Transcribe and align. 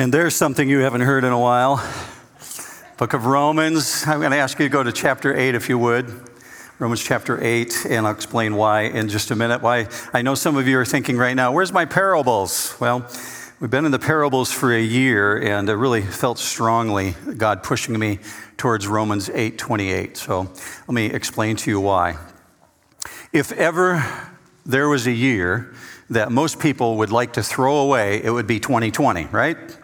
And 0.00 0.14
there's 0.14 0.34
something 0.34 0.66
you 0.66 0.78
haven't 0.78 1.02
heard 1.02 1.24
in 1.24 1.32
a 1.32 1.38
while. 1.38 1.76
Book 2.96 3.12
of 3.12 3.26
Romans. 3.26 4.02
I'm 4.06 4.20
going 4.20 4.30
to 4.30 4.38
ask 4.38 4.58
you 4.58 4.64
to 4.64 4.72
go 4.72 4.82
to 4.82 4.92
chapter 4.92 5.36
8 5.36 5.54
if 5.54 5.68
you 5.68 5.78
would. 5.78 6.10
Romans 6.78 7.04
chapter 7.04 7.38
8, 7.38 7.84
and 7.84 8.06
I'll 8.06 8.14
explain 8.14 8.54
why 8.54 8.84
in 8.84 9.10
just 9.10 9.30
a 9.30 9.36
minute. 9.36 9.60
Why 9.60 9.88
I 10.14 10.22
know 10.22 10.34
some 10.34 10.56
of 10.56 10.66
you 10.66 10.78
are 10.78 10.86
thinking 10.86 11.18
right 11.18 11.34
now, 11.34 11.52
where's 11.52 11.70
my 11.70 11.84
parables? 11.84 12.74
Well, 12.80 13.06
we've 13.60 13.70
been 13.70 13.84
in 13.84 13.90
the 13.90 13.98
parables 13.98 14.50
for 14.50 14.72
a 14.72 14.80
year, 14.80 15.36
and 15.36 15.68
I 15.68 15.74
really 15.74 16.00
felt 16.00 16.38
strongly 16.38 17.14
God 17.36 17.62
pushing 17.62 17.98
me 17.98 18.20
towards 18.56 18.88
Romans 18.88 19.28
8 19.28 19.58
28. 19.58 20.16
So 20.16 20.50
let 20.88 20.94
me 20.94 21.10
explain 21.12 21.56
to 21.56 21.70
you 21.70 21.78
why. 21.78 22.16
If 23.34 23.52
ever 23.52 24.02
there 24.64 24.88
was 24.88 25.06
a 25.06 25.12
year 25.12 25.74
that 26.08 26.32
most 26.32 26.58
people 26.58 26.96
would 26.96 27.12
like 27.12 27.34
to 27.34 27.42
throw 27.42 27.80
away, 27.80 28.24
it 28.24 28.30
would 28.30 28.46
be 28.46 28.60
2020, 28.60 29.26
right? 29.26 29.76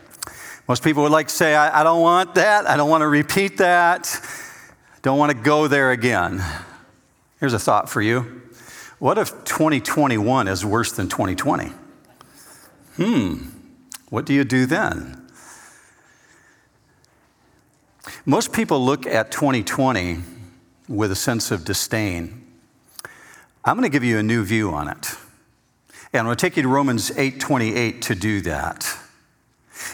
Most 0.69 0.83
people 0.83 1.05
would 1.05 1.13
like 1.13 1.29
to 1.29 1.35
say, 1.35 1.55
I, 1.55 1.81
I 1.81 1.85
don't 1.85 2.01
want 2.01 2.35
that. 2.35 2.69
I 2.69 2.77
don't 2.77 2.91
want 2.91 3.03
to 3.03 3.09
repeat 3.09 3.59
that. 3.59 4.21
Don't 5.03 5.19
want 5.19 5.31
to 5.31 5.39
go 5.39 5.69
there 5.69 5.93
again. 5.93 6.43
Here's 7.39 7.53
a 7.53 7.59
thought 7.59 7.89
for 7.89 8.03
you. 8.03 8.43
What 8.99 9.19
if 9.19 9.31
2021 9.45 10.49
is 10.49 10.65
worse 10.65 10.91
than 10.91 11.09
2020? 11.09 11.71
Hmm, 12.97 13.35
what 14.09 14.25
do 14.25 14.35
you 14.35 14.43
do 14.43 14.67
then? 14.67 15.23
Most 18.25 18.53
people 18.53 18.85
look 18.85 19.07
at 19.07 19.31
2020 19.31 20.19
with 20.89 21.13
a 21.13 21.17
sense 21.17 21.53
of 21.53 21.65
disdain. 21.65 22.45
I'm 23.65 23.77
going 23.77 23.89
to 23.89 23.93
give 23.93 24.03
you 24.03 24.19
a 24.19 24.23
new 24.23 24.45
view 24.45 24.73
on 24.73 24.89
it. 24.89 25.17
And 26.13 26.21
I'm 26.21 26.25
going 26.25 26.37
to 26.37 26.41
take 26.41 26.57
you 26.57 26.63
to 26.63 26.69
Romans 26.69 27.11
8:28 27.11 28.01
to 28.03 28.15
do 28.15 28.41
that. 28.41 28.99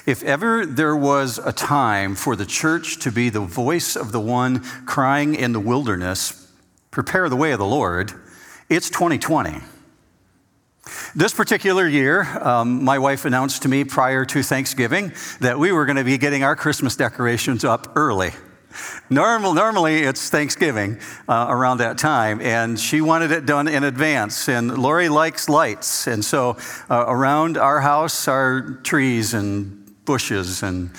If 0.06 0.22
ever 0.22 0.66
there 0.66 0.96
was 0.96 1.38
a 1.38 1.52
time 1.52 2.14
for 2.14 2.36
the 2.36 2.46
church 2.46 2.98
to 3.00 3.12
be 3.12 3.28
the 3.28 3.40
voice 3.40 3.96
of 3.96 4.12
the 4.12 4.20
one 4.20 4.60
crying 4.86 5.34
in 5.34 5.52
the 5.52 5.60
wilderness, 5.60 6.50
prepare 6.90 7.28
the 7.28 7.36
way 7.36 7.52
of 7.52 7.58
the 7.58 7.66
Lord, 7.66 8.12
it's 8.68 8.90
2020. 8.90 9.60
This 11.14 11.32
particular 11.32 11.86
year, 11.86 12.22
um, 12.40 12.84
my 12.84 12.98
wife 12.98 13.24
announced 13.24 13.62
to 13.62 13.68
me 13.68 13.84
prior 13.84 14.24
to 14.24 14.42
Thanksgiving 14.42 15.12
that 15.40 15.58
we 15.58 15.70
were 15.70 15.86
going 15.86 15.96
to 15.96 16.04
be 16.04 16.18
getting 16.18 16.42
our 16.42 16.56
Christmas 16.56 16.96
decorations 16.96 17.64
up 17.64 17.92
early. 17.96 18.32
Normal, 19.10 19.52
normally, 19.52 20.02
it's 20.02 20.30
Thanksgiving 20.30 20.98
uh, 21.28 21.46
around 21.48 21.78
that 21.78 21.98
time, 21.98 22.40
and 22.40 22.80
she 22.80 23.00
wanted 23.00 23.30
it 23.30 23.46
done 23.46 23.68
in 23.68 23.84
advance. 23.84 24.48
And 24.48 24.78
Lori 24.78 25.08
likes 25.08 25.48
lights, 25.48 26.06
and 26.06 26.24
so 26.24 26.56
uh, 26.88 27.04
around 27.06 27.58
our 27.58 27.80
house 27.80 28.26
are 28.26 28.80
trees 28.82 29.34
and 29.34 29.81
bushes 30.04 30.62
and 30.62 30.90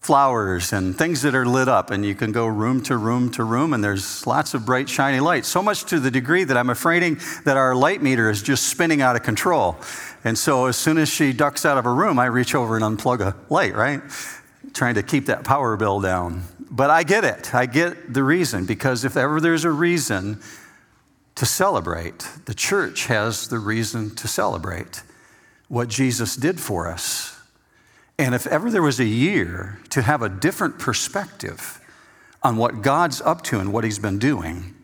flowers 0.00 0.72
and 0.72 0.96
things 0.96 1.22
that 1.22 1.34
are 1.34 1.44
lit 1.44 1.68
up, 1.68 1.90
and 1.90 2.04
you 2.04 2.14
can 2.14 2.32
go 2.32 2.46
room 2.46 2.82
to 2.82 2.96
room 2.96 3.30
to 3.30 3.44
room, 3.44 3.74
and 3.74 3.84
there's 3.84 4.26
lots 4.26 4.54
of 4.54 4.64
bright, 4.64 4.88
shiny 4.88 5.20
lights. 5.20 5.46
So 5.46 5.62
much 5.62 5.84
to 5.84 6.00
the 6.00 6.10
degree 6.10 6.42
that 6.44 6.56
I'm 6.56 6.70
afraid 6.70 7.20
that 7.44 7.56
our 7.56 7.74
light 7.74 8.02
meter 8.02 8.30
is 8.30 8.42
just 8.42 8.68
spinning 8.68 9.02
out 9.02 9.14
of 9.14 9.22
control. 9.22 9.76
And 10.24 10.38
so 10.38 10.66
as 10.66 10.76
soon 10.76 10.96
as 10.96 11.08
she 11.08 11.32
ducks 11.32 11.66
out 11.66 11.76
of 11.76 11.84
a 11.84 11.92
room, 11.92 12.18
I 12.18 12.26
reach 12.26 12.54
over 12.54 12.76
and 12.76 12.84
unplug 12.84 13.20
a 13.20 13.36
light, 13.52 13.74
right? 13.74 14.00
Trying 14.72 14.94
to 14.94 15.02
keep 15.02 15.26
that 15.26 15.44
power 15.44 15.76
bill 15.76 16.00
down. 16.00 16.44
But 16.70 16.88
I 16.88 17.02
get 17.02 17.24
it. 17.24 17.54
I 17.54 17.66
get 17.66 18.14
the 18.14 18.22
reason, 18.22 18.64
because 18.64 19.04
if 19.04 19.16
ever 19.16 19.40
there's 19.40 19.64
a 19.64 19.70
reason 19.70 20.40
to 21.34 21.44
celebrate, 21.44 22.26
the 22.46 22.54
church 22.54 23.06
has 23.06 23.48
the 23.48 23.58
reason 23.58 24.14
to 24.16 24.26
celebrate 24.26 25.02
what 25.68 25.88
Jesus 25.88 26.36
did 26.36 26.58
for 26.58 26.88
us 26.88 27.39
and 28.24 28.34
if 28.34 28.46
ever 28.46 28.70
there 28.70 28.82
was 28.82 29.00
a 29.00 29.04
year 29.04 29.80
to 29.90 30.02
have 30.02 30.20
a 30.20 30.28
different 30.28 30.78
perspective 30.78 31.80
on 32.42 32.56
what 32.56 32.82
God's 32.82 33.20
up 33.22 33.42
to 33.44 33.58
and 33.58 33.72
what 33.72 33.82
He's 33.82 33.98
been 33.98 34.18
doing, 34.18 34.74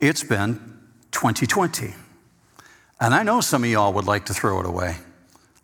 it's 0.00 0.22
been 0.22 0.78
2020. 1.10 1.94
And 3.00 3.14
I 3.14 3.24
know 3.24 3.40
some 3.40 3.64
of 3.64 3.70
y'all 3.70 3.92
would 3.92 4.04
like 4.04 4.26
to 4.26 4.34
throw 4.34 4.60
it 4.60 4.66
away. 4.66 4.98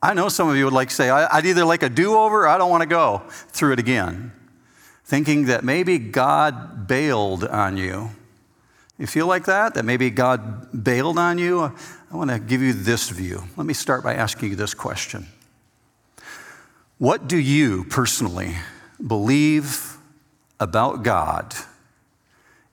I 0.02 0.12
know 0.14 0.28
some 0.28 0.48
of 0.48 0.56
you 0.56 0.64
would 0.64 0.74
like 0.74 0.88
to 0.88 0.94
say, 0.94 1.08
I'd 1.08 1.46
either 1.46 1.64
like 1.64 1.84
a 1.84 1.88
do 1.88 2.16
over 2.16 2.42
or 2.42 2.48
I 2.48 2.58
don't 2.58 2.70
want 2.70 2.82
to 2.82 2.88
go 2.88 3.22
through 3.28 3.74
it 3.74 3.78
again, 3.78 4.32
thinking 5.04 5.46
that 5.46 5.64
maybe 5.64 5.98
God 5.98 6.88
bailed 6.88 7.44
on 7.44 7.76
you. 7.76 8.10
You 8.98 9.06
feel 9.06 9.28
like 9.28 9.44
that? 9.44 9.74
That 9.74 9.84
maybe 9.84 10.10
God 10.10 10.84
bailed 10.84 11.18
on 11.18 11.38
you? 11.38 11.60
I 11.62 12.16
want 12.16 12.30
to 12.30 12.40
give 12.40 12.60
you 12.60 12.72
this 12.72 13.08
view. 13.10 13.44
Let 13.56 13.66
me 13.66 13.74
start 13.74 14.02
by 14.02 14.14
asking 14.14 14.50
you 14.50 14.56
this 14.56 14.74
question 14.74 15.28
what 16.98 17.28
do 17.28 17.38
you 17.38 17.84
personally 17.84 18.56
believe 19.04 19.96
about 20.58 21.04
God 21.04 21.54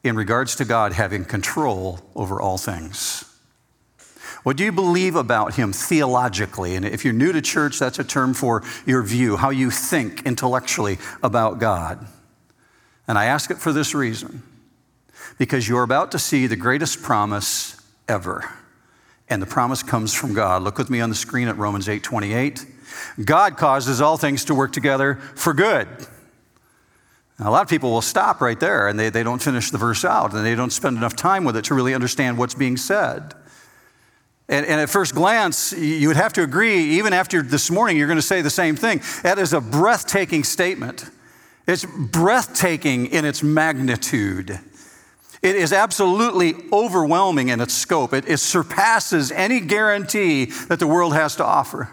in 0.03 0.15
regards 0.15 0.55
to 0.55 0.65
God 0.65 0.93
having 0.93 1.25
control 1.25 1.99
over 2.15 2.41
all 2.41 2.57
things? 2.57 3.23
What 4.41 4.57
do 4.57 4.63
you 4.63 4.71
believe 4.71 5.15
about 5.15 5.55
Him 5.55 5.73
theologically? 5.73 6.75
And 6.75 6.85
if 6.85 7.03
you're 7.03 7.13
new 7.13 7.31
to 7.31 7.41
church, 7.41 7.79
that's 7.79 7.99
a 7.99 8.03
term 8.03 8.33
for 8.33 8.63
your 8.85 9.01
view, 9.03 9.37
how 9.37 9.49
you 9.49 9.71
think 9.71 10.23
intellectually 10.25 10.97
about 11.23 11.59
God. 11.59 12.05
And 13.07 13.17
I 13.17 13.25
ask 13.25 13.51
it 13.51 13.57
for 13.57 13.71
this 13.71 13.93
reason 13.93 14.43
because 15.37 15.67
you're 15.67 15.83
about 15.83 16.11
to 16.11 16.19
see 16.19 16.47
the 16.47 16.55
greatest 16.55 17.01
promise 17.01 17.79
ever. 18.07 18.47
And 19.29 19.41
the 19.41 19.47
promise 19.47 19.81
comes 19.81 20.13
from 20.13 20.33
God. 20.33 20.61
Look 20.61 20.77
with 20.77 20.89
me 20.89 21.01
on 21.01 21.09
the 21.09 21.15
screen 21.15 21.47
at 21.47 21.57
Romans 21.57 21.89
8 21.89 22.03
28. 22.03 22.65
God 23.23 23.57
causes 23.57 24.01
all 24.01 24.17
things 24.17 24.45
to 24.45 24.55
work 24.55 24.71
together 24.71 25.15
for 25.35 25.53
good. 25.53 25.87
Now, 27.39 27.49
a 27.49 27.51
lot 27.51 27.63
of 27.63 27.69
people 27.69 27.91
will 27.91 28.01
stop 28.01 28.39
right 28.39 28.59
there 28.59 28.87
and 28.87 28.97
they, 28.97 29.09
they 29.09 29.23
don't 29.23 29.41
finish 29.41 29.69
the 29.69 29.77
verse 29.77 30.05
out 30.05 30.33
and 30.33 30.45
they 30.45 30.55
don't 30.55 30.71
spend 30.71 30.97
enough 30.97 31.15
time 31.15 31.43
with 31.43 31.57
it 31.57 31.65
to 31.65 31.73
really 31.73 31.93
understand 31.93 32.37
what's 32.37 32.55
being 32.55 32.77
said. 32.77 33.33
And, 34.47 34.65
and, 34.65 34.79
at 34.79 34.89
first 34.89 35.15
glance, 35.15 35.73
you 35.73 36.07
would 36.07 36.17
have 36.17 36.31
to 36.33 36.43
agree, 36.43 36.97
even 36.97 37.13
after 37.13 37.41
this 37.41 37.71
morning, 37.71 37.97
you're 37.97 38.07
going 38.07 38.19
to 38.19 38.21
say 38.21 38.43
the 38.43 38.49
same 38.51 38.75
thing. 38.75 39.01
That 39.23 39.39
is 39.39 39.53
a 39.53 39.59
breathtaking 39.59 40.43
statement. 40.43 41.09
It's 41.67 41.83
breathtaking 41.83 43.07
in 43.07 43.25
its 43.25 43.41
magnitude. 43.41 44.59
It 45.41 45.55
is 45.55 45.73
absolutely 45.73 46.55
overwhelming 46.71 47.49
in 47.49 47.59
its 47.59 47.73
scope. 47.73 48.13
It, 48.13 48.29
it 48.29 48.37
surpasses 48.37 49.31
any 49.31 49.61
guarantee 49.61 50.45
that 50.45 50.79
the 50.79 50.87
world 50.87 51.13
has 51.13 51.35
to 51.37 51.43
offer. 51.43 51.89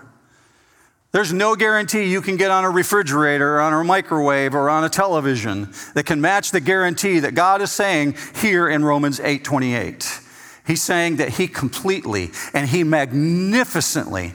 There's 1.12 1.32
no 1.32 1.54
guarantee 1.56 2.04
you 2.04 2.22
can 2.22 2.38
get 2.38 2.50
on 2.50 2.64
a 2.64 2.70
refrigerator 2.70 3.56
or 3.56 3.60
on 3.60 3.74
a 3.74 3.84
microwave 3.84 4.54
or 4.54 4.70
on 4.70 4.82
a 4.82 4.88
television 4.88 5.72
that 5.94 6.06
can 6.06 6.22
match 6.22 6.50
the 6.52 6.60
guarantee 6.60 7.18
that 7.20 7.34
God 7.34 7.60
is 7.60 7.70
saying 7.70 8.16
here 8.36 8.66
in 8.66 8.82
Romans 8.82 9.20
8:28. 9.20 10.20
He's 10.66 10.82
saying 10.82 11.16
that 11.16 11.30
he 11.30 11.48
completely 11.48 12.30
and 12.54 12.66
he 12.66 12.82
magnificently 12.82 14.32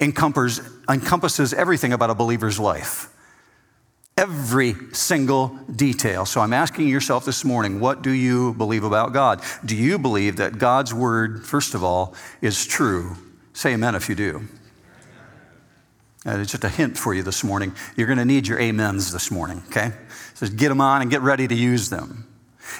encompasses 0.00 1.54
everything 1.54 1.92
about 1.92 2.10
a 2.10 2.14
believer's 2.14 2.58
life. 2.58 3.08
Every 4.16 4.74
single 4.92 5.56
detail. 5.76 6.26
So 6.26 6.40
I'm 6.40 6.54
asking 6.54 6.88
yourself 6.88 7.24
this 7.24 7.44
morning, 7.44 7.78
what 7.78 8.02
do 8.02 8.10
you 8.10 8.54
believe 8.54 8.82
about 8.82 9.12
God? 9.12 9.42
Do 9.64 9.76
you 9.76 9.98
believe 9.98 10.36
that 10.36 10.58
God's 10.58 10.92
word, 10.92 11.46
first 11.46 11.74
of 11.74 11.84
all, 11.84 12.14
is 12.40 12.66
true? 12.66 13.16
Say 13.52 13.74
amen 13.74 13.94
if 13.94 14.08
you 14.08 14.14
do. 14.14 14.48
Uh, 16.26 16.42
just 16.42 16.64
a 16.64 16.68
hint 16.68 16.98
for 16.98 17.14
you 17.14 17.22
this 17.22 17.44
morning. 17.44 17.72
You're 17.94 18.08
going 18.08 18.18
to 18.18 18.24
need 18.24 18.48
your 18.48 18.60
amens 18.60 19.12
this 19.12 19.30
morning, 19.30 19.62
okay? 19.68 19.92
So 20.34 20.48
get 20.48 20.70
them 20.70 20.80
on 20.80 21.00
and 21.00 21.08
get 21.08 21.22
ready 21.22 21.46
to 21.46 21.54
use 21.54 21.88
them. 21.88 22.26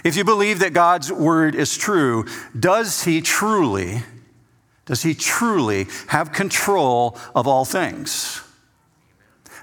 If 0.02 0.16
you 0.16 0.24
believe 0.24 0.58
that 0.58 0.72
God's 0.72 1.12
word 1.12 1.54
is 1.54 1.76
true, 1.76 2.26
does 2.58 3.04
he 3.04 3.20
truly, 3.20 4.02
does 4.84 5.04
he 5.04 5.14
truly 5.14 5.86
have 6.08 6.32
control 6.32 7.16
of 7.36 7.46
all 7.46 7.64
things? 7.64 8.42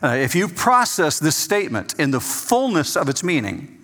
Uh, 0.02 0.16
if 0.16 0.34
you 0.34 0.48
process 0.48 1.20
this 1.20 1.36
statement 1.36 1.94
in 2.00 2.12
the 2.12 2.22
fullness 2.22 2.96
of 2.96 3.10
its 3.10 3.22
meaning, 3.22 3.80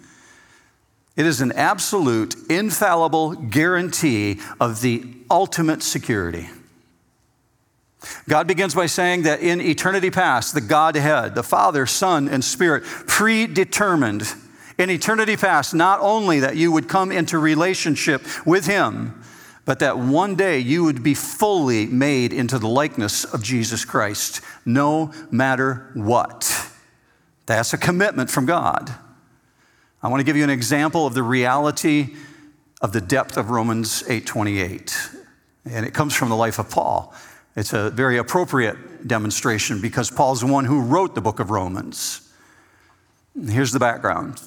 it 1.17 1.25
is 1.25 1.41
an 1.41 1.51
absolute, 1.51 2.35
infallible 2.49 3.33
guarantee 3.33 4.39
of 4.61 4.79
the 4.79 5.03
ultimate 5.29 5.83
security. 5.83 6.47
God 8.27 8.47
begins 8.47 8.73
by 8.73 8.85
saying 8.85 9.23
that 9.23 9.41
in 9.41 9.59
eternity 9.59 10.09
past, 10.09 10.53
the 10.53 10.61
Godhead, 10.61 11.35
the 11.35 11.43
Father, 11.43 11.85
Son, 11.85 12.29
and 12.29 12.43
Spirit, 12.43 12.83
predetermined 12.83 14.33
in 14.77 14.89
eternity 14.89 15.35
past 15.35 15.73
not 15.73 15.99
only 15.99 16.39
that 16.39 16.55
you 16.55 16.71
would 16.71 16.87
come 16.87 17.11
into 17.11 17.37
relationship 17.37 18.21
with 18.45 18.65
Him, 18.65 19.21
but 19.65 19.79
that 19.79 19.99
one 19.99 20.35
day 20.35 20.59
you 20.59 20.83
would 20.85 21.03
be 21.03 21.13
fully 21.13 21.85
made 21.85 22.33
into 22.33 22.57
the 22.57 22.67
likeness 22.67 23.25
of 23.25 23.43
Jesus 23.43 23.85
Christ, 23.85 24.41
no 24.65 25.13
matter 25.29 25.91
what. 25.93 26.71
That's 27.45 27.73
a 27.73 27.77
commitment 27.77 28.29
from 28.29 28.45
God. 28.45 28.95
I 30.01 30.07
want 30.07 30.21
to 30.21 30.23
give 30.23 30.37
you 30.37 30.43
an 30.43 30.49
example 30.49 31.05
of 31.05 31.13
the 31.13 31.23
reality 31.23 32.15
of 32.81 32.93
the 32.93 33.01
depth 33.01 33.37
of 33.37 33.49
Romans 33.49 34.03
8:28. 34.07 34.97
And 35.65 35.85
it 35.85 35.93
comes 35.93 36.15
from 36.15 36.29
the 36.29 36.35
life 36.35 36.57
of 36.57 36.69
Paul. 36.69 37.13
It's 37.55 37.73
a 37.73 37.89
very 37.89 38.17
appropriate 38.17 39.07
demonstration 39.07 39.81
because 39.81 40.11
Paul's 40.11 40.41
the 40.41 40.47
one 40.47 40.65
who 40.65 40.81
wrote 40.81 41.15
the 41.15 41.21
book 41.21 41.39
of 41.39 41.49
Romans. 41.49 42.31
Here's 43.47 43.71
the 43.71 43.79
background. 43.79 44.41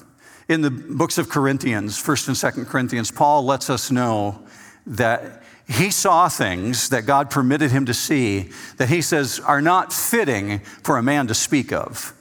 In 0.49 0.61
the 0.61 0.71
books 0.71 1.17
of 1.17 1.29
Corinthians, 1.29 2.01
1st 2.01 2.27
and 2.27 2.65
2nd 2.65 2.69
Corinthians, 2.69 3.11
Paul 3.11 3.45
lets 3.45 3.69
us 3.69 3.91
know 3.91 4.43
that 4.85 5.43
he 5.67 5.89
saw 5.91 6.27
things 6.27 6.89
that 6.89 7.05
God 7.05 7.29
permitted 7.29 7.71
him 7.71 7.85
to 7.85 7.93
see 7.93 8.51
that 8.77 8.89
he 8.89 9.01
says 9.01 9.39
are 9.39 9.61
not 9.61 9.93
fitting 9.93 10.59
for 10.59 10.97
a 10.97 11.03
man 11.03 11.27
to 11.27 11.33
speak 11.33 11.71
of. 11.71 12.13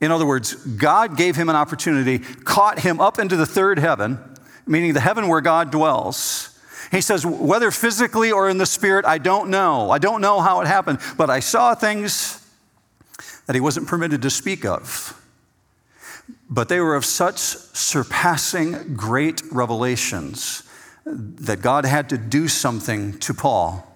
In 0.00 0.10
other 0.10 0.26
words, 0.26 0.54
God 0.54 1.16
gave 1.16 1.36
him 1.36 1.50
an 1.50 1.56
opportunity, 1.56 2.18
caught 2.18 2.78
him 2.78 3.00
up 3.00 3.18
into 3.18 3.36
the 3.36 3.44
third 3.44 3.78
heaven, 3.78 4.18
meaning 4.66 4.94
the 4.94 5.00
heaven 5.00 5.28
where 5.28 5.42
God 5.42 5.70
dwells. 5.70 6.58
He 6.90 7.00
says, 7.00 7.24
whether 7.24 7.70
physically 7.70 8.32
or 8.32 8.48
in 8.48 8.58
the 8.58 8.66
spirit, 8.66 9.04
I 9.04 9.18
don't 9.18 9.50
know. 9.50 9.90
I 9.90 9.98
don't 9.98 10.20
know 10.20 10.40
how 10.40 10.60
it 10.60 10.66
happened, 10.66 10.98
but 11.16 11.30
I 11.30 11.40
saw 11.40 11.74
things 11.74 12.44
that 13.46 13.54
he 13.54 13.60
wasn't 13.60 13.86
permitted 13.86 14.22
to 14.22 14.30
speak 14.30 14.64
of. 14.64 15.16
But 16.48 16.68
they 16.68 16.80
were 16.80 16.96
of 16.96 17.04
such 17.04 17.38
surpassing 17.38 18.94
great 18.94 19.42
revelations 19.52 20.64
that 21.04 21.62
God 21.62 21.84
had 21.84 22.08
to 22.10 22.18
do 22.18 22.48
something 22.48 23.18
to 23.20 23.34
Paul. 23.34 23.86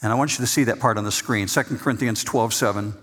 And 0.00 0.12
I 0.12 0.14
want 0.14 0.32
you 0.32 0.38
to 0.38 0.46
see 0.46 0.64
that 0.64 0.80
part 0.80 0.98
on 0.98 1.04
the 1.04 1.12
screen 1.12 1.48
2 1.48 1.62
Corinthians 1.78 2.24
12 2.24 2.54
7. 2.54 2.94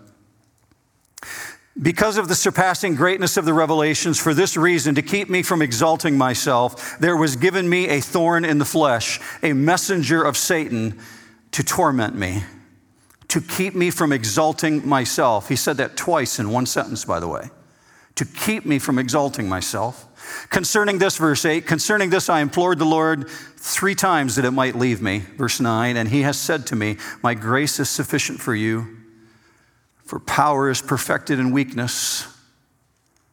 Because 1.81 2.17
of 2.17 2.27
the 2.27 2.35
surpassing 2.35 2.95
greatness 2.95 3.37
of 3.37 3.45
the 3.45 3.53
revelations, 3.53 4.19
for 4.19 4.33
this 4.33 4.57
reason, 4.57 4.95
to 4.95 5.01
keep 5.01 5.29
me 5.29 5.41
from 5.41 5.61
exalting 5.61 6.17
myself, 6.17 6.99
there 6.99 7.15
was 7.15 7.37
given 7.37 7.69
me 7.69 7.87
a 7.87 8.01
thorn 8.01 8.43
in 8.43 8.57
the 8.57 8.65
flesh, 8.65 9.19
a 9.41 9.53
messenger 9.53 10.21
of 10.21 10.35
Satan 10.35 10.99
to 11.51 11.63
torment 11.63 12.15
me, 12.15 12.43
to 13.29 13.39
keep 13.39 13.75
me 13.75 13.91
from 13.91 14.11
exalting 14.11 14.87
myself. 14.87 15.47
He 15.47 15.55
said 15.55 15.77
that 15.77 15.95
twice 15.95 16.37
in 16.37 16.49
one 16.51 16.65
sentence, 16.65 17.05
by 17.05 17.21
the 17.21 17.29
way. 17.29 17.49
To 18.15 18.25
keep 18.25 18.65
me 18.65 18.77
from 18.77 18.99
exalting 18.99 19.47
myself. 19.47 20.05
Concerning 20.49 20.97
this, 20.97 21.15
verse 21.15 21.45
8, 21.45 21.65
concerning 21.65 22.09
this, 22.09 22.27
I 22.27 22.41
implored 22.41 22.79
the 22.79 22.85
Lord 22.85 23.29
three 23.29 23.95
times 23.95 24.35
that 24.35 24.43
it 24.43 24.51
might 24.51 24.75
leave 24.75 25.01
me. 25.01 25.19
Verse 25.37 25.61
9, 25.61 25.95
and 25.95 26.09
he 26.09 26.23
has 26.23 26.37
said 26.37 26.67
to 26.67 26.75
me, 26.75 26.97
My 27.23 27.35
grace 27.35 27.79
is 27.79 27.89
sufficient 27.89 28.41
for 28.41 28.53
you 28.53 28.98
for 30.09 30.19
power 30.19 30.71
is 30.71 30.81
perfected 30.81 31.37
in 31.37 31.51
weakness. 31.51 32.25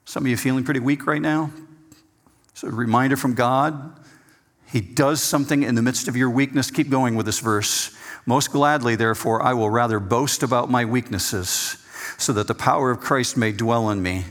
Some 0.04 0.24
of 0.24 0.28
you 0.28 0.36
feeling 0.36 0.62
pretty 0.62 0.80
weak 0.80 1.06
right 1.06 1.22
now? 1.22 1.50
So, 2.52 2.68
a 2.68 2.70
reminder 2.70 3.16
from 3.16 3.32
God. 3.32 3.98
He 4.66 4.82
does 4.82 5.22
something 5.22 5.62
in 5.62 5.74
the 5.74 5.80
midst 5.80 6.06
of 6.06 6.16
your 6.16 6.28
weakness. 6.28 6.70
Keep 6.70 6.90
going 6.90 7.14
with 7.14 7.24
this 7.24 7.40
verse. 7.40 7.96
Most 8.26 8.52
gladly, 8.52 8.94
therefore, 8.94 9.40
I 9.42 9.54
will 9.54 9.70
rather 9.70 9.98
boast 9.98 10.42
about 10.42 10.70
my 10.70 10.84
weaknesses, 10.84 11.78
so 12.18 12.34
that 12.34 12.46
the 12.46 12.54
power 12.54 12.90
of 12.90 13.00
Christ 13.00 13.38
may 13.38 13.52
dwell 13.52 13.88
in 13.88 14.02
me. 14.02 14.24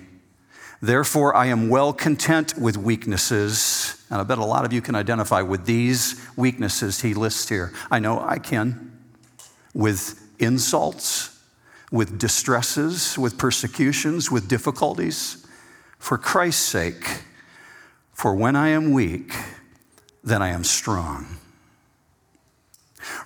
Therefore, 0.84 1.36
I 1.36 1.48
am 1.48 1.68
well 1.68 1.94
content 1.94 2.60
with 2.60 2.78
weaknesses. 2.78 4.06
And 4.12 4.22
I 4.22 4.24
bet 4.24 4.38
a 4.38 4.46
lot 4.46 4.66
of 4.66 4.72
you 4.72 4.84
can 4.84 4.94
identify 4.94 5.42
with 5.42 5.66
these 5.66 6.24
weaknesses 6.36 7.02
he 7.02 7.16
lists 7.16 7.50
here. 7.50 7.74
I 7.90 7.98
know 7.98 8.20
I 8.20 8.38
can. 8.38 9.02
With 9.74 10.22
insults, 10.38 11.35
with 11.96 12.20
distresses, 12.20 13.18
with 13.18 13.38
persecutions, 13.38 14.30
with 14.30 14.50
difficulties, 14.50 15.48
for 15.98 16.18
Christ's 16.18 16.62
sake. 16.62 17.22
For 18.12 18.36
when 18.36 18.56
I 18.56 18.70
am 18.70 18.92
weak, 18.92 19.34
then 20.22 20.42
I 20.42 20.50
am 20.50 20.66
strong. 20.66 21.38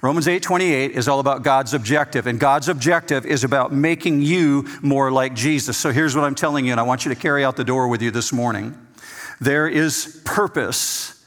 Romans 0.02 0.28
8:28 0.28 0.92
is 0.92 1.08
all 1.08 1.20
about 1.20 1.42
God's 1.42 1.74
objective 1.74 2.28
and 2.28 2.40
God's 2.40 2.70
objective 2.70 3.26
is 3.26 3.44
about 3.44 3.74
making 3.74 4.22
you 4.22 4.68
more 4.82 5.12
like 5.12 5.34
Jesus. 5.34 5.78
So 5.78 5.92
here's 5.92 6.16
what 6.16 6.24
I'm 6.24 6.36
telling 6.36 6.66
you 6.66 6.72
and 6.72 6.80
I 6.80 6.84
want 6.84 7.06
you 7.06 7.14
to 7.14 7.20
carry 7.20 7.44
out 7.44 7.56
the 7.56 7.64
door 7.64 7.88
with 7.88 8.02
you 8.02 8.12
this 8.12 8.32
morning. 8.32 8.78
There 9.42 9.68
is 9.68 10.22
purpose 10.26 11.26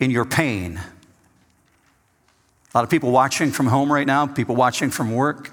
in 0.00 0.10
your 0.10 0.24
pain. 0.24 0.78
A 0.78 2.78
lot 2.78 2.84
of 2.84 2.90
people 2.90 3.10
watching 3.10 3.52
from 3.52 3.66
home 3.66 3.92
right 3.92 4.06
now, 4.06 4.26
people 4.26 4.56
watching 4.56 4.90
from 4.90 5.14
work. 5.14 5.52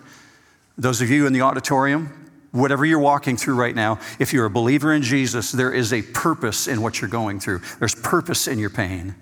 Those 0.77 1.01
of 1.01 1.09
you 1.09 1.25
in 1.25 1.33
the 1.33 1.41
auditorium, 1.41 2.29
whatever 2.51 2.85
you're 2.85 2.99
walking 2.99 3.35
through 3.35 3.55
right 3.55 3.75
now, 3.75 3.99
if 4.19 4.33
you're 4.33 4.45
a 4.45 4.49
believer 4.49 4.93
in 4.93 5.01
Jesus, 5.01 5.51
there 5.51 5.73
is 5.73 5.91
a 5.91 6.01
purpose 6.01 6.67
in 6.67 6.81
what 6.81 7.01
you're 7.01 7.09
going 7.09 7.39
through. 7.39 7.61
There's 7.79 7.95
purpose 7.95 8.47
in 8.47 8.59
your 8.59 8.69
pain. 8.69 9.15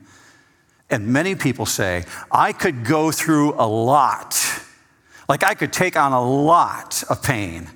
And 0.89 1.07
many 1.07 1.35
people 1.35 1.65
say, 1.65 2.05
I 2.31 2.53
could 2.53 2.85
go 2.85 3.11
through 3.11 3.55
a 3.55 3.67
lot. 3.67 4.37
Like 5.27 5.43
I 5.43 5.55
could 5.55 5.73
take 5.73 5.95
on 5.95 6.11
a 6.11 6.21
lot 6.21 7.03
of 7.09 7.23
pain 7.23 7.67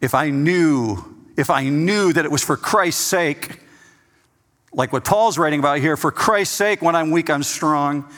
if 0.00 0.14
I 0.14 0.30
knew, 0.30 0.98
if 1.36 1.50
I 1.50 1.68
knew 1.68 2.12
that 2.12 2.24
it 2.24 2.30
was 2.30 2.42
for 2.42 2.56
Christ's 2.56 3.02
sake. 3.02 3.60
Like 4.72 4.92
what 4.92 5.04
Paul's 5.04 5.38
writing 5.38 5.58
about 5.58 5.78
here, 5.78 5.96
for 5.96 6.12
Christ's 6.12 6.54
sake, 6.54 6.82
when 6.82 6.94
I'm 6.94 7.10
weak, 7.10 7.28
I'm 7.30 7.42
strong. 7.42 8.08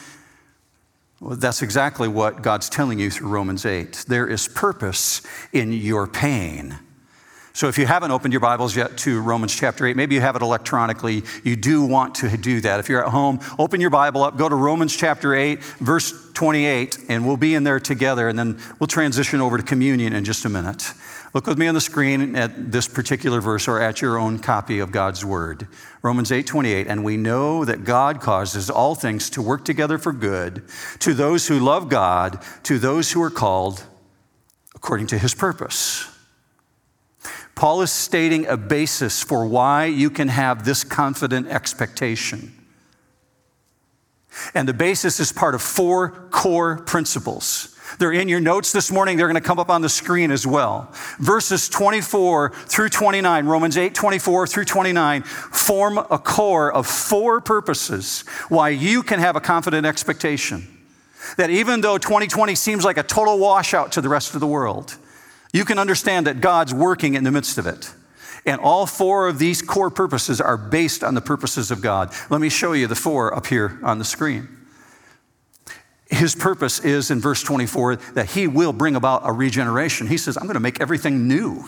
Well, 1.21 1.35
that's 1.35 1.61
exactly 1.61 2.07
what 2.07 2.41
God's 2.41 2.69
telling 2.69 2.97
you 2.97 3.11
through 3.11 3.27
Romans 3.27 3.65
8. 3.65 4.05
There 4.07 4.25
is 4.25 4.47
purpose 4.47 5.21
in 5.51 5.73
your 5.73 6.07
pain. 6.07 6.79
So 7.51 7.67
if 7.67 7.77
you 7.77 7.85
haven't 7.85 8.11
opened 8.11 8.31
your 8.31 8.39
Bibles 8.39 8.73
yet 8.73 8.97
to 8.99 9.19
Romans 9.21 9.53
chapter 9.53 9.85
8, 9.85 9.97
maybe 9.97 10.15
you 10.15 10.21
have 10.21 10.37
it 10.37 10.41
electronically, 10.41 11.23
you 11.43 11.57
do 11.57 11.83
want 11.83 12.15
to 12.15 12.37
do 12.37 12.61
that. 12.61 12.79
If 12.79 12.87
you're 12.87 13.03
at 13.03 13.11
home, 13.11 13.41
open 13.57 13.81
your 13.81 13.89
Bible 13.89 14.23
up, 14.23 14.37
go 14.37 14.47
to 14.47 14.55
Romans 14.55 14.95
chapter 14.95 15.35
8, 15.35 15.61
verse 15.61 16.31
28, 16.35 17.07
and 17.09 17.27
we'll 17.27 17.35
be 17.35 17.53
in 17.53 17.65
there 17.65 17.81
together, 17.81 18.29
and 18.29 18.39
then 18.39 18.57
we'll 18.79 18.87
transition 18.87 19.41
over 19.41 19.57
to 19.57 19.63
communion 19.63 20.13
in 20.13 20.23
just 20.23 20.45
a 20.45 20.49
minute. 20.49 20.93
Look 21.33 21.45
with 21.45 21.59
me 21.59 21.67
on 21.67 21.75
the 21.75 21.81
screen 21.81 22.35
at 22.35 22.71
this 22.71 22.87
particular 22.87 23.39
verse 23.39 23.67
or 23.67 23.79
at 23.79 24.01
your 24.01 24.17
own 24.17 24.39
copy 24.39 24.79
of 24.79 24.91
God's 24.91 25.23
word. 25.23 25.67
Romans 26.01 26.31
8:28 26.31 26.87
and 26.87 27.03
we 27.03 27.17
know 27.17 27.63
that 27.65 27.83
God 27.83 28.19
causes 28.19 28.69
all 28.69 28.95
things 28.95 29.29
to 29.31 29.41
work 29.41 29.63
together 29.63 29.99
for 29.99 30.11
good 30.11 30.63
to 30.99 31.13
those 31.13 31.47
who 31.47 31.59
love 31.59 31.87
God, 31.87 32.43
to 32.63 32.79
those 32.79 33.11
who 33.11 33.21
are 33.21 33.29
called 33.29 33.83
according 34.75 35.07
to 35.07 35.17
his 35.17 35.35
purpose. 35.35 36.07
Paul 37.53 37.81
is 37.81 37.91
stating 37.91 38.47
a 38.47 38.55
basis 38.55 39.21
for 39.21 39.45
why 39.45 39.85
you 39.85 40.09
can 40.09 40.29
have 40.29 40.63
this 40.63 40.83
confident 40.83 41.47
expectation. 41.47 42.55
And 44.53 44.67
the 44.67 44.73
basis 44.73 45.19
is 45.19 45.33
part 45.33 45.53
of 45.55 45.61
four 45.61 46.11
core 46.31 46.77
principles. 46.77 47.75
They're 47.97 48.13
in 48.13 48.29
your 48.29 48.39
notes 48.39 48.71
this 48.71 48.91
morning. 48.91 49.17
They're 49.17 49.27
going 49.27 49.41
to 49.41 49.47
come 49.47 49.59
up 49.59 49.69
on 49.69 49.81
the 49.81 49.89
screen 49.89 50.31
as 50.31 50.45
well. 50.45 50.93
Verses 51.19 51.67
24 51.69 52.51
through 52.51 52.89
29, 52.89 53.45
Romans 53.45 53.77
8, 53.77 53.95
24 53.95 54.47
through 54.47 54.65
29, 54.65 55.23
form 55.23 55.97
a 55.97 56.19
core 56.19 56.71
of 56.71 56.85
four 56.85 57.41
purposes 57.41 58.21
why 58.49 58.69
you 58.69 59.01
can 59.01 59.19
have 59.19 59.35
a 59.35 59.41
confident 59.41 59.85
expectation. 59.85 60.67
That 61.37 61.49
even 61.49 61.81
though 61.81 61.97
2020 61.97 62.55
seems 62.55 62.85
like 62.85 62.97
a 62.97 63.03
total 63.03 63.39
washout 63.39 63.91
to 63.93 64.01
the 64.01 64.09
rest 64.09 64.35
of 64.35 64.39
the 64.39 64.47
world, 64.47 64.95
you 65.51 65.65
can 65.65 65.79
understand 65.79 66.27
that 66.27 66.41
God's 66.41 66.73
working 66.73 67.15
in 67.15 67.23
the 67.23 67.31
midst 67.31 67.57
of 67.57 67.65
it. 67.65 67.93
And 68.45 68.61
all 68.61 68.85
four 68.85 69.27
of 69.27 69.39
these 69.39 69.61
core 69.61 69.89
purposes 69.89 70.39
are 70.39 70.57
based 70.57 71.03
on 71.03 71.15
the 71.15 71.21
purposes 71.21 71.71
of 71.71 71.81
God. 71.81 72.13
Let 72.29 72.39
me 72.39 72.49
show 72.49 72.73
you 72.73 72.87
the 72.87 72.95
four 72.95 73.35
up 73.35 73.47
here 73.47 73.79
on 73.83 73.99
the 73.99 74.05
screen. 74.05 74.47
His 76.09 76.33
purpose 76.33 76.79
is 76.79 77.11
in 77.11 77.21
verse 77.21 77.43
24 77.43 77.97
that 78.15 78.31
he 78.31 78.47
will 78.47 78.73
bring 78.73 78.95
about 78.95 79.21
a 79.25 79.31
regeneration. 79.31 80.07
He 80.07 80.17
says, 80.17 80.37
I'm 80.37 80.43
going 80.43 80.55
to 80.55 80.59
make 80.59 80.81
everything 80.81 81.27
new. 81.27 81.63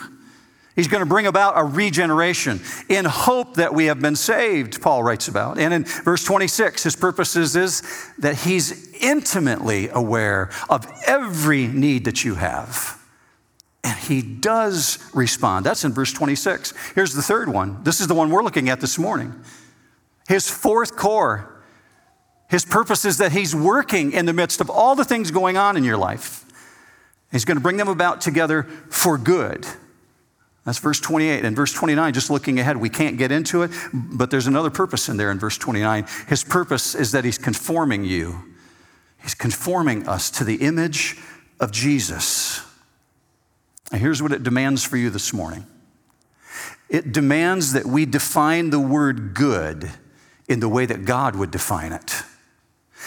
He's 0.74 0.88
going 0.88 1.02
to 1.02 1.08
bring 1.08 1.26
about 1.26 1.54
a 1.56 1.64
regeneration 1.64 2.60
in 2.88 3.04
hope 3.04 3.56
that 3.56 3.74
we 3.74 3.86
have 3.86 4.00
been 4.00 4.16
saved, 4.16 4.80
Paul 4.80 5.02
writes 5.02 5.28
about. 5.28 5.58
And 5.58 5.72
in 5.74 5.84
verse 5.84 6.24
26, 6.24 6.82
his 6.82 6.96
purpose 6.96 7.36
is, 7.36 7.54
is 7.54 7.82
that 8.18 8.36
he's 8.36 8.92
intimately 8.94 9.90
aware 9.90 10.50
of 10.70 10.86
every 11.06 11.66
need 11.66 12.06
that 12.06 12.24
you 12.24 12.36
have. 12.36 12.98
And 13.84 13.98
he 13.98 14.22
does 14.22 14.98
respond. 15.12 15.66
That's 15.66 15.84
in 15.84 15.92
verse 15.92 16.12
26. 16.12 16.72
Here's 16.94 17.12
the 17.12 17.22
third 17.22 17.48
one. 17.48 17.82
This 17.84 18.00
is 18.00 18.06
the 18.06 18.14
one 18.14 18.30
we're 18.30 18.42
looking 18.42 18.70
at 18.70 18.80
this 18.80 18.98
morning. 18.98 19.34
His 20.26 20.48
fourth 20.48 20.96
core 20.96 21.61
his 22.52 22.66
purpose 22.66 23.06
is 23.06 23.16
that 23.16 23.32
He's 23.32 23.56
working 23.56 24.12
in 24.12 24.26
the 24.26 24.34
midst 24.34 24.60
of 24.60 24.68
all 24.68 24.94
the 24.94 25.06
things 25.06 25.30
going 25.30 25.56
on 25.56 25.78
in 25.78 25.84
your 25.84 25.96
life. 25.96 26.44
He's 27.30 27.46
going 27.46 27.56
to 27.56 27.62
bring 27.62 27.78
them 27.78 27.88
about 27.88 28.20
together 28.20 28.64
for 28.90 29.16
good. 29.16 29.66
That's 30.66 30.78
verse 30.78 31.00
28. 31.00 31.46
And 31.46 31.56
verse 31.56 31.72
29, 31.72 32.12
just 32.12 32.28
looking 32.28 32.60
ahead, 32.60 32.76
we 32.76 32.90
can't 32.90 33.16
get 33.16 33.32
into 33.32 33.62
it, 33.62 33.70
but 33.94 34.30
there's 34.30 34.46
another 34.46 34.68
purpose 34.68 35.08
in 35.08 35.16
there 35.16 35.30
in 35.30 35.38
verse 35.38 35.56
29. 35.56 36.04
His 36.28 36.44
purpose 36.44 36.94
is 36.94 37.12
that 37.12 37.24
He's 37.24 37.38
conforming 37.38 38.04
you, 38.04 38.38
He's 39.22 39.34
conforming 39.34 40.06
us 40.06 40.30
to 40.32 40.44
the 40.44 40.56
image 40.56 41.16
of 41.58 41.72
Jesus. 41.72 42.60
And 43.90 43.98
here's 43.98 44.22
what 44.22 44.30
it 44.30 44.42
demands 44.42 44.84
for 44.84 44.98
you 44.98 45.08
this 45.08 45.32
morning 45.32 45.64
it 46.90 47.12
demands 47.12 47.72
that 47.72 47.86
we 47.86 48.04
define 48.04 48.68
the 48.68 48.78
word 48.78 49.32
good 49.32 49.90
in 50.48 50.60
the 50.60 50.68
way 50.68 50.84
that 50.84 51.06
God 51.06 51.34
would 51.34 51.50
define 51.50 51.92
it. 51.92 52.24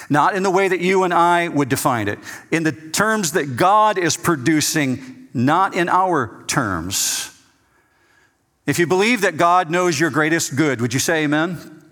Not 0.09 0.35
in 0.35 0.43
the 0.43 0.51
way 0.51 0.67
that 0.67 0.79
you 0.79 1.03
and 1.03 1.13
I 1.13 1.47
would 1.47 1.69
define 1.69 2.07
it, 2.07 2.19
in 2.51 2.63
the 2.63 2.71
terms 2.71 3.33
that 3.33 3.55
God 3.55 3.97
is 3.97 4.17
producing, 4.17 5.29
not 5.33 5.75
in 5.75 5.89
our 5.89 6.43
terms. 6.47 7.31
If 8.65 8.79
you 8.79 8.87
believe 8.87 9.21
that 9.21 9.37
God 9.37 9.69
knows 9.69 9.99
your 9.99 10.09
greatest 10.09 10.55
good, 10.55 10.81
would 10.81 10.93
you 10.93 10.99
say 10.99 11.23
amen? 11.23 11.83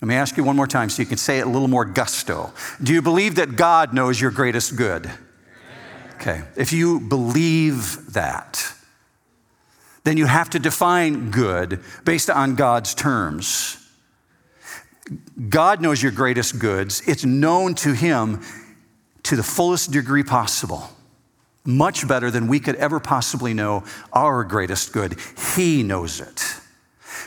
Let 0.00 0.08
me 0.08 0.14
ask 0.14 0.36
you 0.36 0.44
one 0.44 0.56
more 0.56 0.66
time 0.66 0.90
so 0.90 1.02
you 1.02 1.06
can 1.06 1.18
say 1.18 1.38
it 1.38 1.46
a 1.46 1.50
little 1.50 1.68
more 1.68 1.84
gusto. 1.84 2.52
Do 2.82 2.92
you 2.92 3.02
believe 3.02 3.36
that 3.36 3.56
God 3.56 3.94
knows 3.94 4.20
your 4.20 4.30
greatest 4.30 4.76
good? 4.76 5.10
Okay. 6.16 6.42
If 6.56 6.72
you 6.72 7.00
believe 7.00 8.12
that, 8.12 8.72
then 10.04 10.16
you 10.16 10.26
have 10.26 10.50
to 10.50 10.58
define 10.58 11.30
good 11.30 11.80
based 12.04 12.30
on 12.30 12.54
God's 12.54 12.94
terms. 12.94 13.78
God 15.48 15.80
knows 15.80 16.02
your 16.02 16.12
greatest 16.12 16.58
goods. 16.58 17.02
It's 17.06 17.24
known 17.24 17.74
to 17.76 17.92
Him 17.92 18.40
to 19.24 19.36
the 19.36 19.42
fullest 19.42 19.90
degree 19.90 20.22
possible, 20.22 20.90
much 21.64 22.06
better 22.06 22.30
than 22.30 22.48
we 22.48 22.60
could 22.60 22.76
ever 22.76 23.00
possibly 23.00 23.54
know 23.54 23.84
our 24.12 24.44
greatest 24.44 24.92
good. 24.92 25.18
He 25.56 25.82
knows 25.82 26.20
it. 26.20 26.42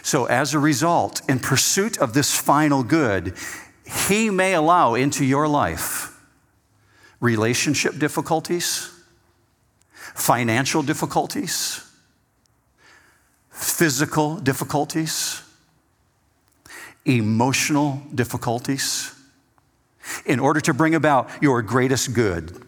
So, 0.04 0.26
as 0.26 0.54
a 0.54 0.60
result, 0.60 1.22
in 1.30 1.40
pursuit 1.40 1.98
of 1.98 2.14
this 2.14 2.36
final 2.36 2.84
good, 2.84 3.36
He 4.08 4.30
may 4.30 4.54
allow 4.54 4.96
into 4.96 5.26
your 5.26 5.48
life 5.48 6.14
relationship 7.20 7.98
difficulties, 7.98 8.92
financial 10.14 10.84
difficulties, 10.84 11.84
physical 13.50 14.38
difficulties 14.38 15.42
emotional 17.08 18.02
difficulties 18.14 19.14
in 20.26 20.40
order 20.40 20.60
to 20.62 20.74
bring 20.74 20.96
about 20.96 21.30
your 21.42 21.62
greatest 21.62 22.14
good. 22.14 22.64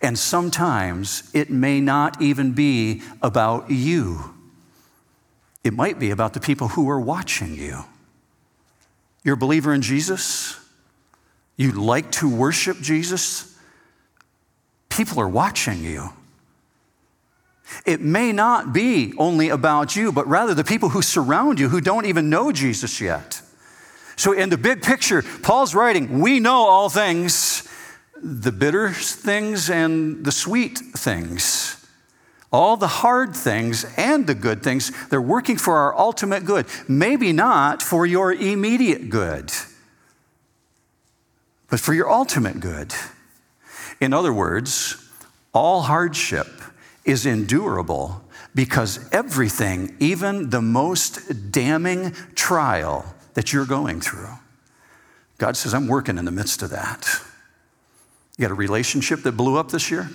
And 0.00 0.18
sometimes 0.18 1.30
it 1.34 1.50
may 1.50 1.80
not 1.80 2.20
even 2.20 2.52
be 2.52 3.02
about 3.20 3.70
you, 3.70 4.34
it 5.64 5.72
might 5.72 5.98
be 5.98 6.10
about 6.10 6.32
the 6.32 6.40
people 6.40 6.68
who 6.68 6.88
are 6.90 7.00
watching 7.00 7.54
you. 7.54 7.84
You're 9.22 9.34
a 9.34 9.38
believer 9.38 9.72
in 9.72 9.82
Jesus, 9.82 10.58
you 11.56 11.72
like 11.72 12.10
to 12.12 12.28
worship 12.28 12.80
Jesus, 12.80 13.56
people 14.88 15.20
are 15.20 15.28
watching 15.28 15.84
you. 15.84 16.10
It 17.86 18.00
may 18.00 18.32
not 18.32 18.72
be 18.72 19.14
only 19.18 19.48
about 19.48 19.96
you, 19.96 20.12
but 20.12 20.26
rather 20.26 20.54
the 20.54 20.64
people 20.64 20.90
who 20.90 21.02
surround 21.02 21.58
you 21.58 21.68
who 21.68 21.80
don't 21.80 22.06
even 22.06 22.30
know 22.30 22.52
Jesus 22.52 23.00
yet. 23.00 23.41
So, 24.22 24.30
in 24.30 24.50
the 24.50 24.56
big 24.56 24.82
picture, 24.82 25.22
Paul's 25.42 25.74
writing, 25.74 26.20
we 26.20 26.38
know 26.38 26.68
all 26.68 26.88
things, 26.88 27.68
the 28.22 28.52
bitter 28.52 28.90
things 28.90 29.68
and 29.68 30.24
the 30.24 30.30
sweet 30.30 30.78
things. 30.78 31.84
All 32.52 32.76
the 32.76 32.86
hard 32.86 33.34
things 33.34 33.84
and 33.96 34.24
the 34.24 34.36
good 34.36 34.62
things, 34.62 34.92
they're 35.08 35.20
working 35.20 35.56
for 35.56 35.76
our 35.76 35.98
ultimate 35.98 36.44
good. 36.44 36.66
Maybe 36.86 37.32
not 37.32 37.82
for 37.82 38.06
your 38.06 38.32
immediate 38.32 39.10
good, 39.10 39.50
but 41.68 41.80
for 41.80 41.92
your 41.92 42.08
ultimate 42.08 42.60
good. 42.60 42.94
In 44.00 44.12
other 44.12 44.32
words, 44.32 45.04
all 45.52 45.82
hardship 45.82 46.46
is 47.04 47.26
endurable 47.26 48.22
because 48.54 49.00
everything, 49.12 49.96
even 49.98 50.50
the 50.50 50.62
most 50.62 51.50
damning 51.50 52.12
trial, 52.36 53.16
that 53.34 53.52
you're 53.52 53.66
going 53.66 54.00
through. 54.00 54.28
God 55.38 55.56
says, 55.56 55.74
I'm 55.74 55.88
working 55.88 56.18
in 56.18 56.24
the 56.24 56.30
midst 56.30 56.62
of 56.62 56.70
that. 56.70 57.06
You 58.36 58.42
got 58.42 58.50
a 58.50 58.54
relationship 58.54 59.22
that 59.22 59.32
blew 59.32 59.56
up 59.56 59.70
this 59.70 59.90
year? 59.90 60.08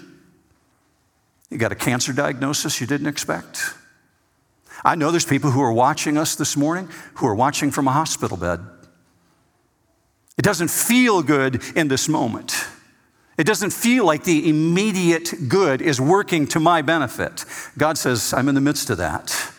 You 1.49 1.57
got 1.57 1.71
a 1.71 1.75
cancer 1.75 2.13
diagnosis 2.13 2.81
you 2.81 2.87
didn't 2.87 3.07
expect? 3.07 3.73
I 4.83 4.95
know 4.95 5.11
there's 5.11 5.25
people 5.25 5.51
who 5.51 5.61
are 5.61 5.71
watching 5.71 6.17
us 6.17 6.35
this 6.35 6.55
morning 6.55 6.89
who 7.15 7.27
are 7.27 7.35
watching 7.35 7.71
from 7.71 7.87
a 7.87 7.91
hospital 7.91 8.37
bed. 8.37 8.59
It 10.37 10.43
doesn't 10.43 10.69
feel 10.69 11.23
good 11.23 11.63
in 11.75 11.87
this 11.87 12.07
moment. 12.07 12.53
It 13.37 13.45
doesn't 13.45 13.71
feel 13.71 14.05
like 14.05 14.23
the 14.23 14.49
immediate 14.49 15.31
good 15.47 15.81
is 15.81 16.01
working 16.01 16.47
to 16.47 16.59
my 16.59 16.81
benefit. 16.81 17.45
God 17.77 17.97
says, 17.97 18.33
I'm 18.33 18.49
in 18.49 18.55
the 18.55 18.61
midst 18.61 18.89
of 18.89 18.97
that. 18.97 19.51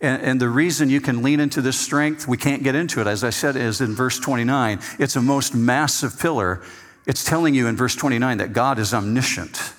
And, 0.00 0.22
and, 0.22 0.40
the 0.40 0.48
reason 0.48 0.90
you 0.90 1.00
can 1.00 1.22
lean 1.22 1.40
into 1.40 1.62
this 1.62 1.78
strength, 1.78 2.28
we 2.28 2.36
can't 2.36 2.62
get 2.62 2.74
into 2.74 3.00
it, 3.00 3.06
as 3.06 3.24
I 3.24 3.30
said, 3.30 3.56
is 3.56 3.80
in 3.80 3.94
verse 3.94 4.18
29. 4.18 4.78
It's 4.98 5.16
a 5.16 5.22
most 5.22 5.54
massive 5.54 6.18
pillar. 6.18 6.62
It's 7.06 7.24
telling 7.24 7.54
you 7.54 7.66
in 7.66 7.76
verse 7.76 7.96
29 7.96 8.38
that 8.38 8.52
God 8.52 8.78
is 8.78 8.92
omniscient. 8.92 9.72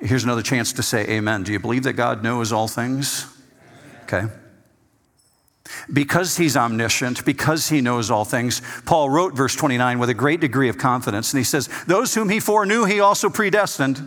Here's 0.00 0.24
another 0.24 0.42
chance 0.42 0.72
to 0.74 0.82
say 0.82 1.06
amen. 1.08 1.44
Do 1.44 1.52
you 1.52 1.60
believe 1.60 1.84
that 1.84 1.92
God 1.92 2.24
knows 2.24 2.52
all 2.52 2.66
things? 2.66 3.26
Okay. 4.04 4.26
Because 5.92 6.36
he's 6.36 6.56
omniscient, 6.56 7.24
because 7.24 7.68
he 7.68 7.80
knows 7.80 8.10
all 8.10 8.24
things, 8.24 8.60
Paul 8.84 9.10
wrote 9.10 9.34
verse 9.34 9.54
29 9.54 9.98
with 9.98 10.10
a 10.10 10.14
great 10.14 10.40
degree 10.40 10.68
of 10.68 10.78
confidence. 10.78 11.32
And 11.32 11.38
he 11.38 11.44
says, 11.44 11.68
Those 11.86 12.14
whom 12.14 12.28
he 12.28 12.40
foreknew, 12.40 12.84
he 12.84 13.00
also 13.00 13.30
predestined 13.30 13.98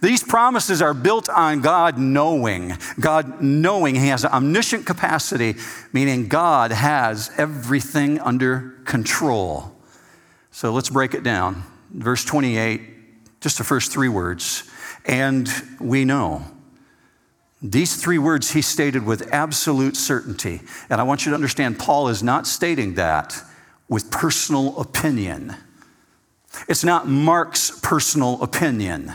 these 0.00 0.22
promises 0.22 0.82
are 0.82 0.94
built 0.94 1.28
on 1.28 1.60
God 1.60 1.98
knowing. 1.98 2.76
God 3.00 3.40
knowing 3.40 3.94
He 3.94 4.08
has 4.08 4.24
omniscient 4.24 4.86
capacity, 4.86 5.54
meaning 5.92 6.28
God 6.28 6.72
has 6.72 7.30
everything 7.38 8.20
under 8.20 8.74
control. 8.84 9.72
So 10.50 10.72
let's 10.72 10.90
break 10.90 11.14
it 11.14 11.22
down. 11.22 11.62
Verse 11.92 12.24
28, 12.24 12.80
just 13.40 13.58
the 13.58 13.64
first 13.64 13.92
three 13.92 14.08
words. 14.08 14.68
And 15.04 15.48
we 15.80 16.04
know. 16.04 16.44
These 17.62 17.96
three 17.96 18.18
words 18.18 18.52
he 18.52 18.62
stated 18.62 19.04
with 19.04 19.32
absolute 19.32 19.96
certainty. 19.96 20.60
And 20.90 21.00
I 21.00 21.04
want 21.04 21.24
you 21.24 21.30
to 21.30 21.34
understand, 21.34 21.78
Paul 21.78 22.08
is 22.08 22.22
not 22.22 22.46
stating 22.46 22.94
that 22.94 23.42
with 23.88 24.10
personal 24.10 24.78
opinion. 24.78 25.56
It's 26.68 26.84
not 26.84 27.08
Mark's 27.08 27.78
personal 27.80 28.42
opinion. 28.42 29.12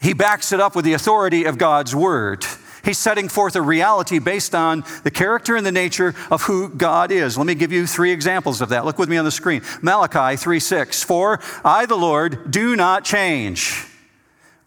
He 0.00 0.12
backs 0.12 0.52
it 0.52 0.60
up 0.60 0.76
with 0.76 0.84
the 0.84 0.92
authority 0.92 1.44
of 1.44 1.58
God's 1.58 1.94
word. 1.94 2.44
He's 2.84 2.98
setting 2.98 3.28
forth 3.28 3.56
a 3.56 3.62
reality 3.62 4.18
based 4.18 4.54
on 4.54 4.84
the 5.02 5.10
character 5.10 5.56
and 5.56 5.66
the 5.66 5.72
nature 5.72 6.14
of 6.30 6.42
who 6.42 6.68
God 6.68 7.10
is. 7.10 7.36
Let 7.36 7.46
me 7.46 7.54
give 7.54 7.72
you 7.72 7.86
three 7.86 8.12
examples 8.12 8.60
of 8.60 8.68
that. 8.70 8.84
Look 8.84 8.98
with 8.98 9.08
me 9.08 9.16
on 9.16 9.24
the 9.24 9.30
screen. 9.30 9.62
Malachi 9.82 10.36
3 10.36 10.60
6. 10.60 11.02
For 11.02 11.40
I, 11.64 11.86
the 11.86 11.96
Lord, 11.96 12.50
do 12.50 12.76
not 12.76 13.04
change. 13.04 13.84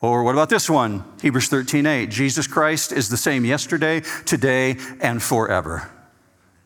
Or 0.02 0.24
what 0.24 0.34
about 0.34 0.50
this 0.50 0.70
one? 0.70 1.04
Hebrews 1.22 1.48
13 1.48 1.86
8. 1.86 2.10
Jesus 2.10 2.48
Christ 2.48 2.92
is 2.92 3.10
the 3.10 3.18
same 3.18 3.46
yesterday, 3.46 4.02
today, 4.26 4.78
and 5.00 5.22
forever. 5.22 5.90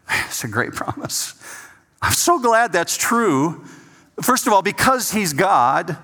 It's 0.10 0.44
a 0.44 0.48
great 0.48 0.74
promise. 0.74 1.42
I'm 2.02 2.14
so 2.14 2.40
glad 2.40 2.72
that's 2.72 2.98
true. 2.98 3.64
First 4.22 4.48
of 4.48 4.54
all, 4.54 4.62
because 4.62 5.12
He's 5.12 5.34
God. 5.34 5.98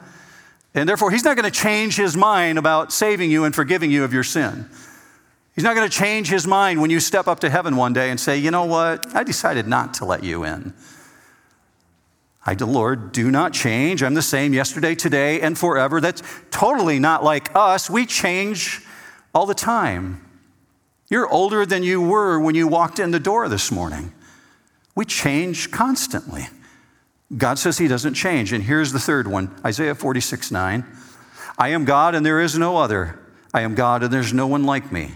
And 0.73 0.87
therefore, 0.87 1.11
he's 1.11 1.23
not 1.23 1.35
going 1.35 1.51
to 1.51 1.59
change 1.59 1.97
his 1.97 2.15
mind 2.15 2.57
about 2.57 2.93
saving 2.93 3.29
you 3.29 3.43
and 3.43 3.53
forgiving 3.53 3.91
you 3.91 4.03
of 4.03 4.13
your 4.13 4.23
sin. 4.23 4.69
He's 5.53 5.65
not 5.65 5.75
going 5.75 5.89
to 5.89 5.95
change 5.95 6.29
his 6.29 6.47
mind 6.47 6.79
when 6.79 6.89
you 6.89 7.01
step 7.01 7.27
up 7.27 7.41
to 7.41 7.49
heaven 7.49 7.75
one 7.75 7.91
day 7.91 8.09
and 8.09 8.19
say, 8.19 8.37
you 8.37 8.51
know 8.51 8.65
what? 8.65 9.13
I 9.13 9.23
decided 9.23 9.67
not 9.67 9.93
to 9.95 10.05
let 10.05 10.23
you 10.23 10.45
in. 10.45 10.73
I, 12.45 12.55
the 12.55 12.65
Lord, 12.65 13.11
do 13.11 13.29
not 13.29 13.53
change. 13.53 14.01
I'm 14.01 14.13
the 14.13 14.21
same 14.21 14.53
yesterday, 14.53 14.95
today, 14.95 15.41
and 15.41 15.57
forever. 15.57 15.99
That's 16.01 16.23
totally 16.49 16.99
not 16.99 17.23
like 17.23 17.53
us. 17.55 17.89
We 17.89 18.05
change 18.05 18.81
all 19.35 19.45
the 19.45 19.53
time. 19.53 20.25
You're 21.09 21.27
older 21.27 21.65
than 21.65 21.83
you 21.83 22.01
were 22.01 22.39
when 22.39 22.55
you 22.55 22.67
walked 22.67 22.97
in 22.97 23.11
the 23.11 23.19
door 23.19 23.49
this 23.49 23.71
morning. 23.71 24.13
We 24.95 25.05
change 25.05 25.69
constantly. 25.69 26.47
God 27.35 27.57
says 27.57 27.77
he 27.77 27.87
doesn't 27.87 28.13
change. 28.13 28.51
And 28.51 28.63
here's 28.63 28.91
the 28.91 28.99
third 28.99 29.27
one 29.27 29.55
Isaiah 29.65 29.95
46 29.95 30.51
9. 30.51 30.85
I 31.57 31.69
am 31.69 31.85
God 31.85 32.15
and 32.15 32.25
there 32.25 32.41
is 32.41 32.57
no 32.57 32.77
other. 32.77 33.19
I 33.53 33.61
am 33.61 33.75
God 33.75 34.03
and 34.03 34.11
there's 34.11 34.33
no 34.33 34.47
one 34.47 34.63
like 34.63 34.91
me, 34.91 35.11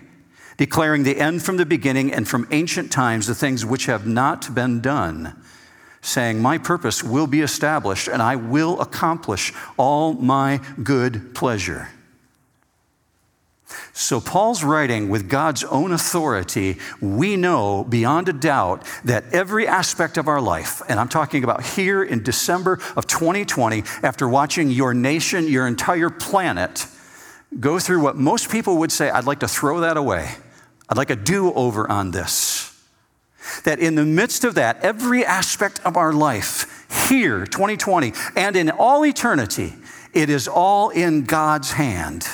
declaring 0.57 1.03
the 1.03 1.19
end 1.19 1.43
from 1.43 1.57
the 1.57 1.65
beginning 1.65 2.13
and 2.13 2.27
from 2.27 2.47
ancient 2.51 2.91
times 2.91 3.27
the 3.27 3.35
things 3.35 3.65
which 3.65 3.85
have 3.85 4.05
not 4.05 4.53
been 4.53 4.81
done, 4.81 5.41
saying, 6.01 6.41
My 6.41 6.57
purpose 6.57 7.03
will 7.03 7.27
be 7.27 7.41
established 7.41 8.07
and 8.07 8.21
I 8.21 8.35
will 8.35 8.79
accomplish 8.81 9.53
all 9.77 10.13
my 10.13 10.59
good 10.83 11.33
pleasure. 11.33 11.89
So, 13.93 14.19
Paul's 14.19 14.63
writing 14.63 15.09
with 15.09 15.29
God's 15.29 15.63
own 15.63 15.91
authority, 15.91 16.77
we 17.01 17.37
know 17.37 17.83
beyond 17.83 18.29
a 18.29 18.33
doubt 18.33 18.85
that 19.03 19.23
every 19.33 19.67
aspect 19.67 20.17
of 20.17 20.27
our 20.27 20.41
life, 20.41 20.81
and 20.89 20.99
I'm 20.99 21.07
talking 21.07 21.43
about 21.43 21.63
here 21.63 22.03
in 22.03 22.23
December 22.23 22.79
of 22.95 23.07
2020, 23.07 23.83
after 24.03 24.27
watching 24.27 24.69
your 24.69 24.93
nation, 24.93 25.47
your 25.47 25.67
entire 25.67 26.09
planet, 26.09 26.87
go 27.59 27.79
through 27.79 28.01
what 28.01 28.15
most 28.17 28.49
people 28.49 28.77
would 28.77 28.91
say, 28.91 29.09
I'd 29.09 29.25
like 29.25 29.39
to 29.39 29.47
throw 29.47 29.79
that 29.81 29.97
away. 29.97 30.29
I'd 30.89 30.97
like 30.97 31.09
a 31.09 31.15
do 31.15 31.53
over 31.53 31.89
on 31.89 32.11
this. 32.11 32.71
That 33.63 33.79
in 33.79 33.95
the 33.95 34.05
midst 34.05 34.43
of 34.43 34.55
that, 34.55 34.83
every 34.83 35.25
aspect 35.25 35.79
of 35.85 35.97
our 35.97 36.13
life, 36.13 36.85
here, 37.09 37.45
2020, 37.45 38.13
and 38.35 38.55
in 38.55 38.69
all 38.69 39.05
eternity, 39.05 39.73
it 40.13 40.29
is 40.29 40.47
all 40.47 40.89
in 40.89 41.23
God's 41.23 41.71
hand. 41.71 42.27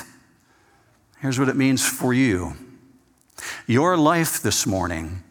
Here's 1.21 1.37
what 1.37 1.49
it 1.49 1.55
means 1.55 1.87
for 1.87 2.13
you 2.13 2.53
your 3.67 3.97
life 3.97 4.41
this 4.41 4.67
morning 4.67 5.23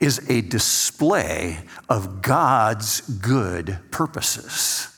is 0.00 0.28
a 0.30 0.40
display 0.40 1.58
of 1.88 2.22
God's 2.22 3.00
good 3.00 3.78
purposes. 3.90 4.88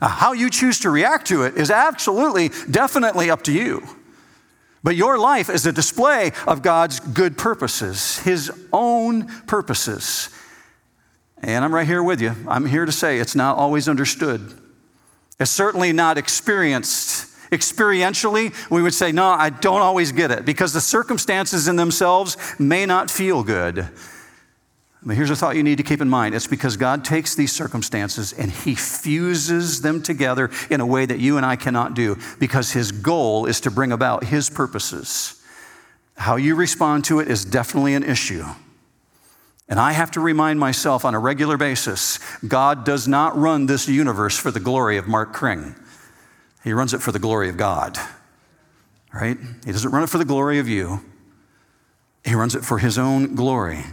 Now, 0.00 0.08
how 0.08 0.32
you 0.32 0.50
choose 0.50 0.80
to 0.80 0.90
react 0.90 1.28
to 1.28 1.44
it 1.44 1.56
is 1.56 1.70
absolutely, 1.70 2.50
definitely 2.70 3.30
up 3.30 3.42
to 3.42 3.52
you. 3.52 3.86
But 4.82 4.96
your 4.96 5.18
life 5.18 5.48
is 5.48 5.64
a 5.66 5.72
display 5.72 6.32
of 6.48 6.62
God's 6.62 6.98
good 6.98 7.38
purposes, 7.38 8.18
His 8.20 8.50
own 8.72 9.26
purposes. 9.46 10.30
And 11.38 11.64
I'm 11.64 11.72
right 11.72 11.86
here 11.86 12.02
with 12.02 12.20
you. 12.20 12.34
I'm 12.48 12.66
here 12.66 12.84
to 12.84 12.92
say 12.92 13.18
it's 13.18 13.36
not 13.36 13.56
always 13.56 13.88
understood. 13.88 14.52
It's 15.38 15.50
certainly 15.50 15.92
not 15.92 16.18
experienced. 16.18 17.31
Experientially, 17.52 18.52
we 18.70 18.82
would 18.82 18.94
say, 18.94 19.12
no, 19.12 19.26
I 19.26 19.50
don't 19.50 19.82
always 19.82 20.10
get 20.10 20.30
it 20.30 20.46
because 20.46 20.72
the 20.72 20.80
circumstances 20.80 21.68
in 21.68 21.76
themselves 21.76 22.36
may 22.58 22.86
not 22.86 23.10
feel 23.10 23.44
good. 23.44 23.88
But 25.04 25.16
here's 25.16 25.30
a 25.30 25.36
thought 25.36 25.56
you 25.56 25.62
need 25.62 25.78
to 25.78 25.82
keep 25.82 26.00
in 26.00 26.08
mind 26.08 26.34
it's 26.34 26.46
because 26.46 26.76
God 26.76 27.04
takes 27.04 27.34
these 27.34 27.52
circumstances 27.52 28.32
and 28.32 28.50
He 28.50 28.74
fuses 28.74 29.82
them 29.82 30.02
together 30.02 30.50
in 30.70 30.80
a 30.80 30.86
way 30.86 31.04
that 31.04 31.18
you 31.18 31.36
and 31.36 31.44
I 31.44 31.56
cannot 31.56 31.94
do 31.94 32.16
because 32.38 32.72
His 32.72 32.90
goal 32.90 33.46
is 33.46 33.60
to 33.62 33.70
bring 33.70 33.92
about 33.92 34.24
His 34.24 34.48
purposes. 34.48 35.42
How 36.16 36.36
you 36.36 36.54
respond 36.54 37.04
to 37.06 37.20
it 37.20 37.28
is 37.28 37.44
definitely 37.44 37.94
an 37.94 38.04
issue. 38.04 38.44
And 39.68 39.80
I 39.80 39.92
have 39.92 40.10
to 40.12 40.20
remind 40.20 40.60
myself 40.60 41.04
on 41.04 41.14
a 41.14 41.18
regular 41.18 41.56
basis 41.56 42.18
God 42.46 42.84
does 42.84 43.08
not 43.08 43.36
run 43.36 43.66
this 43.66 43.88
universe 43.88 44.38
for 44.38 44.50
the 44.50 44.60
glory 44.60 44.96
of 44.96 45.08
Mark 45.08 45.32
Kring, 45.32 45.74
He 46.64 46.72
runs 46.72 46.94
it 46.94 47.02
for 47.02 47.12
the 47.12 47.18
glory 47.18 47.48
of 47.48 47.56
God. 47.56 47.98
Right? 49.12 49.36
He 49.64 49.72
doesn't 49.72 49.90
run 49.90 50.02
it 50.02 50.08
for 50.08 50.18
the 50.18 50.24
glory 50.24 50.58
of 50.58 50.68
you, 50.68 51.00
He 52.24 52.34
runs 52.34 52.54
it 52.54 52.64
for 52.64 52.78
His 52.78 52.98
own 52.98 53.34
glory. 53.34 53.84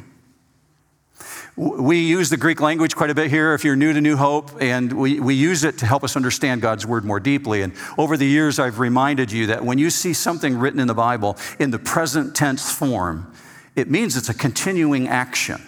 We 1.56 2.00
use 2.00 2.30
the 2.30 2.38
Greek 2.38 2.62
language 2.62 2.96
quite 2.96 3.10
a 3.10 3.16
bit 3.16 3.30
here 3.30 3.54
if 3.54 3.66
you're 3.66 3.76
new 3.76 3.92
to 3.92 4.00
New 4.00 4.16
Hope, 4.16 4.50
and 4.62 4.94
we, 4.94 5.20
we 5.20 5.36
use 5.36 5.66
it 5.66 5.78
to 5.80 5.86
help 5.86 6.06
us 6.06 6.16
understand 6.16 6.62
God's 6.62 6.86
Word 6.86 7.04
more 7.04 7.20
deeply. 7.20 7.64
And 7.64 7.74
over 7.98 8.16
the 8.16 8.26
years, 8.26 8.60
I've 8.60 8.80
reminded 8.80 9.30
you 9.30 9.48
that 9.48 9.66
when 9.66 9.78
you 9.78 9.90
see 9.90 10.14
something 10.14 10.58
written 10.58 10.80
in 10.80 10.88
the 10.88 10.94
Bible 10.94 11.36
in 11.60 11.72
the 11.72 11.80
present 11.80 12.34
tense 12.34 12.72
form, 12.72 13.34
it 13.76 13.90
means 13.90 14.16
it's 14.16 14.30
a 14.30 14.34
continuing 14.34 15.10
action. 15.10 15.62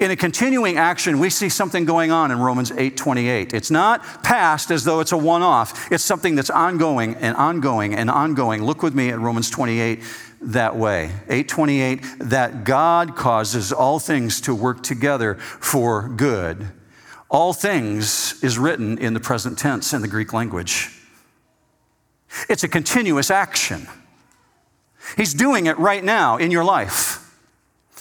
In 0.00 0.12
a 0.12 0.16
continuing 0.16 0.76
action, 0.76 1.18
we 1.18 1.28
see 1.28 1.48
something 1.48 1.84
going 1.84 2.12
on 2.12 2.30
in 2.30 2.38
Romans 2.38 2.70
8:28. 2.70 3.52
It's 3.52 3.70
not 3.70 4.22
past 4.22 4.70
as 4.70 4.84
though 4.84 5.00
it's 5.00 5.10
a 5.10 5.16
one-off. 5.16 5.90
It's 5.90 6.04
something 6.04 6.36
that's 6.36 6.50
ongoing 6.50 7.16
and 7.16 7.36
ongoing 7.36 7.94
and 7.94 8.08
ongoing. 8.08 8.62
Look 8.62 8.82
with 8.82 8.94
me 8.94 9.08
at 9.08 9.18
Romans 9.18 9.50
28 9.50 10.02
that 10.40 10.76
way. 10.76 11.10
828 11.28 12.04
that 12.20 12.62
God 12.62 13.16
causes 13.16 13.72
all 13.72 13.98
things 13.98 14.40
to 14.42 14.54
work 14.54 14.84
together 14.84 15.34
for 15.34 16.08
good. 16.08 16.68
All 17.28 17.52
things 17.52 18.42
is 18.42 18.56
written 18.56 18.98
in 18.98 19.14
the 19.14 19.20
present 19.20 19.58
tense 19.58 19.92
in 19.92 20.00
the 20.00 20.08
Greek 20.08 20.32
language. 20.32 20.90
It's 22.48 22.62
a 22.62 22.68
continuous 22.68 23.32
action. 23.32 23.88
He's 25.16 25.34
doing 25.34 25.66
it 25.66 25.76
right 25.78 26.04
now 26.04 26.36
in 26.36 26.52
your 26.52 26.64
life. 26.64 27.17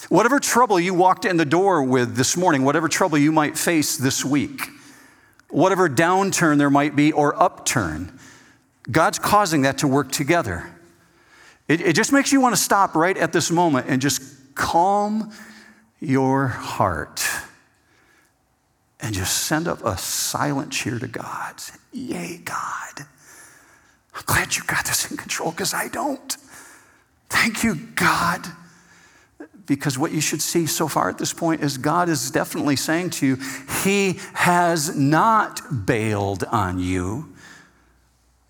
Whatever 0.10 0.40
trouble 0.40 0.80
you 0.80 0.94
walked 0.94 1.26
in 1.26 1.38
the 1.38 1.46
door 1.46 1.84
with 1.84 2.16
this 2.16 2.38
morning, 2.38 2.64
whatever 2.64 2.88
trouble 2.88 3.18
you 3.18 3.32
might 3.32 3.58
face 3.58 3.98
this 3.98 4.24
week, 4.24 4.70
whatever 5.50 5.90
downturn 5.90 6.58
there 6.58 6.70
might 6.70 6.96
be 6.96 7.12
or 7.12 7.42
upturn, 7.42 8.18
God's 8.90 9.20
causing 9.20 9.64
that 9.64 9.80
to 9.80 9.88
work 9.88 10.12
together. 10.12 10.72
It, 11.68 11.82
it 11.82 11.94
just 11.94 12.14
makes 12.14 12.32
you 12.32 12.40
want 12.40 12.56
to 12.56 12.62
stop 12.62 12.96
right 12.96 13.18
at 13.18 13.34
this 13.34 13.52
moment 13.52 13.88
and 13.90 14.02
just 14.02 14.22
calm 14.56 15.32
your 16.00 16.48
heart 16.48 17.26
and 19.02 19.14
just 19.14 19.46
send 19.46 19.68
up 19.68 19.84
a 19.84 19.98
silent 19.98 20.72
cheer 20.72 21.00
to 21.00 21.08
God. 21.08 21.56
Yay, 21.92 22.42
God. 22.44 23.06
I'm 24.16 24.24
glad 24.26 24.56
you 24.56 24.64
got 24.64 24.86
this 24.86 25.12
in 25.12 25.18
control 25.18 25.52
because 25.52 25.74
I 25.74 25.90
don't. 25.90 26.38
Thank 27.30 27.64
you, 27.64 27.76
God. 27.76 28.48
Because 29.68 29.98
what 29.98 30.12
you 30.12 30.22
should 30.22 30.42
see 30.42 30.66
so 30.66 30.88
far 30.88 31.10
at 31.10 31.18
this 31.18 31.34
point 31.34 31.62
is 31.62 31.78
God 31.78 32.10
is 32.10 32.32
definitely 32.32 32.78
saying 32.78 33.12
to 33.12 33.26
you, 33.28 33.38
He 33.84 34.20
has 34.34 34.96
not 34.96 35.86
bailed 35.86 36.46
on 36.46 36.80
you 36.80 37.34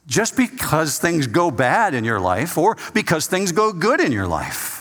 just 0.06 0.38
because 0.38 1.00
things 1.00 1.28
go 1.28 1.52
bad 1.52 1.94
in 1.94 2.04
your 2.04 2.20
life 2.20 2.58
or 2.58 2.78
because 2.94 3.28
things 3.28 3.52
go 3.52 3.74
good 3.74 4.00
in 4.00 4.12
your 4.12 4.28
life. 4.28 4.78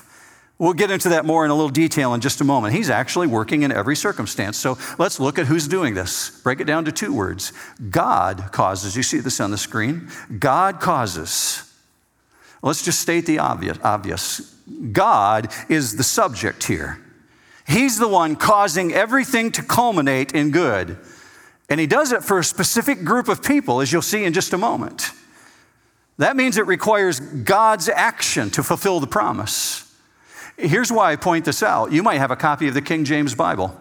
We'll 0.59 0.73
get 0.73 0.91
into 0.91 1.11
that 1.11 1.27
more 1.27 1.45
in 1.45 1.51
a 1.51 1.55
little 1.55 1.69
detail 1.69 2.15
in 2.15 2.23
just 2.23 2.41
a 2.41 2.45
moment. 2.45 2.75
He's 2.75 2.89
actually 2.89 3.27
working 3.27 3.63
in 3.63 3.73
every 3.73 3.97
circumstance. 3.97 4.57
So 4.57 4.79
let's 4.99 5.21
look 5.21 5.39
at 5.39 5.47
who's 5.47 5.69
doing 5.69 5.93
this. 5.93 6.41
Break 6.41 6.61
it 6.61 6.65
down 6.65 6.87
to 6.87 6.93
two 6.93 7.13
words 7.13 7.53
God 7.91 8.51
causes. 8.53 8.97
You 8.97 9.03
see 9.03 9.19
this 9.19 9.41
on 9.41 9.51
the 9.51 9.59
screen? 9.59 10.09
God 10.39 10.81
causes. 10.81 11.63
Let's 12.63 12.83
just 12.83 13.01
state 13.01 13.27
the 13.27 13.39
obvious. 13.39 14.56
God 14.93 15.53
is 15.69 15.97
the 15.97 16.03
subject 16.03 16.65
here. 16.65 17.01
He's 17.67 17.99
the 17.99 18.09
one 18.09 18.37
causing 18.37 18.93
everything 18.93 19.51
to 19.53 19.63
culminate 19.63 20.33
in 20.33 20.51
good. 20.51 20.99
And 21.69 21.81
he 21.81 21.87
does 21.87 22.13
it 22.13 22.23
for 22.23 22.39
a 22.39 22.45
specific 22.45 23.05
group 23.05 23.29
of 23.29 23.43
people, 23.43 23.81
as 23.81 23.93
you'll 23.93 24.03
see 24.03 24.25
in 24.25 24.33
just 24.33 24.53
a 24.53 24.59
moment. 24.59 25.11
That 26.19 26.37
means 26.37 26.57
it 26.57 26.67
requires 26.67 27.21
God's 27.21 27.89
action 27.89 28.51
to 28.51 28.63
fulfill 28.63 29.01
the 29.01 29.07
promise. 29.07 29.83
Here's 30.57 30.91
why 30.91 31.13
I 31.13 31.17
point 31.17 31.45
this 31.45 31.63
out. 31.63 31.93
You 31.93 32.03
might 32.03 32.19
have 32.19 32.31
a 32.31 32.37
copy 32.37 32.69
of 32.69 32.75
the 32.75 32.83
King 32.83 33.05
James 33.05 33.35
Bible. 33.35 33.79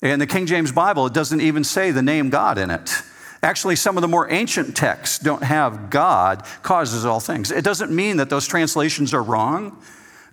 And 0.00 0.20
the 0.20 0.26
King 0.26 0.46
James 0.46 0.70
Bible, 0.70 1.08
doesn't 1.08 1.40
even 1.40 1.64
say 1.64 1.90
the 1.90 2.02
name 2.02 2.30
God 2.30 2.58
in 2.58 2.70
it. 2.70 3.02
Actually, 3.42 3.76
some 3.76 3.96
of 3.96 4.02
the 4.02 4.08
more 4.08 4.30
ancient 4.30 4.76
texts 4.76 5.18
don't 5.18 5.42
have 5.42 5.90
God 5.90 6.44
causes 6.62 7.04
all 7.04 7.20
things. 7.20 7.50
It 7.50 7.64
doesn't 7.64 7.90
mean 7.90 8.18
that 8.18 8.30
those 8.30 8.46
translations 8.46 9.14
are 9.14 9.22
wrong. 9.22 9.80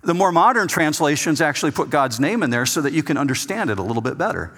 The 0.06 0.14
more 0.14 0.32
modern 0.32 0.68
translations 0.68 1.40
actually 1.40 1.72
put 1.72 1.90
God's 1.90 2.18
name 2.18 2.42
in 2.42 2.50
there 2.50 2.64
so 2.64 2.80
that 2.80 2.92
you 2.92 3.02
can 3.02 3.18
understand 3.18 3.70
it 3.70 3.78
a 3.78 3.82
little 3.82 4.02
bit 4.02 4.16
better 4.16 4.54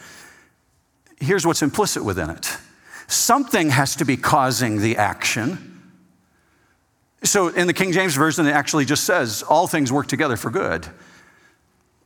here's 1.20 1.46
what's 1.46 1.62
implicit 1.62 2.04
within 2.04 2.30
it 2.30 2.56
something 3.06 3.70
has 3.70 3.96
to 3.96 4.04
be 4.04 4.18
causing 4.18 4.82
the 4.82 4.98
action. 4.98 5.82
So 7.24 7.48
in 7.48 7.66
the 7.66 7.72
King 7.72 7.90
James 7.90 8.14
Version, 8.14 8.46
it 8.46 8.50
actually 8.50 8.84
just 8.84 9.04
says, 9.04 9.42
all 9.42 9.66
things 9.66 9.90
work 9.90 10.08
together 10.08 10.37
for 10.37 10.50
good. 10.50 10.87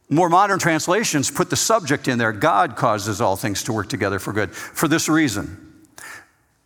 More 0.09 0.29
modern 0.29 0.61
translations 0.61 1.29
put 1.29 1.51
the 1.51 1.57
subject 1.57 2.07
in 2.07 2.19
there 2.19 2.33
God 2.33 2.77
causes 2.77 3.21
all 3.21 3.35
things 3.35 3.65
to 3.65 3.73
work 3.73 3.89
together 3.89 4.21
for 4.21 4.33
good. 4.33 4.53
For 4.53 4.87
this 4.87 5.09
reason, 5.09 5.89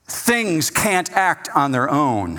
things 0.04 0.68
can't 0.68 1.10
act 1.12 1.48
on 1.54 1.72
their 1.72 1.88
own. 1.88 2.38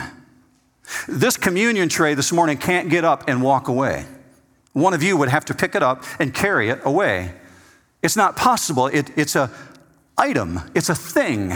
This 1.08 1.36
communion 1.36 1.90
tray 1.90 2.14
this 2.14 2.32
morning 2.32 2.58
can't 2.58 2.92
get 2.92 3.06
up 3.06 3.28
and 3.28 3.42
walk 3.42 3.70
away. 3.70 4.06
One 4.78 4.94
of 4.94 5.02
you 5.02 5.18
would 5.18 5.30
have 5.30 5.46
to 5.46 5.56
pick 5.56 5.74
it 5.74 5.82
up 5.82 6.04
and 6.20 6.32
carry 6.32 6.70
it 6.70 6.80
away. 6.86 7.34
It's 8.04 8.16
not 8.16 8.36
possible. 8.36 8.86
It, 8.86 9.10
it's 9.18 9.36
a 9.36 9.50
item, 10.18 10.62
it's 10.76 10.90
a 10.90 10.96
thing. 10.96 11.54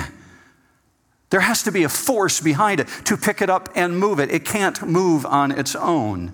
There 1.29 1.39
has 1.39 1.61
to 1.63 1.71
be 1.71 1.83
a 1.83 1.89
force 1.89 2.41
behind 2.41 2.79
it 2.79 2.87
to 3.05 3.15
pick 3.15 3.43
it 3.43 3.49
up 3.49 3.69
and 3.75 3.99
move 3.99 4.19
it. 4.19 4.31
It 4.31 4.43
can't 4.43 4.81
move 4.81 5.25
on 5.25 5.51
its 5.51 5.75
own. 5.75 6.33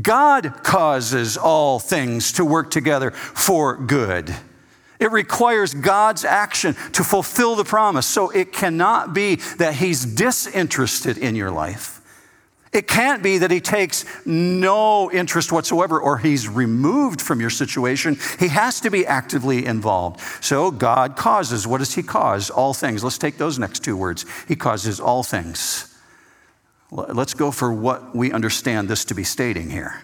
God 0.00 0.62
causes 0.62 1.36
all 1.36 1.80
things 1.80 2.32
to 2.32 2.44
work 2.44 2.70
together 2.70 3.10
for 3.10 3.76
good. 3.76 4.34
It 5.00 5.10
requires 5.10 5.74
God's 5.74 6.24
action 6.24 6.74
to 6.92 7.02
fulfill 7.02 7.56
the 7.56 7.64
promise. 7.64 8.06
So 8.06 8.30
it 8.30 8.52
cannot 8.52 9.12
be 9.12 9.36
that 9.58 9.74
He's 9.74 10.04
disinterested 10.04 11.18
in 11.18 11.34
your 11.34 11.50
life. 11.50 11.93
It 12.74 12.88
can't 12.88 13.22
be 13.22 13.38
that 13.38 13.52
he 13.52 13.60
takes 13.60 14.04
no 14.26 15.08
interest 15.12 15.52
whatsoever 15.52 16.00
or 16.00 16.18
he's 16.18 16.48
removed 16.48 17.22
from 17.22 17.40
your 17.40 17.48
situation. 17.48 18.18
He 18.40 18.48
has 18.48 18.80
to 18.80 18.90
be 18.90 19.06
actively 19.06 19.64
involved. 19.64 20.20
So 20.44 20.72
God 20.72 21.16
causes. 21.16 21.68
What 21.68 21.78
does 21.78 21.94
he 21.94 22.02
cause? 22.02 22.50
All 22.50 22.74
things. 22.74 23.04
Let's 23.04 23.16
take 23.16 23.38
those 23.38 23.60
next 23.60 23.84
two 23.84 23.96
words. 23.96 24.26
He 24.48 24.56
causes 24.56 24.98
all 24.98 25.22
things. 25.22 25.96
Let's 26.90 27.32
go 27.32 27.52
for 27.52 27.72
what 27.72 28.14
we 28.14 28.32
understand 28.32 28.88
this 28.88 29.04
to 29.06 29.14
be 29.14 29.24
stating 29.24 29.70
here. 29.70 30.02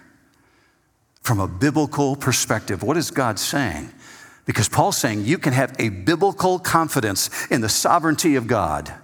From 1.22 1.40
a 1.40 1.48
biblical 1.48 2.14
perspective, 2.14 2.84
what 2.84 2.96
is 2.96 3.10
God 3.10 3.40
saying? 3.40 3.90
Because 4.46 4.68
Paul's 4.68 4.96
saying 4.96 5.24
you 5.24 5.38
can 5.38 5.52
have 5.52 5.74
a 5.80 5.88
biblical 5.88 6.60
confidence 6.60 7.30
in 7.50 7.62
the 7.62 7.68
sovereignty 7.68 8.36
of 8.36 8.46
God 8.46 8.94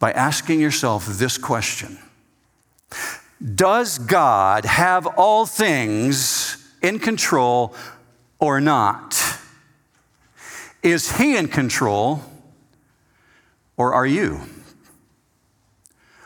by 0.00 0.10
asking 0.10 0.60
yourself 0.60 1.06
this 1.06 1.38
question 1.38 1.98
does 3.54 3.98
God 3.98 4.64
have 4.64 5.06
all 5.06 5.46
things 5.46 6.72
in 6.82 6.98
control 6.98 7.74
or 8.38 8.60
not? 8.60 9.20
Is 10.82 11.16
he 11.16 11.36
in 11.36 11.48
control 11.48 12.22
or 13.76 13.94
are 13.94 14.06
you? 14.06 14.40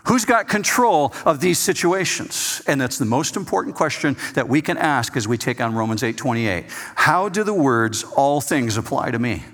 Who's 0.05 0.25
got 0.25 0.49
control 0.49 1.15
of 1.25 1.41
these 1.41 1.59
situations? 1.59 2.61
And 2.67 2.81
that's 2.81 2.99
the 2.99 3.05
most 3.05 3.37
important 3.37 3.77
question 3.77 4.17
that 4.35 4.49
we 4.49 4.61
can 4.61 4.77
ask 4.77 5.17
as 5.17 5.29
we 5.29 5.39
take 5.39 5.61
on 5.61 5.75
Romans 5.75 6.03
8:28. 6.03 6.65
How 6.97 7.29
do 7.29 7.45
the 7.45 7.55
words 7.55 8.05
all 8.17 8.41
things 8.41 8.77
apply 8.77 9.13
to 9.13 9.19
me? 9.19 9.45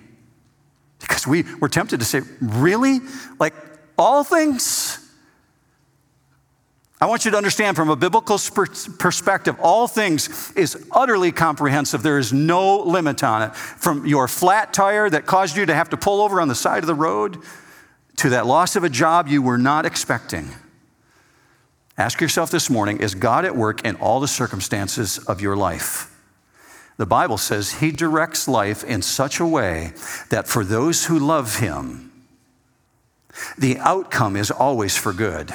Because 1.01 1.27
we, 1.27 1.45
we're 1.61 1.69
tempted 1.69 2.01
to 2.01 2.07
say, 2.07 2.23
really? 2.41 3.01
Like 3.39 3.55
all 3.99 4.25
things? 4.25 4.99
I 7.01 7.07
want 7.07 7.25
you 7.25 7.31
to 7.31 7.37
understand 7.37 7.77
from 7.77 7.91
a 7.91 7.97
biblical 7.97 8.39
perspective, 8.99 9.57
all 9.61 9.87
things 9.87 10.53
is 10.57 10.89
utterly 10.91 11.31
comprehensive. 11.31 12.03
There 12.03 12.19
is 12.19 12.33
no 12.33 12.81
limit 12.81 13.23
on 13.23 13.43
it. 13.43 13.55
From 13.55 14.05
your 14.05 14.27
flat 14.27 14.73
tire 14.73 15.09
that 15.09 15.25
caused 15.25 15.57
you 15.57 15.65
to 15.67 15.75
have 15.75 15.91
to 15.91 15.97
pull 15.97 16.21
over 16.21 16.41
on 16.41 16.49
the 16.49 16.57
side 16.57 16.83
of 16.83 16.89
the 16.89 16.95
road 16.95 17.39
to 18.17 18.31
that 18.31 18.47
loss 18.47 18.75
of 18.75 18.83
a 18.83 18.89
job 18.89 19.29
you 19.29 19.41
were 19.41 19.59
not 19.59 19.87
expecting. 19.87 20.51
Ask 21.97 22.21
yourself 22.21 22.51
this 22.51 22.69
morning 22.69 22.99
is 22.99 23.15
God 23.15 23.45
at 23.45 23.57
work 23.57 23.85
in 23.85 23.95
all 23.97 24.19
the 24.19 24.29
circumstances 24.29 25.19
of 25.19 25.41
your 25.41 25.57
life? 25.57 26.15
The 26.97 27.07
Bible 27.07 27.39
says 27.39 27.75
He 27.75 27.93
directs 27.93 28.49
life 28.49 28.83
in 28.83 29.03
such 29.03 29.39
a 29.39 29.47
way 29.47 29.93
that 30.31 30.49
for 30.49 30.65
those 30.65 31.07
who 31.07 31.17
love 31.17 31.59
Him, 31.59 32.11
the 33.57 33.79
outcome 33.79 34.35
is 34.35 34.51
always 34.51 34.97
for 34.97 35.13
good. 35.13 35.55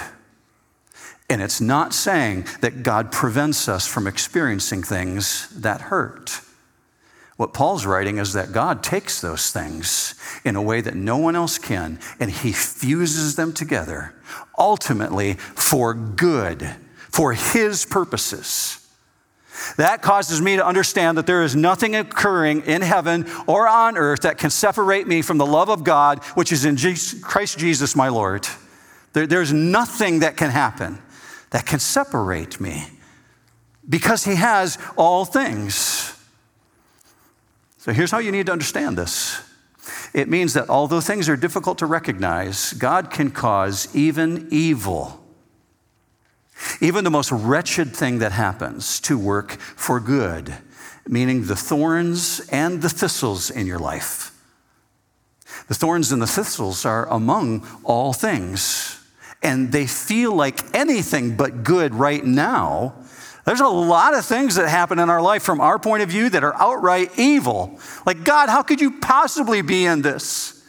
And 1.34 1.42
it's 1.42 1.60
not 1.60 1.96
saying 1.96 2.46
that 2.62 2.84
God 2.84 3.12
prevents 3.12 3.68
us 3.68 3.88
from 3.88 4.06
experiencing 4.06 4.84
things 4.84 5.50
that 5.50 5.82
hurt. 5.82 6.42
What 7.38 7.56
Paul's 7.56 7.88
writing 7.88 8.20
is 8.20 8.34
that 8.34 8.52
God 8.52 8.84
takes 8.84 9.20
those 9.20 9.50
things 9.50 10.14
in 10.46 10.56
a 10.56 10.62
way 10.62 10.80
that 10.80 10.94
no 10.94 11.18
one 11.18 11.36
else 11.36 11.58
can, 11.58 11.98
and 12.20 12.30
he 12.30 12.52
fuses 12.52 13.36
them 13.36 13.52
together, 13.52 14.14
ultimately 14.60 15.34
for 15.34 15.96
good, 15.96 16.76
for 17.10 17.34
his 17.34 17.84
purposes. 17.84 18.88
That 19.78 20.04
causes 20.04 20.40
me 20.40 20.58
to 20.58 20.64
understand 20.64 21.18
that 21.18 21.26
there 21.26 21.42
is 21.42 21.56
nothing 21.56 21.96
occurring 21.96 22.62
in 22.68 22.84
heaven 22.84 23.26
or 23.48 23.68
on 23.68 23.98
earth 23.98 24.22
that 24.22 24.38
can 24.38 24.52
separate 24.52 25.08
me 25.08 25.24
from 25.24 25.40
the 25.40 25.48
love 25.48 25.70
of 25.70 25.84
God, 25.84 26.24
which 26.36 26.52
is 26.52 26.64
in 26.64 26.78
Christ 27.24 27.58
Jesus, 27.58 27.96
my 27.96 28.10
Lord. 28.10 28.48
There, 29.14 29.26
there's 29.26 29.52
nothing 29.52 30.20
that 30.20 30.38
can 30.38 30.52
happen 30.52 31.00
that 31.54 31.68
can 31.68 31.80
separate 31.80 32.60
me 32.60 32.84
because 33.88 34.26
He 34.26 34.36
has 34.36 34.80
all 34.98 35.24
things. 35.24 36.20
So 37.78 37.94
here's 37.94 38.10
how 38.10 38.18
you 38.18 38.32
need 38.32 38.48
to 38.48 38.52
understand 38.52 38.98
this 38.98 39.40
it 40.14 40.28
means 40.28 40.54
that 40.54 40.70
although 40.70 41.00
things 41.00 41.30
are 41.30 41.38
difficult 41.38 41.78
to 41.78 41.86
recognize, 41.86 42.74
God 42.74 43.12
can 43.12 43.32
cause 43.32 43.96
even 43.96 44.48
evil. 44.52 45.24
Even 46.82 47.04
the 47.04 47.12
most 47.12 47.32
wretched 47.32 47.96
thing 47.96 48.20
that 48.20 48.32
happens 48.32 49.00
to 49.02 49.18
work 49.18 49.52
for 49.52 50.00
good, 50.00 50.56
meaning 51.08 51.46
the 51.46 51.56
thorns 51.56 52.40
and 52.52 52.82
the 52.82 52.90
thistles 52.90 53.52
in 53.52 53.68
your 53.68 53.80
life. 53.80 54.32
The 55.68 55.76
thorns 55.76 56.12
and 56.12 56.22
the 56.22 56.28
thistles 56.28 56.86
are 56.86 57.08
among 57.10 57.68
all 57.84 58.14
things 58.14 59.03
and 59.44 59.72
they 59.72 59.86
feel 59.86 60.34
like 60.34 60.74
anything 60.74 61.36
but 61.36 61.64
good 61.64 61.94
right 61.94 62.24
now, 62.24 62.96
there's 63.46 63.60
a 63.60 63.68
lot 63.68 64.16
of 64.16 64.26
things 64.26 64.56
that 64.56 64.70
happen 64.70 65.00
in 65.00 65.10
our 65.10 65.22
life 65.22 65.44
from 65.44 65.60
our 65.60 65.78
point 65.78 66.02
of 66.02 66.10
view 66.10 66.30
that 66.30 66.44
are 66.44 66.56
outright 66.56 67.12
evil. 67.20 67.78
Like, 68.06 68.24
God, 68.24 68.48
how 68.48 68.64
could 68.64 68.80
you 68.80 69.00
possibly 69.00 69.62
be 69.62 69.86
in 69.86 70.02
this? 70.02 70.64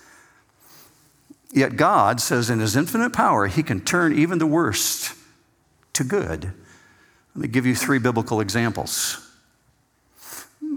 Yet 1.53 1.77
God 1.77 2.21
says, 2.21 2.51
in 2.51 2.59
His 2.59 2.75
infinite 2.75 3.13
power, 3.13 3.47
He 3.47 3.63
can 3.63 3.81
turn 3.81 4.13
even 4.19 4.39
the 4.39 4.47
worst 4.47 5.15
to 5.93 6.03
good. 6.03 6.53
Let 7.37 7.43
me 7.43 7.47
give 7.47 7.65
you 7.65 7.77
three 7.77 8.01
biblical 8.01 8.41
examples. 8.41 9.21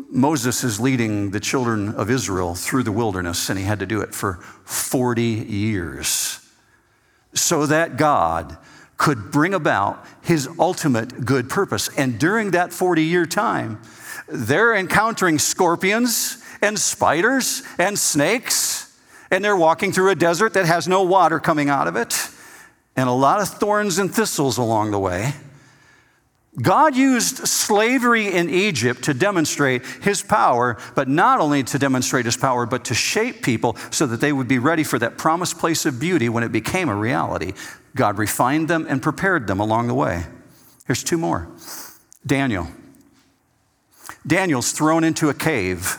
Moses 0.10 0.64
is 0.64 0.80
leading 0.80 1.32
the 1.32 1.40
children 1.40 1.90
of 1.96 2.12
Israel 2.12 2.54
through 2.54 2.84
the 2.84 2.92
wilderness, 2.92 3.50
and 3.50 3.60
he 3.60 3.66
had 3.66 3.80
to 3.80 3.86
do 3.86 4.02
it 4.02 4.16
for 4.16 4.36
40 4.64 5.22
years 5.22 6.47
so 7.39 7.65
that 7.65 7.97
God 7.97 8.58
could 8.97 9.32
bring 9.32 9.54
about 9.54 10.04
his 10.21 10.50
ultimate 10.60 11.26
good 11.26 11.50
purpose. 11.50 11.89
And 11.97 12.19
during 12.19 12.52
that 12.52 12.73
40 12.73 13.04
year 13.04 13.26
time, 13.26 13.80
they're 14.28 14.76
encountering 14.76 15.39
scorpions 15.39 16.43
and 16.62 16.78
spiders 16.80 17.63
and 17.78 17.97
snakes, 17.97 19.00
and 19.30 19.43
they're 19.45 19.56
walking 19.56 19.91
through 19.91 20.10
a 20.10 20.15
desert 20.15 20.54
that 20.54 20.65
has 20.65 20.88
no 20.88 21.04
water 21.04 21.39
coming 21.39 21.69
out 21.69 21.88
of 21.88 21.95
it, 21.95 22.30
and 22.95 23.08
a 23.08 23.13
lot 23.13 23.41
of 23.41 23.47
thorns 23.47 24.00
and 24.00 24.13
thistles 24.13 24.58
along 24.58 24.91
the 24.91 25.00
way. 25.00 25.34
God 26.60 26.96
used 26.96 27.48
slavery 27.48 28.34
in 28.34 28.50
Egypt 28.50 29.04
to 29.04 29.13
demonstrate 29.13 29.86
his 30.02 30.24
power, 30.24 30.78
but 30.96 31.08
not 31.08 31.39
only 31.39 31.63
to 31.63 31.78
demonstrate 31.78 32.26
his 32.26 32.36
power, 32.36 32.65
but 32.65 32.86
to 32.86 32.96
shape 32.96 33.43
people 33.43 33.78
so 33.91 34.08
that 34.08 34.22
they 34.22 34.34
would 34.34 34.48
be 34.48 34.58
ready 34.58 34.84
for 34.84 34.98
that 34.98 35.17
promised 35.17 35.60
place 35.60 35.86
of 35.86 36.00
beauty 36.00 36.30
when 36.30 36.43
it 36.43 36.52
became 36.52 36.89
a 36.89 36.96
reality. 36.96 37.54
God 37.96 38.17
refined 38.17 38.67
them 38.67 38.88
and 38.89 39.04
prepared 39.04 39.46
them 39.46 39.60
along 39.60 39.88
the 39.88 39.93
way. 39.93 40.26
Here's 40.88 41.04
two 41.04 41.17
more 41.17 41.48
Daniel. 42.26 42.67
Daniel's 44.26 44.72
thrown 44.72 45.04
into 45.04 45.30
a 45.30 45.34
cave. 45.34 45.98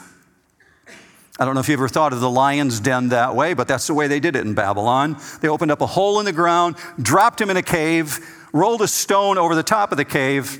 I 1.40 1.44
don't 1.44 1.55
know 1.55 1.61
if 1.61 1.68
you 1.68 1.75
ever 1.75 1.88
thought 1.88 2.12
of 2.12 2.21
the 2.21 2.29
lion's 2.29 2.81
den 2.81 3.11
that 3.11 3.37
way, 3.37 3.55
but 3.55 3.68
that's 3.68 3.87
the 3.87 3.94
way 3.94 4.09
they 4.09 4.18
did 4.18 4.35
it 4.35 4.44
in 4.44 4.55
Babylon. 4.55 5.16
They 5.40 5.49
opened 5.49 5.71
up 5.71 5.81
a 5.81 5.87
hole 5.87 6.18
in 6.18 6.25
the 6.25 6.33
ground, 6.33 6.75
dropped 7.01 7.40
him 7.40 7.49
in 7.49 7.57
a 7.57 7.62
cave, 7.62 8.18
rolled 8.59 8.83
a 8.83 8.88
stone 8.88 9.38
over 9.38 9.55
the 9.55 9.62
top 9.62 9.92
of 9.92 9.97
the 9.99 10.05
cave, 10.05 10.59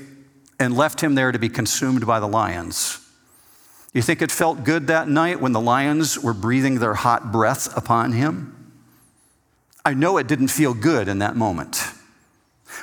and 0.57 0.75
left 0.75 1.01
him 1.01 1.15
there 1.15 1.31
to 1.31 1.39
be 1.39 1.49
consumed 1.49 2.05
by 2.07 2.19
the 2.19 2.27
lions. 2.27 3.05
You 3.93 4.01
think 4.01 4.21
it 4.21 4.31
felt 4.31 4.63
good 4.63 4.87
that 4.87 5.07
night 5.09 5.41
when 5.41 5.51
the 5.51 5.59
lions 5.59 6.17
were 6.17 6.33
breathing 6.33 6.79
their 6.79 6.93
hot 6.93 7.31
breath 7.31 7.75
upon 7.75 8.11
him? 8.11 8.73
I 9.83 9.93
know 9.93 10.17
it 10.17 10.27
didn't 10.27 10.49
feel 10.49 10.73
good 10.73 11.07
in 11.07 11.19
that 11.19 11.35
moment. 11.35 11.81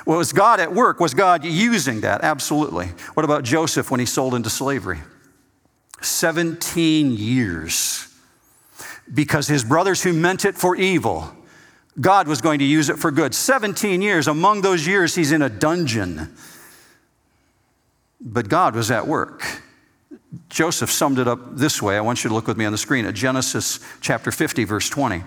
Was 0.05 0.33
God 0.33 0.59
at 0.59 0.73
work? 0.73 0.99
Was 0.99 1.13
God 1.13 1.45
using 1.45 2.01
that? 2.01 2.21
Absolutely. 2.21 2.87
What 3.13 3.23
about 3.23 3.43
Joseph 3.43 3.89
when 3.89 3.99
he 3.99 4.05
sold 4.05 4.33
into 4.33 4.49
slavery? 4.49 4.99
17 6.01 7.13
years. 7.13 8.13
Because 9.11 9.47
his 9.47 9.63
brothers 9.63 10.03
who 10.03 10.13
meant 10.13 10.45
it 10.45 10.55
for 10.55 10.75
evil 10.75 11.33
God 11.99 12.27
was 12.27 12.41
going 12.41 12.59
to 12.59 12.65
use 12.65 12.89
it 12.89 12.99
for 12.99 13.11
good. 13.11 13.33
17 13.33 14.01
years. 14.01 14.27
Among 14.27 14.61
those 14.61 14.85
years, 14.85 15.15
he's 15.15 15.31
in 15.31 15.41
a 15.41 15.49
dungeon. 15.49 16.35
But 18.21 18.49
God 18.49 18.75
was 18.75 18.91
at 18.91 19.07
work. 19.07 19.43
Joseph 20.49 20.91
summed 20.91 21.19
it 21.19 21.27
up 21.27 21.39
this 21.55 21.81
way. 21.81 21.97
I 21.97 22.01
want 22.01 22.23
you 22.23 22.29
to 22.29 22.33
look 22.33 22.47
with 22.47 22.57
me 22.57 22.65
on 22.65 22.71
the 22.71 22.77
screen 22.77 23.05
at 23.05 23.15
Genesis 23.15 23.79
chapter 24.01 24.31
50, 24.31 24.63
verse 24.65 24.89
20. 24.89 25.23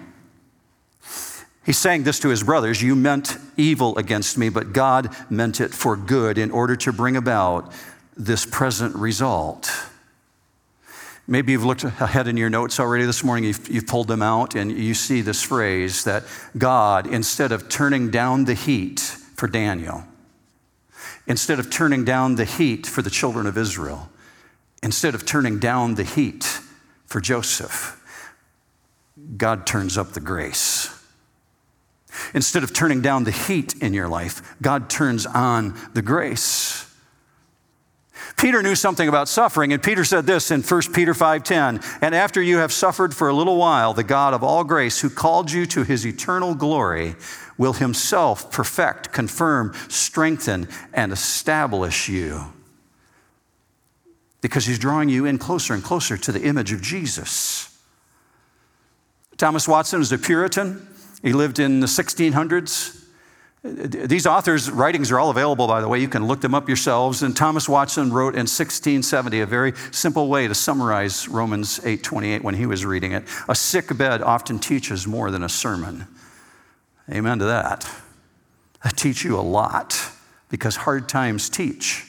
He's 1.65 1.79
saying 1.79 2.05
this 2.05 2.21
to 2.21 2.29
his 2.29 2.43
brothers 2.43 2.83
You 2.83 2.97
meant 2.97 3.37
evil 3.57 3.97
against 3.99 4.39
me, 4.39 4.49
but 4.49 4.73
God 4.73 5.15
meant 5.31 5.61
it 5.61 5.73
for 5.73 5.97
good 5.97 6.39
in 6.39 6.51
order 6.51 6.77
to 6.77 6.93
bring 6.93 7.17
about 7.17 7.73
this 8.17 8.47
present 8.47 8.95
result. 8.97 9.71
Maybe 11.31 11.53
you've 11.53 11.65
looked 11.65 11.85
ahead 11.85 12.27
in 12.27 12.37
your 12.37 12.51
notes 12.51 12.81
already 12.81 13.05
this 13.05 13.23
morning, 13.23 13.45
you've, 13.45 13.69
you've, 13.69 13.87
pulled 13.87 14.09
them 14.09 14.21
out, 14.21 14.57
and 14.57 14.77
you 14.77 14.95
see 14.95 15.21
this 15.21 15.41
phrase 15.41 16.03
that 16.03 16.25
God, 16.59 17.07
instead 17.07 17.53
of 17.53 17.69
turning 17.69 18.11
down 18.11 18.47
the 18.47 18.55
heat 18.55 18.99
for 18.99 19.47
Daniel, 19.47 20.03
instead 21.29 21.61
of 21.61 21.71
turning 21.71 22.05
down 22.05 22.35
the 22.35 22.45
heat 22.45 22.85
for 22.85 23.01
the 23.01 23.11
children 23.11 23.47
of 23.47 23.57
Israel, 23.57 24.09
instead 24.83 25.15
of 25.15 25.25
turning 25.25 25.61
down 25.61 25.95
the 25.95 26.03
heat 26.03 26.43
for 27.07 27.21
Joseph, 27.21 28.03
God 29.37 29.69
turns 29.69 29.97
up 29.97 30.15
the 30.15 30.21
grace. 30.21 30.91
Instead 32.35 32.65
of 32.65 32.73
turning 32.73 33.03
down 33.03 33.23
the 33.23 33.31
heat 33.31 33.77
in 33.81 33.95
your 33.95 34.09
life, 34.09 34.57
God 34.61 34.91
turns 34.91 35.27
on 35.27 35.79
the 35.95 36.03
grace. 36.03 36.90
Peter 38.37 38.63
knew 38.63 38.75
something 38.75 39.09
about 39.09 39.29
suffering, 39.29 39.73
and 39.73 39.83
Peter 39.83 40.05
said 40.05 40.27
this 40.27 40.51
in 40.51 40.63
1 40.63 40.93
Peter 40.93 41.13
5:10, 41.15 41.81
"And 42.01 42.15
after 42.15 42.41
you 42.41 42.59
have 42.59 42.73
suffered 42.73 43.15
for 43.15 43.29
a 43.29 43.35
little 43.35 43.57
while, 43.57 43.93
the 43.93 44.03
God 44.03 44.35
of 44.35 44.43
all 44.43 44.65
grace, 44.65 45.01
who 45.01 45.11
called 45.11 45.51
you 45.51 45.67
to 45.67 45.83
his 45.83 46.07
eternal 46.07 46.55
glory, 46.55 47.17
will 47.59 47.75
himself 47.75 48.51
perfect, 48.51 49.13
confirm, 49.13 49.75
strengthen, 49.89 50.69
and 50.93 51.13
establish 51.13 52.09
you." 52.09 52.53
Because 54.41 54.65
he's 54.65 54.79
drawing 54.79 55.11
you 55.11 55.27
in 55.27 55.39
closer 55.39 55.75
and 55.75 55.85
closer 55.85 56.17
to 56.17 56.33
the 56.33 56.43
image 56.43 56.73
of 56.73 56.81
Jesus. 56.81 57.69
Thomas 59.37 59.69
Watson 59.69 59.99
was 59.99 60.13
a 60.13 60.19
Puritan. 60.19 60.87
He 61.23 61.33
lived 61.35 61.59
in 61.59 61.81
the 61.81 61.89
1600s. 61.89 63.00
These 63.63 64.27
authors' 64.27 64.71
writings 64.71 65.11
are 65.11 65.19
all 65.19 65.29
available, 65.29 65.67
by 65.67 65.83
the 65.83 65.89
way. 65.89 65.99
You 65.99 66.09
can 66.09 66.27
look 66.27 66.41
them 66.41 66.55
up 66.55 66.67
yourselves. 66.67 67.23
And 67.23 67.37
Thomas 67.37 67.69
Watson 67.69 68.11
wrote 68.11 68.35
in 68.35 68.47
1670 68.47 69.41
a 69.41 69.47
very 69.47 69.75
simple 69.91 70.29
way 70.29 70.49
to 70.49 70.55
summarize 70.55 71.29
Romans 71.29 71.79
8:28 71.85 72.43
when 72.43 72.55
he 72.55 72.65
was 72.65 72.87
reading 72.87 73.13
it. 73.13 73.25
A 73.49 73.55
sick 73.55 73.95
bed 73.99 74.23
often 74.23 74.59
teaches 74.59 75.07
more 75.07 75.31
than 75.31 75.43
a 75.43 75.49
sermon. 75.49 76.07
Amen 77.11 77.39
to 77.39 77.45
that. 77.45 77.87
I 78.83 78.89
teach 78.89 79.25
you 79.25 79.39
a 79.39 79.43
lot 79.43 80.11
because 80.49 80.77
hard 80.77 81.07
times 81.07 81.51
teach. 81.51 82.07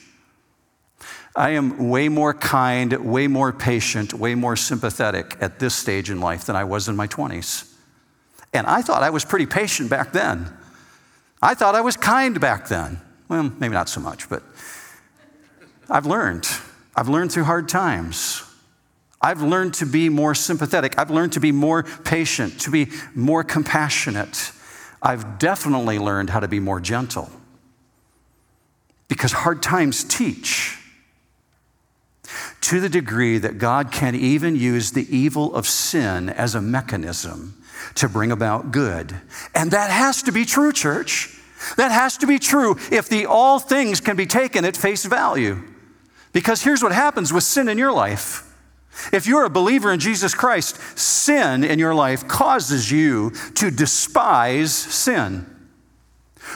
I 1.36 1.50
am 1.50 1.90
way 1.90 2.08
more 2.08 2.32
kind, 2.32 2.92
way 2.92 3.26
more 3.26 3.52
patient, 3.52 4.14
way 4.14 4.34
more 4.34 4.56
sympathetic 4.56 5.36
at 5.40 5.58
this 5.58 5.74
stage 5.74 6.08
in 6.10 6.20
life 6.20 6.46
than 6.46 6.56
I 6.56 6.64
was 6.64 6.88
in 6.88 6.96
my 6.96 7.06
20s. 7.06 7.64
And 8.54 8.66
I 8.66 8.80
thought 8.80 9.02
I 9.02 9.10
was 9.10 9.24
pretty 9.24 9.46
patient 9.46 9.90
back 9.90 10.12
then. 10.12 10.50
I 11.42 11.54
thought 11.54 11.74
I 11.74 11.80
was 11.80 11.96
kind 11.96 12.40
back 12.40 12.68
then. 12.68 13.00
Well, 13.28 13.52
maybe 13.58 13.74
not 13.74 13.88
so 13.88 14.00
much, 14.00 14.28
but 14.28 14.42
I've 15.90 16.06
learned. 16.06 16.46
I've 16.94 17.08
learned 17.08 17.32
through 17.32 17.44
hard 17.44 17.68
times. 17.68 18.44
I've 19.20 19.42
learned 19.42 19.74
to 19.74 19.86
be 19.86 20.08
more 20.08 20.34
sympathetic. 20.34 20.98
I've 20.98 21.10
learned 21.10 21.32
to 21.32 21.40
be 21.40 21.52
more 21.52 21.82
patient, 21.82 22.60
to 22.60 22.70
be 22.70 22.88
more 23.14 23.42
compassionate. 23.42 24.52
I've 25.02 25.38
definitely 25.38 25.98
learned 25.98 26.30
how 26.30 26.40
to 26.40 26.48
be 26.48 26.60
more 26.60 26.80
gentle 26.80 27.30
because 29.08 29.32
hard 29.32 29.62
times 29.62 30.04
teach 30.04 30.78
to 32.62 32.80
the 32.80 32.88
degree 32.88 33.38
that 33.38 33.58
God 33.58 33.90
can 33.90 34.14
even 34.14 34.54
use 34.56 34.92
the 34.92 35.06
evil 35.14 35.54
of 35.54 35.66
sin 35.66 36.28
as 36.28 36.54
a 36.54 36.60
mechanism 36.60 37.61
to 37.96 38.08
bring 38.08 38.32
about 38.32 38.72
good. 38.72 39.14
And 39.54 39.70
that 39.70 39.90
has 39.90 40.22
to 40.24 40.32
be 40.32 40.44
true, 40.44 40.72
church. 40.72 41.38
That 41.76 41.92
has 41.92 42.16
to 42.18 42.26
be 42.26 42.38
true 42.38 42.76
if 42.90 43.08
the 43.08 43.26
all 43.26 43.58
things 43.58 44.00
can 44.00 44.16
be 44.16 44.26
taken 44.26 44.64
at 44.64 44.76
face 44.76 45.04
value. 45.04 45.62
Because 46.32 46.62
here's 46.62 46.82
what 46.82 46.92
happens 46.92 47.32
with 47.32 47.44
sin 47.44 47.68
in 47.68 47.78
your 47.78 47.92
life. 47.92 48.48
If 49.12 49.26
you're 49.26 49.44
a 49.44 49.50
believer 49.50 49.92
in 49.92 50.00
Jesus 50.00 50.34
Christ, 50.34 50.98
sin 50.98 51.64
in 51.64 51.78
your 51.78 51.94
life 51.94 52.28
causes 52.28 52.90
you 52.90 53.30
to 53.54 53.70
despise 53.70 54.74
sin. 54.74 55.46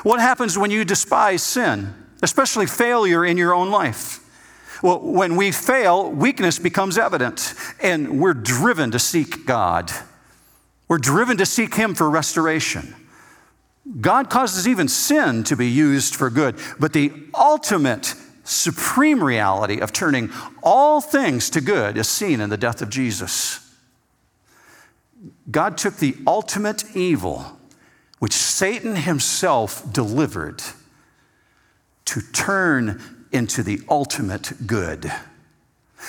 What 0.02 0.20
happens 0.20 0.58
when 0.58 0.70
you 0.70 0.84
despise 0.84 1.42
sin, 1.42 1.94
especially 2.22 2.66
failure 2.66 3.24
in 3.24 3.36
your 3.36 3.54
own 3.54 3.70
life? 3.70 4.20
Well, 4.82 5.00
when 5.00 5.36
we 5.36 5.52
fail, 5.52 6.10
weakness 6.10 6.58
becomes 6.58 6.98
evident, 6.98 7.54
and 7.80 8.20
we're 8.20 8.34
driven 8.34 8.90
to 8.90 8.98
seek 8.98 9.46
God. 9.46 9.90
We're 10.88 10.99
driven 10.99 11.37
to 11.38 11.46
seek 11.46 11.75
Him 11.75 11.94
for 11.94 12.09
restoration. 12.09 12.94
God 14.01 14.31
causes 14.31 14.66
even 14.66 14.88
sin 14.88 15.44
to 15.44 15.57
be 15.57 15.68
used 15.68 16.16
for 16.16 16.29
good, 16.31 16.57
but 16.79 16.92
the 16.92 17.12
ultimate, 17.35 18.14
supreme 18.44 19.22
reality 19.22 19.81
of 19.81 19.92
turning 19.92 20.31
all 20.62 21.01
things 21.01 21.51
to 21.51 21.61
good 21.61 21.96
is 21.96 22.09
seen 22.09 22.40
in 22.40 22.51
the 22.51 22.57
death 22.57 22.83
of 22.83 22.90
Jesus. 22.90 23.61
God 25.51 25.79
took 25.79 25.96
the 25.96 26.16
ultimate 26.27 26.96
evil, 26.96 27.59
which 28.18 28.33
Satan 28.33 28.96
himself 28.96 29.92
delivered, 29.92 30.62
to 32.07 32.20
turn 32.33 33.01
into 33.33 33.62
the 33.62 33.81
ultimate 33.88 34.66
good. 34.66 35.12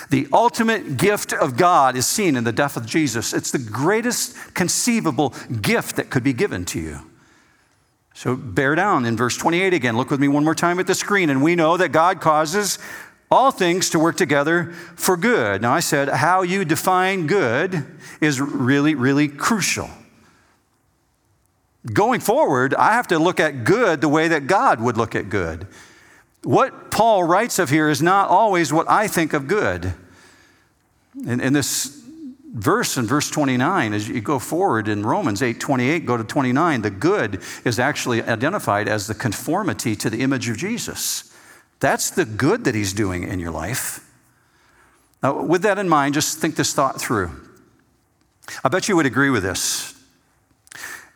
The 0.10 0.28
ultimate 0.32 0.98
gift 0.98 1.34
of 1.34 1.58
God 1.58 1.96
is 1.96 2.08
seen 2.08 2.36
in 2.36 2.44
the 2.44 2.52
death 2.52 2.78
of 2.78 2.86
Jesus. 2.86 3.34
It's 3.34 3.52
the 3.52 3.60
greatest 3.60 4.54
conceivable 4.54 5.34
gift 5.62 5.96
that 5.98 6.10
could 6.10 6.24
be 6.24 6.34
given 6.34 6.66
to 6.66 6.80
you. 6.80 7.00
So 8.14 8.36
bear 8.36 8.74
down 8.74 9.06
in 9.06 9.16
verse 9.16 9.38
28 9.38 9.74
again. 9.74 9.96
Look 9.96 10.10
with 10.10 10.20
me 10.20 10.28
one 10.28 10.44
more 10.44 10.56
time 10.56 10.80
at 10.80 10.88
the 10.88 10.96
screen. 10.96 11.30
And 11.30 11.44
we 11.44 11.56
know 11.56 11.78
that 11.78 11.92
God 11.92 12.20
causes 12.20 12.80
all 13.30 13.52
things 13.52 13.90
to 13.92 14.00
work 14.00 14.18
together 14.18 14.72
for 14.96 15.18
good. 15.18 15.62
Now, 15.62 15.74
I 15.74 15.82
said 15.82 16.10
how 16.10 16.42
you 16.42 16.66
define 16.66 17.28
good 17.28 17.86
is 18.22 18.40
really, 18.40 18.96
really 18.96 19.28
crucial. 19.28 19.90
Going 21.94 22.20
forward, 22.20 22.74
I 22.74 22.94
have 22.94 23.08
to 23.08 23.20
look 23.20 23.40
at 23.40 23.64
good 23.64 24.02
the 24.02 24.10
way 24.10 24.30
that 24.30 24.48
God 24.48 24.82
would 24.82 24.98
look 24.98 25.16
at 25.16 25.30
good. 25.30 25.68
What 26.44 26.92
Paul 26.92 27.24
writes 27.24 27.60
of 27.60 27.70
here 27.70 27.90
is 27.90 28.02
not 28.02 28.30
always 28.30 28.72
what 28.72 28.90
I 28.90 29.08
think 29.08 29.34
of 29.34 29.48
good. 29.48 29.94
In, 31.26 31.40
in 31.40 31.54
this 31.54 31.98
verse 32.54 32.98
in 32.98 33.06
verse 33.06 33.30
29 33.30 33.94
as 33.94 34.08
you 34.08 34.22
go 34.22 34.40
forward 34.40 34.88
in 34.88 35.06
romans 35.06 35.44
8 35.44 35.60
28 35.60 36.06
go 36.06 36.18
to 36.18 36.24
29 36.24 36.82
the 36.82 36.90
good 36.90 37.42
is 37.66 37.78
actually 37.78 38.24
identified 38.24 38.88
as 38.88 39.06
the 39.06 39.14
conformity 39.14 39.96
to 39.96 40.10
the 40.10 40.22
image 40.22 40.50
of 40.50 40.58
jesus. 40.58 41.32
That's 41.80 42.10
the 42.10 42.26
good 42.26 42.64
that 42.64 42.74
he's 42.74 42.94
doing 42.94 43.24
in 43.24 43.40
your 43.40 43.52
life. 43.52 44.10
Now 45.22 45.44
with 45.44 45.62
that 45.64 45.78
in 45.78 45.90
mind 45.90 46.14
just 46.14 46.40
think 46.40 46.56
this 46.56 46.74
thought 46.74 47.00
through. 47.00 47.32
I 48.64 48.70
bet 48.70 48.88
you 48.88 48.96
would 48.96 49.06
agree 49.06 49.30
with 49.30 49.44
this 49.44 49.94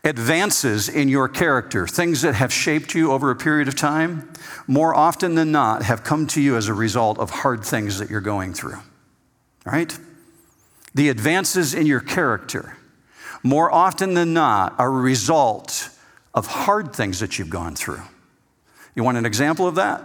advances 0.03 0.89
in 0.89 1.09
your 1.09 1.27
character, 1.27 1.85
things 1.85 2.21
that 2.23 2.35
have 2.35 2.51
shaped 2.51 2.95
you 2.95 3.11
over 3.11 3.29
a 3.29 3.35
period 3.35 3.67
of 3.67 3.75
time, 3.75 4.31
more 4.67 4.95
often 4.95 5.35
than 5.35 5.51
not 5.51 5.83
have 5.83 6.03
come 6.03 6.25
to 6.27 6.41
you 6.41 6.55
as 6.57 6.67
a 6.67 6.73
result 6.73 7.19
of 7.19 7.29
hard 7.29 7.63
things 7.63 7.99
that 7.99 8.09
you're 8.09 8.21
going 8.21 8.53
through. 8.53 8.79
Right? 9.65 9.97
The 10.95 11.09
advances 11.09 11.73
in 11.73 11.85
your 11.85 11.99
character, 11.99 12.77
more 13.43 13.71
often 13.71 14.15
than 14.15 14.33
not, 14.33 14.79
are 14.79 14.87
a 14.87 15.01
result 15.01 15.89
of 16.33 16.47
hard 16.47 16.95
things 16.95 17.19
that 17.19 17.37
you've 17.37 17.49
gone 17.49 17.75
through. 17.75 18.01
You 18.95 19.03
want 19.03 19.17
an 19.17 19.25
example 19.25 19.67
of 19.67 19.75
that? 19.75 20.03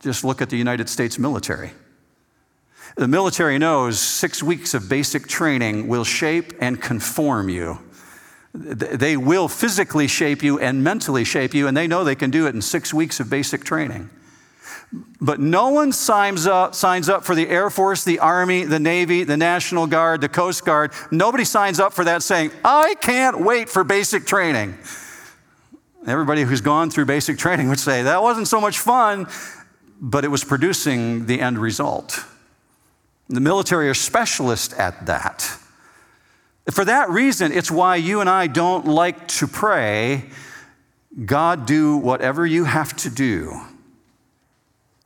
Just 0.00 0.24
look 0.24 0.42
at 0.42 0.50
the 0.50 0.56
United 0.56 0.88
States 0.88 1.18
military. 1.18 1.72
The 2.96 3.08
military 3.08 3.58
knows 3.58 4.00
six 4.00 4.42
weeks 4.42 4.74
of 4.74 4.88
basic 4.88 5.28
training 5.28 5.88
will 5.88 6.04
shape 6.04 6.52
and 6.60 6.80
conform 6.80 7.48
you 7.48 7.78
they 8.58 9.16
will 9.16 9.48
physically 9.48 10.08
shape 10.08 10.42
you 10.42 10.58
and 10.58 10.82
mentally 10.82 11.24
shape 11.24 11.54
you, 11.54 11.68
and 11.68 11.76
they 11.76 11.86
know 11.86 12.04
they 12.04 12.14
can 12.14 12.30
do 12.30 12.46
it 12.46 12.54
in 12.54 12.62
six 12.62 12.92
weeks 12.92 13.20
of 13.20 13.30
basic 13.30 13.64
training. 13.64 14.10
But 15.20 15.38
no 15.38 15.68
one 15.68 15.92
signs 15.92 16.46
up, 16.46 16.74
signs 16.74 17.08
up 17.08 17.24
for 17.24 17.34
the 17.34 17.48
Air 17.48 17.70
Force, 17.70 18.04
the 18.04 18.20
Army, 18.20 18.64
the 18.64 18.78
Navy, 18.78 19.22
the 19.22 19.36
National 19.36 19.86
Guard, 19.86 20.20
the 20.20 20.28
Coast 20.28 20.64
Guard. 20.64 20.92
Nobody 21.10 21.44
signs 21.44 21.78
up 21.78 21.92
for 21.92 22.04
that 22.04 22.22
saying, 22.22 22.52
I 22.64 22.94
can't 23.00 23.40
wait 23.40 23.68
for 23.68 23.84
basic 23.84 24.26
training. 24.26 24.78
Everybody 26.06 26.42
who's 26.42 26.62
gone 26.62 26.90
through 26.90 27.04
basic 27.04 27.36
training 27.44 27.68
would 27.68 27.80
say, 27.80 28.02
that 28.02 28.22
wasn't 28.22 28.48
so 28.48 28.60
much 28.60 28.78
fun, 28.78 29.26
but 30.00 30.24
it 30.24 30.28
was 30.28 30.42
producing 30.42 31.26
the 31.26 31.40
end 31.40 31.58
result. 31.58 32.24
The 33.28 33.40
military 33.40 33.90
are 33.90 33.94
specialists 33.94 34.72
at 34.78 35.06
that. 35.06 35.58
For 36.70 36.84
that 36.84 37.08
reason, 37.08 37.52
it's 37.52 37.70
why 37.70 37.96
you 37.96 38.20
and 38.20 38.28
I 38.28 38.46
don't 38.46 38.86
like 38.86 39.26
to 39.28 39.46
pray, 39.46 40.24
God, 41.24 41.66
do 41.66 41.96
whatever 41.96 42.46
you 42.46 42.64
have 42.64 42.94
to 42.98 43.10
do 43.10 43.60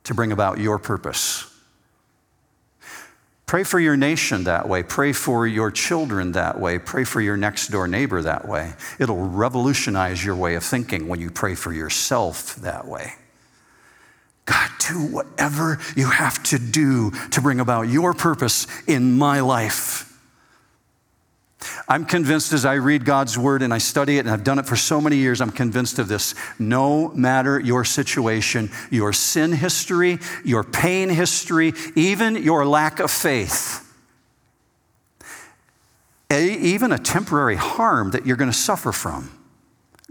to 0.05 0.15
bring 0.15 0.33
about 0.33 0.59
your 0.59 0.79
purpose. 0.79 1.49
Pray 3.47 3.65
for 3.65 3.79
your 3.79 3.97
nation 3.97 4.45
that 4.45 4.69
way. 4.69 4.83
Pray 4.83 5.13
for 5.13 5.47
your 5.47 5.71
children 5.71 6.33
that 6.33 6.59
way. 6.59 6.79
Pray 6.79 7.05
for 7.05 7.21
your 7.21 7.37
next 7.37 7.69
door 7.69 7.87
neighbor 7.87 8.23
that 8.23 8.49
way. 8.49 8.73
It'll 8.99 9.29
revolutionize 9.29 10.25
your 10.25 10.35
way 10.35 10.55
of 10.55 10.65
thinking 10.65 11.07
when 11.07 11.21
you 11.21 11.31
pray 11.31 11.55
for 11.55 11.73
yourself 11.73 12.57
that 12.57 12.87
way. 12.87 13.13
God, 14.47 14.71
do 14.79 15.07
whatever 15.07 15.79
you 15.95 16.11
have 16.11 16.43
to 16.45 16.59
do 16.59 17.11
to 17.31 17.41
bring 17.41 17.61
about 17.61 17.83
your 17.83 18.15
purpose 18.15 18.67
in 18.89 19.17
my 19.17 19.41
life. 19.41 20.12
I'm 21.89 22.05
convinced 22.05 22.53
as 22.53 22.65
I 22.65 22.75
read 22.75 23.05
God's 23.05 23.39
word 23.39 23.63
and 23.63 23.73
I 23.73 23.79
study 23.79 24.17
it, 24.17 24.21
and 24.21 24.31
I've 24.31 24.45
done 24.45 24.59
it 24.59 24.67
for 24.67 24.77
so 24.77 25.01
many 25.01 25.17
years, 25.17 25.41
I'm 25.41 25.51
convinced 25.51 25.99
of 25.99 26.09
this. 26.09 26.35
No 26.59 27.09
matter 27.11 27.61
your 27.61 27.85
situation, 27.85 28.71
your 28.91 29.13
sin 29.13 29.53
history, 29.53 30.19
your 30.45 30.65
pain 30.65 31.09
history, 31.09 31.73
even 31.95 32.37
your 32.37 32.65
lack 32.67 33.01
of 33.01 33.11
faith, 33.11 33.81
even 36.31 36.93
a 36.93 36.99
temporary 36.99 37.57
harm 37.57 38.13
that 38.13 38.25
you're 38.25 38.37
going 38.37 38.51
to 38.51 38.57
suffer 38.57 38.91
from, 38.91 39.31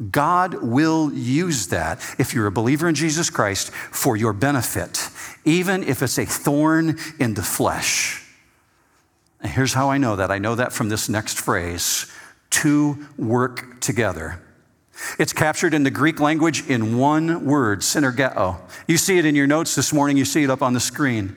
God 0.09 0.55
will 0.55 1.11
use 1.13 1.67
that, 1.67 1.99
if 2.17 2.33
you're 2.33 2.47
a 2.47 2.51
believer 2.51 2.87
in 2.87 2.95
Jesus 2.95 3.29
Christ, 3.29 3.71
for 3.71 4.15
your 4.17 4.33
benefit, 4.33 5.09
even 5.45 5.83
if 5.83 6.01
it's 6.01 6.17
a 6.17 6.25
thorn 6.25 6.97
in 7.19 7.35
the 7.35 7.43
flesh. 7.43 8.20
Here's 9.43 9.73
how 9.73 9.89
I 9.89 9.97
know 9.97 10.15
that 10.15 10.31
I 10.31 10.37
know 10.37 10.55
that 10.55 10.71
from 10.71 10.89
this 10.89 11.09
next 11.09 11.39
phrase 11.39 12.11
to 12.51 13.07
work 13.17 13.81
together. 13.81 14.41
It's 15.17 15.33
captured 15.33 15.73
in 15.73 15.83
the 15.83 15.89
Greek 15.89 16.19
language 16.19 16.67
in 16.69 16.97
one 16.97 17.45
word, 17.45 17.79
synergeo. 17.79 18.59
You 18.87 18.97
see 18.97 19.17
it 19.17 19.25
in 19.25 19.35
your 19.35 19.47
notes 19.47 19.73
this 19.73 19.91
morning, 19.91 20.17
you 20.17 20.25
see 20.25 20.43
it 20.43 20.49
up 20.49 20.61
on 20.61 20.73
the 20.73 20.79
screen. 20.79 21.35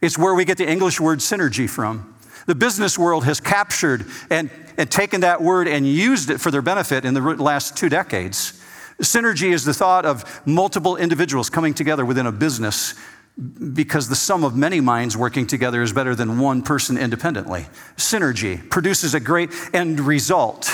It's 0.00 0.18
where 0.18 0.34
we 0.34 0.44
get 0.44 0.58
the 0.58 0.68
English 0.68 1.00
word 1.00 1.18
synergy 1.18 1.68
from. 1.68 2.14
The 2.46 2.54
business 2.54 2.98
world 2.98 3.24
has 3.24 3.40
captured 3.40 4.06
and, 4.30 4.50
and 4.76 4.90
taken 4.90 5.22
that 5.22 5.42
word 5.42 5.66
and 5.66 5.86
used 5.86 6.30
it 6.30 6.40
for 6.40 6.50
their 6.50 6.62
benefit 6.62 7.04
in 7.04 7.14
the 7.14 7.20
last 7.20 7.76
two 7.76 7.88
decades. 7.88 8.60
Synergy 9.00 9.52
is 9.52 9.64
the 9.64 9.74
thought 9.74 10.04
of 10.04 10.42
multiple 10.46 10.96
individuals 10.96 11.50
coming 11.50 11.74
together 11.74 12.04
within 12.04 12.26
a 12.26 12.32
business 12.32 12.94
because 13.36 14.08
the 14.08 14.14
sum 14.14 14.44
of 14.44 14.54
many 14.56 14.80
minds 14.80 15.16
working 15.16 15.46
together 15.46 15.82
is 15.82 15.92
better 15.92 16.14
than 16.14 16.38
one 16.38 16.62
person 16.62 16.96
independently. 16.96 17.66
Synergy 17.96 18.68
produces 18.70 19.14
a 19.14 19.20
great 19.20 19.50
end 19.72 19.98
result. 20.00 20.70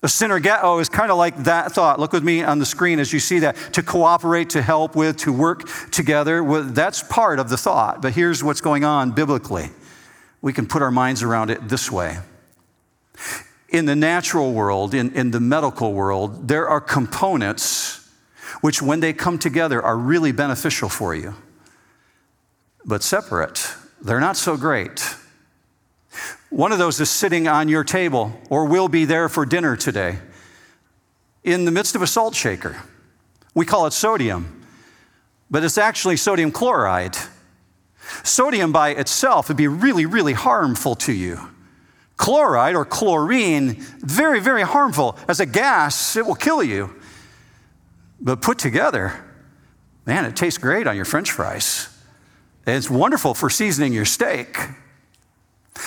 The 0.00 0.08
synergeto 0.08 0.60
oh, 0.62 0.78
is 0.78 0.88
kind 0.88 1.12
of 1.12 1.18
like 1.18 1.44
that 1.44 1.72
thought. 1.72 2.00
Look 2.00 2.12
with 2.12 2.24
me 2.24 2.42
on 2.42 2.58
the 2.58 2.66
screen 2.66 2.98
as 2.98 3.12
you 3.12 3.20
see 3.20 3.40
that. 3.40 3.56
To 3.74 3.82
cooperate, 3.82 4.50
to 4.50 4.62
help 4.62 4.96
with, 4.96 5.18
to 5.18 5.32
work 5.32 5.68
together. 5.90 6.42
Well, 6.42 6.64
that's 6.64 7.02
part 7.02 7.38
of 7.38 7.50
the 7.50 7.56
thought. 7.56 8.02
But 8.02 8.14
here's 8.14 8.42
what's 8.42 8.60
going 8.60 8.84
on 8.84 9.12
biblically. 9.12 9.70
We 10.40 10.52
can 10.52 10.66
put 10.66 10.82
our 10.82 10.90
minds 10.90 11.22
around 11.22 11.50
it 11.50 11.68
this 11.68 11.90
way. 11.90 12.18
In 13.68 13.84
the 13.84 13.94
natural 13.94 14.52
world, 14.52 14.92
in, 14.92 15.14
in 15.14 15.30
the 15.30 15.40
medical 15.40 15.92
world, 15.92 16.48
there 16.48 16.68
are 16.68 16.80
components 16.80 18.10
which, 18.60 18.82
when 18.82 19.00
they 19.00 19.12
come 19.12 19.38
together, 19.38 19.80
are 19.80 19.96
really 19.96 20.32
beneficial 20.32 20.88
for 20.88 21.14
you 21.14 21.34
but 22.84 23.02
separate. 23.02 23.74
They're 24.00 24.20
not 24.20 24.36
so 24.36 24.56
great. 24.56 25.14
One 26.50 26.72
of 26.72 26.78
those 26.78 27.00
is 27.00 27.10
sitting 27.10 27.48
on 27.48 27.68
your 27.68 27.84
table 27.84 28.38
or 28.50 28.66
will 28.66 28.88
be 28.88 29.04
there 29.04 29.28
for 29.28 29.46
dinner 29.46 29.76
today 29.76 30.18
in 31.44 31.64
the 31.64 31.70
midst 31.70 31.94
of 31.94 32.02
a 32.02 32.06
salt 32.06 32.34
shaker. 32.34 32.76
We 33.54 33.66
call 33.66 33.86
it 33.86 33.92
sodium, 33.92 34.64
but 35.50 35.64
it's 35.64 35.78
actually 35.78 36.16
sodium 36.16 36.52
chloride. 36.52 37.16
Sodium 38.22 38.72
by 38.72 38.90
itself 38.90 39.48
would 39.48 39.56
be 39.56 39.68
really, 39.68 40.06
really 40.06 40.32
harmful 40.32 40.94
to 40.96 41.12
you. 41.12 41.40
Chloride 42.16 42.74
or 42.74 42.84
chlorine, 42.84 43.76
very, 44.00 44.40
very 44.40 44.62
harmful. 44.62 45.18
As 45.28 45.40
a 45.40 45.46
gas, 45.46 46.16
it 46.16 46.26
will 46.26 46.34
kill 46.34 46.62
you. 46.62 46.94
But 48.20 48.40
put 48.40 48.58
together, 48.58 49.24
man, 50.06 50.24
it 50.24 50.36
tastes 50.36 50.58
great 50.58 50.86
on 50.86 50.96
your 50.96 51.04
french 51.04 51.30
fries. 51.30 51.88
It's 52.66 52.88
wonderful 52.88 53.34
for 53.34 53.50
seasoning 53.50 53.92
your 53.92 54.04
steak. 54.04 54.56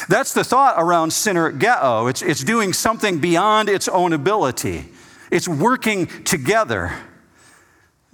That's 0.10 0.34
the 0.34 0.44
thought 0.44 0.76
around 0.78 1.10
synergeo. 1.10 2.10
It's, 2.10 2.22
it's 2.22 2.44
doing 2.44 2.74
something 2.74 3.20
beyond 3.20 3.70
its 3.70 3.88
own 3.88 4.14
ability. 4.14 4.86
It's 5.32 5.48
working 5.48 6.08
together. 6.24 6.94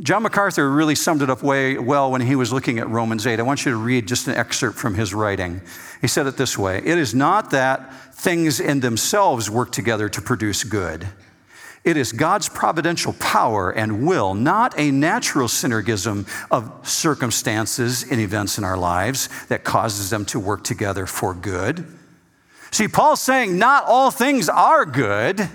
John 0.02 0.24
MacArthur 0.24 0.70
really 0.70 0.96
summed 0.96 1.22
it 1.22 1.30
up 1.30 1.44
way 1.44 1.78
well 1.78 2.12
when 2.12 2.22
he 2.22 2.36
was 2.36 2.52
looking 2.52 2.80
at 2.80 2.90
Romans 2.90 3.28
8. 3.28 3.40
I 3.40 3.44
want 3.44 3.66
you 3.66 3.72
to 3.72 3.78
read 3.78 4.08
just 4.08 4.28
an 4.28 4.36
excerpt 4.36 4.78
from 4.78 4.96
his 4.96 5.14
writing. 5.14 5.62
He 6.02 6.08
said 6.08 6.26
it 6.28 6.38
this 6.38 6.58
way 6.58 6.78
It 6.80 6.98
is 6.98 7.14
not 7.14 7.52
that 7.52 7.94
things 8.16 8.60
in 8.60 8.80
themselves 8.80 9.50
work 9.50 9.72
together 9.72 10.10
to 10.10 10.22
produce 10.22 10.64
good. 10.64 11.08
It 11.84 11.98
is 11.98 12.12
God's 12.12 12.48
providential 12.48 13.14
power 13.14 13.72
and 13.72 14.06
will, 14.06 14.36
not 14.36 14.78
a 14.78 14.92
natural 14.92 15.48
synergism 15.48 16.28
of 16.52 16.88
circumstances 16.88 18.04
and 18.10 18.22
events 18.22 18.60
in 18.60 18.64
our 18.64 18.78
lives 18.78 19.30
that 19.48 19.64
causes 19.64 20.12
them 20.12 20.26
to 20.26 20.40
work 20.40 20.64
together 20.64 21.08
for 21.08 21.34
good. 21.34 21.86
See, 22.70 22.88
Paul's 22.88 23.22
saying 23.22 23.58
not 23.58 23.86
all 23.86 24.12
things 24.12 24.48
are 24.48 24.86
good, 24.86 25.50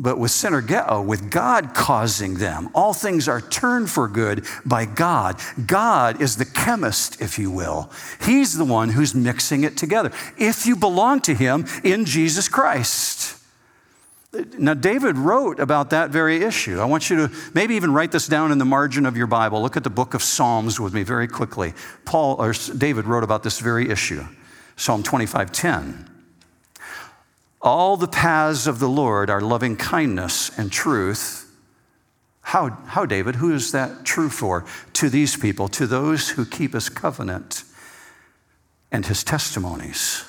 but 0.00 0.18
with 0.18 0.30
synergeo, 0.30 1.04
with 1.04 1.30
God 1.30 1.74
causing 1.74 2.34
them, 2.34 2.70
all 2.72 2.94
things 2.94 3.26
are 3.26 3.40
turned 3.40 3.90
for 3.90 4.06
good 4.06 4.46
by 4.64 4.84
God. 4.84 5.40
God 5.66 6.22
is 6.22 6.36
the 6.36 6.44
chemist, 6.44 7.20
if 7.20 7.40
you 7.40 7.50
will. 7.50 7.90
He's 8.24 8.56
the 8.56 8.64
one 8.64 8.90
who's 8.90 9.16
mixing 9.16 9.64
it 9.64 9.76
together. 9.76 10.12
If 10.38 10.64
you 10.64 10.76
belong 10.76 11.20
to 11.22 11.34
Him 11.34 11.66
in 11.82 12.04
Jesus 12.04 12.48
Christ. 12.48 13.37
Now, 14.32 14.74
David 14.74 15.16
wrote 15.16 15.58
about 15.58 15.90
that 15.90 16.10
very 16.10 16.42
issue. 16.42 16.80
I 16.80 16.84
want 16.84 17.08
you 17.08 17.28
to 17.28 17.34
maybe 17.54 17.76
even 17.76 17.94
write 17.94 18.12
this 18.12 18.26
down 18.26 18.52
in 18.52 18.58
the 18.58 18.64
margin 18.66 19.06
of 19.06 19.16
your 19.16 19.26
Bible. 19.26 19.62
Look 19.62 19.76
at 19.76 19.84
the 19.84 19.90
book 19.90 20.12
of 20.12 20.22
Psalms 20.22 20.78
with 20.78 20.92
me 20.92 21.02
very 21.02 21.26
quickly. 21.26 21.72
Paul 22.04 22.36
or 22.38 22.52
David 22.76 23.06
wrote 23.06 23.24
about 23.24 23.42
this 23.42 23.58
very 23.58 23.90
issue. 23.90 24.26
Psalm 24.76 25.02
25:10. 25.02 26.10
All 27.62 27.96
the 27.96 28.06
paths 28.06 28.66
of 28.66 28.78
the 28.78 28.88
Lord 28.88 29.30
are 29.30 29.40
loving 29.40 29.76
kindness 29.76 30.56
and 30.58 30.70
truth. 30.70 31.50
How, 32.42 32.70
how, 32.86 33.04
David? 33.04 33.36
Who 33.36 33.52
is 33.52 33.72
that 33.72 34.04
true 34.04 34.28
for? 34.28 34.64
To 34.94 35.08
these 35.10 35.36
people, 35.36 35.68
to 35.68 35.86
those 35.86 36.30
who 36.30 36.44
keep 36.44 36.74
his 36.74 36.88
covenant 36.88 37.64
and 38.92 39.04
his 39.04 39.24
testimonies. 39.24 40.24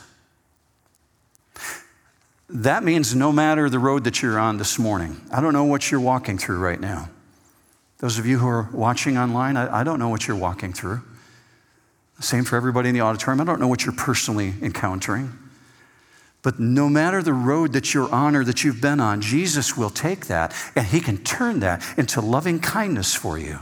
That 2.49 2.83
means 2.83 3.15
no 3.15 3.31
matter 3.31 3.69
the 3.69 3.79
road 3.79 4.05
that 4.05 4.21
you're 4.21 4.39
on 4.39 4.57
this 4.57 4.79
morning, 4.79 5.21
I 5.31 5.39
don't 5.39 5.53
know 5.53 5.65
what 5.65 5.91
you're 5.91 5.99
walking 5.99 6.37
through 6.37 6.57
right 6.59 6.79
now. 6.79 7.09
Those 7.99 8.17
of 8.17 8.25
you 8.25 8.39
who 8.39 8.47
are 8.47 8.69
watching 8.73 9.17
online, 9.17 9.55
I, 9.55 9.81
I 9.81 9.83
don't 9.83 9.99
know 9.99 10.09
what 10.09 10.27
you're 10.27 10.37
walking 10.37 10.73
through. 10.73 11.01
Same 12.21 12.43
for 12.43 12.55
everybody 12.55 12.89
in 12.89 12.95
the 12.95 13.01
auditorium. 13.01 13.39
I 13.39 13.45
don't 13.45 13.59
know 13.59 13.67
what 13.67 13.85
you're 13.85 13.95
personally 13.95 14.53
encountering. 14.61 15.31
But 16.41 16.59
no 16.59 16.89
matter 16.89 17.21
the 17.21 17.33
road 17.33 17.73
that 17.73 17.93
you're 17.93 18.13
on 18.13 18.35
or 18.35 18.43
that 18.45 18.63
you've 18.63 18.81
been 18.81 18.99
on, 18.99 19.21
Jesus 19.21 19.77
will 19.77 19.89
take 19.89 20.27
that 20.27 20.53
and 20.75 20.85
he 20.85 21.01
can 21.01 21.17
turn 21.17 21.59
that 21.59 21.83
into 21.97 22.21
loving 22.21 22.59
kindness 22.59 23.13
for 23.13 23.37
you. 23.37 23.59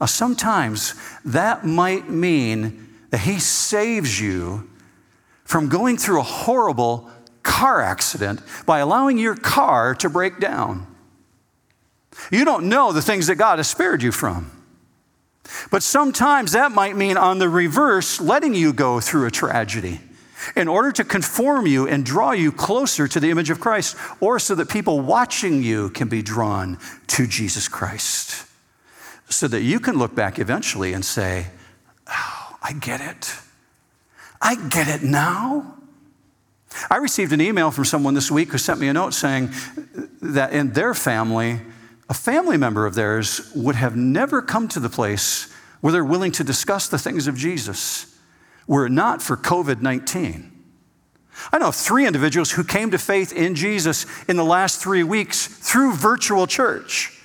Now, 0.00 0.06
sometimes 0.06 0.94
that 1.24 1.66
might 1.66 2.08
mean 2.08 2.86
that 3.10 3.20
he 3.20 3.40
saves 3.40 4.20
you 4.20 4.68
from 5.44 5.68
going 5.68 5.96
through 5.96 6.20
a 6.20 6.24
horrible 6.24 7.10
car 7.42 7.80
accident 7.80 8.40
by 8.66 8.78
allowing 8.78 9.18
your 9.18 9.36
car 9.36 9.94
to 9.96 10.08
break 10.08 10.38
down. 10.40 10.86
You 12.30 12.44
don't 12.44 12.68
know 12.68 12.92
the 12.92 13.02
things 13.02 13.28
that 13.28 13.36
God 13.36 13.58
has 13.58 13.68
spared 13.68 14.02
you 14.02 14.12
from. 14.12 14.50
But 15.70 15.82
sometimes 15.82 16.52
that 16.52 16.72
might 16.72 16.96
mean, 16.96 17.16
on 17.16 17.38
the 17.38 17.48
reverse, 17.48 18.20
letting 18.20 18.54
you 18.54 18.72
go 18.72 19.00
through 19.00 19.26
a 19.26 19.30
tragedy 19.30 20.00
in 20.54 20.68
order 20.68 20.92
to 20.92 21.04
conform 21.04 21.66
you 21.66 21.88
and 21.88 22.04
draw 22.04 22.32
you 22.32 22.52
closer 22.52 23.08
to 23.08 23.18
the 23.18 23.30
image 23.30 23.50
of 23.50 23.60
Christ, 23.60 23.96
or 24.20 24.38
so 24.38 24.54
that 24.54 24.68
people 24.68 25.00
watching 25.00 25.62
you 25.62 25.90
can 25.90 26.08
be 26.08 26.22
drawn 26.22 26.78
to 27.08 27.26
Jesus 27.26 27.66
Christ. 27.66 28.46
So 29.28 29.48
that 29.48 29.62
you 29.62 29.80
can 29.80 29.96
look 29.96 30.14
back 30.14 30.38
eventually 30.38 30.92
and 30.92 31.04
say, 31.04 31.48
Oh, 32.08 32.56
I 32.62 32.72
get 32.72 33.00
it. 33.00 33.34
I 34.40 34.54
get 34.68 34.88
it 34.88 35.02
now. 35.02 35.77
I 36.90 36.96
received 36.96 37.32
an 37.32 37.40
email 37.40 37.70
from 37.70 37.84
someone 37.84 38.14
this 38.14 38.30
week 38.30 38.50
who 38.50 38.58
sent 38.58 38.80
me 38.80 38.88
a 38.88 38.92
note 38.92 39.14
saying 39.14 39.50
that 40.22 40.52
in 40.52 40.72
their 40.72 40.94
family, 40.94 41.60
a 42.08 42.14
family 42.14 42.56
member 42.56 42.86
of 42.86 42.94
theirs 42.94 43.52
would 43.54 43.74
have 43.74 43.96
never 43.96 44.40
come 44.42 44.68
to 44.68 44.80
the 44.80 44.88
place 44.88 45.52
where 45.80 45.92
they're 45.92 46.04
willing 46.04 46.32
to 46.32 46.44
discuss 46.44 46.88
the 46.88 46.98
things 46.98 47.26
of 47.26 47.36
Jesus 47.36 48.18
were 48.66 48.86
it 48.86 48.92
not 48.92 49.22
for 49.22 49.36
COVID 49.36 49.80
19. 49.80 50.52
I 51.52 51.58
know 51.58 51.68
of 51.68 51.74
three 51.76 52.06
individuals 52.06 52.50
who 52.50 52.64
came 52.64 52.90
to 52.90 52.98
faith 52.98 53.32
in 53.32 53.54
Jesus 53.54 54.06
in 54.28 54.36
the 54.36 54.44
last 54.44 54.80
three 54.82 55.04
weeks 55.04 55.46
through 55.46 55.94
virtual 55.94 56.46
church 56.46 57.17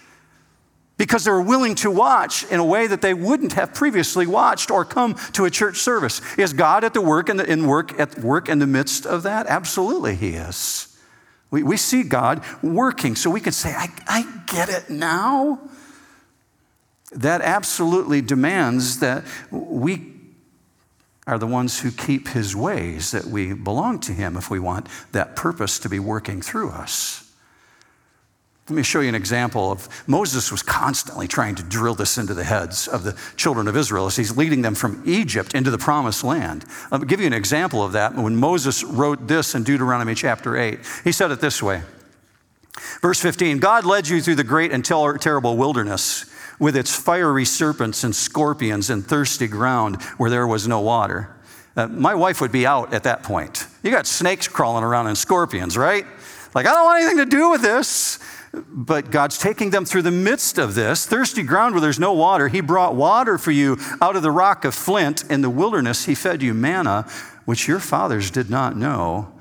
because 1.04 1.26
they 1.26 1.32
were 1.32 1.42
willing 1.42 1.76
to 1.76 1.92
watch 1.92 2.46
in 2.50 2.62
a 2.62 2.66
way 2.66 2.88
that 2.88 3.02
they 3.02 3.13
wouldn't 3.13 3.52
have 3.52 3.74
previously 3.74 4.26
watched 4.26 4.72
or 4.72 4.86
come 4.86 5.16
to 5.34 5.44
a 5.44 5.50
church 5.50 5.80
service. 5.80 6.22
Is 6.38 6.54
God 6.54 6.86
at 6.86 6.94
the 6.94 7.02
work 7.02 7.28
in, 7.28 7.36
the, 7.36 7.44
in 7.44 7.68
work 7.68 8.00
at 8.00 8.18
work 8.20 8.48
in 8.48 8.60
the 8.60 8.68
midst 8.68 9.06
of 9.06 9.24
that? 9.24 9.46
Absolutely, 9.48 10.16
He 10.16 10.30
is. 10.30 10.98
We, 11.52 11.62
we 11.62 11.76
see 11.76 12.04
God 12.04 12.42
working, 12.63 13.18
so 13.18 13.30
we 13.30 13.42
can 13.42 13.52
say, 13.52 13.74
I, 13.74 13.89
I 14.08 14.26
get 14.48 14.70
it 14.70 14.89
now. 14.89 15.60
That 17.12 17.42
absolutely 17.42 18.22
demands 18.22 19.00
that 19.00 19.26
we 19.52 20.10
are 21.28 21.38
the 21.38 21.48
ones 21.48 21.82
who 21.82 21.92
keep 21.92 22.30
His 22.30 22.56
ways, 22.56 23.12
that 23.12 23.26
we 23.26 23.52
belong 23.52 24.00
to 24.00 24.13
Him 24.13 24.38
if 24.38 24.50
we 24.50 24.58
want 24.58 24.88
that 25.12 25.36
purpose 25.36 25.80
to 25.80 25.89
be 25.89 26.00
working 26.00 26.42
through 26.42 26.70
us. 26.70 27.23
Let 28.69 28.78
me 28.78 28.84
show 28.84 29.02
you 29.02 29.10
an 29.10 29.15
example 29.15 29.73
of 29.73 29.89
Moses 30.08 30.49
was 30.49 30.63
constantly 30.63 31.28
trying 31.28 31.56
to 31.56 31.63
drill 31.63 31.95
this 31.95 32.17
into 32.17 32.34
the 32.34 32.45
heads 32.45 32.88
of 32.88 33.04
the 33.04 33.19
children 33.36 33.67
of 33.67 33.76
Israel 33.76 34.06
as 34.06 34.15
he's 34.15 34.38
leading 34.38 34.62
them 34.62 34.73
from 34.73 35.04
Egypt 35.06 35.54
into 35.54 35.69
the 35.69 35.78
promised 35.78 36.23
land. 36.23 36.63
Me 36.89 36.99
give 36.99 37.19
you 37.19 37.28
an 37.28 37.34
example 37.34 37.84
of 37.84 37.91
that. 37.91 38.15
When 38.15 38.38
Moses 38.38 38.82
wrote 38.82 39.28
this 39.28 39.54
in 39.54 39.63
Deuteronomy 39.63 40.16
chapter 40.16 40.55
8, 40.55 40.80
he 41.03 41.11
said 41.11 41.30
it 41.32 41.41
this 41.41 41.61
way. 41.61 41.82
Verse 43.01 43.20
15 43.20 43.59
God 43.59 43.84
led 43.86 44.07
you 44.07 44.22
through 44.22 44.36
the 44.36 44.45
great 44.45 44.72
and 44.72 44.86
terrible 44.86 45.57
wilderness 45.57 46.32
with 46.57 46.78
its 46.78 46.95
fiery 46.95 47.43
serpents 47.43 48.05
and 48.05 48.16
scorpions 48.16 48.89
and 48.89 49.05
thirsty 49.05 49.47
ground 49.47 50.01
where 50.18 50.30
there 50.30 50.47
was 50.47 50.70
no 50.70 50.80
water. 50.80 51.36
Uh, 51.76 51.88
my 51.88 52.16
wife 52.16 52.39
would 52.39 52.51
be 52.53 52.66
out 52.66 52.93
at 52.93 53.03
that 53.03 53.24
point. 53.24 53.68
You 53.82 53.91
got 53.91 54.07
snakes 54.07 54.47
crawling 54.47 54.86
around 54.86 55.07
and 55.07 55.18
scorpions, 55.18 55.78
right? 55.78 56.05
Like, 56.55 56.66
I 56.68 56.72
don't 56.72 56.86
want 56.86 57.01
anything 57.01 57.18
to 57.18 57.26
do 57.26 57.49
with 57.49 57.61
this. 57.61 58.20
But 58.54 59.10
God's 59.10 59.38
taking 59.38 59.72
them 59.72 59.84
through 59.84 60.04
the 60.04 60.12
midst 60.12 60.58
of 60.58 60.76
this 60.76 61.06
thirsty 61.06 61.41
ground 61.41 61.74
where 61.74 61.82
there's 61.82 61.99
no 61.99 62.14
water. 62.14 62.47
He 62.47 62.62
brought 62.62 62.95
water 62.95 63.38
for 63.38 63.51
you 63.51 63.78
out 63.99 64.16
of 64.16 64.22
the 64.22 64.32
rock 64.32 64.64
of 64.64 64.76
flint. 64.76 65.30
In 65.32 65.41
the 65.41 65.49
wilderness, 65.49 66.06
He 66.06 66.14
fed 66.14 66.43
you 66.43 66.54
manna, 66.54 67.08
which 67.45 67.68
your 67.68 67.80
fathers 67.80 68.30
did 68.30 68.49
not 68.49 68.78
know, 68.78 69.34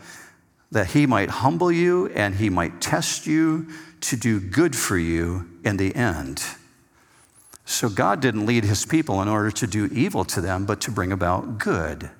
that 0.71 0.89
He 0.89 1.07
might 1.07 1.29
humble 1.29 1.71
you 1.71 2.09
and 2.09 2.37
He 2.37 2.49
might 2.49 2.81
test 2.81 3.27
you 3.27 3.69
to 4.01 4.17
do 4.17 4.41
good 4.41 4.75
for 4.75 4.97
you 4.97 5.49
in 5.65 5.77
the 5.77 5.95
end. 5.95 6.43
So 7.65 7.89
God 7.89 8.21
didn't 8.21 8.47
lead 8.47 8.65
his 8.65 8.85
people 8.85 9.23
in 9.23 9.29
order 9.29 9.51
to 9.51 9.67
do 9.67 9.87
evil 9.87 10.25
to 10.27 10.41
them, 10.41 10.67
but 10.67 10.81
to 10.83 10.91
bring 10.91 11.13
about 11.13 11.59
good. 11.59 12.11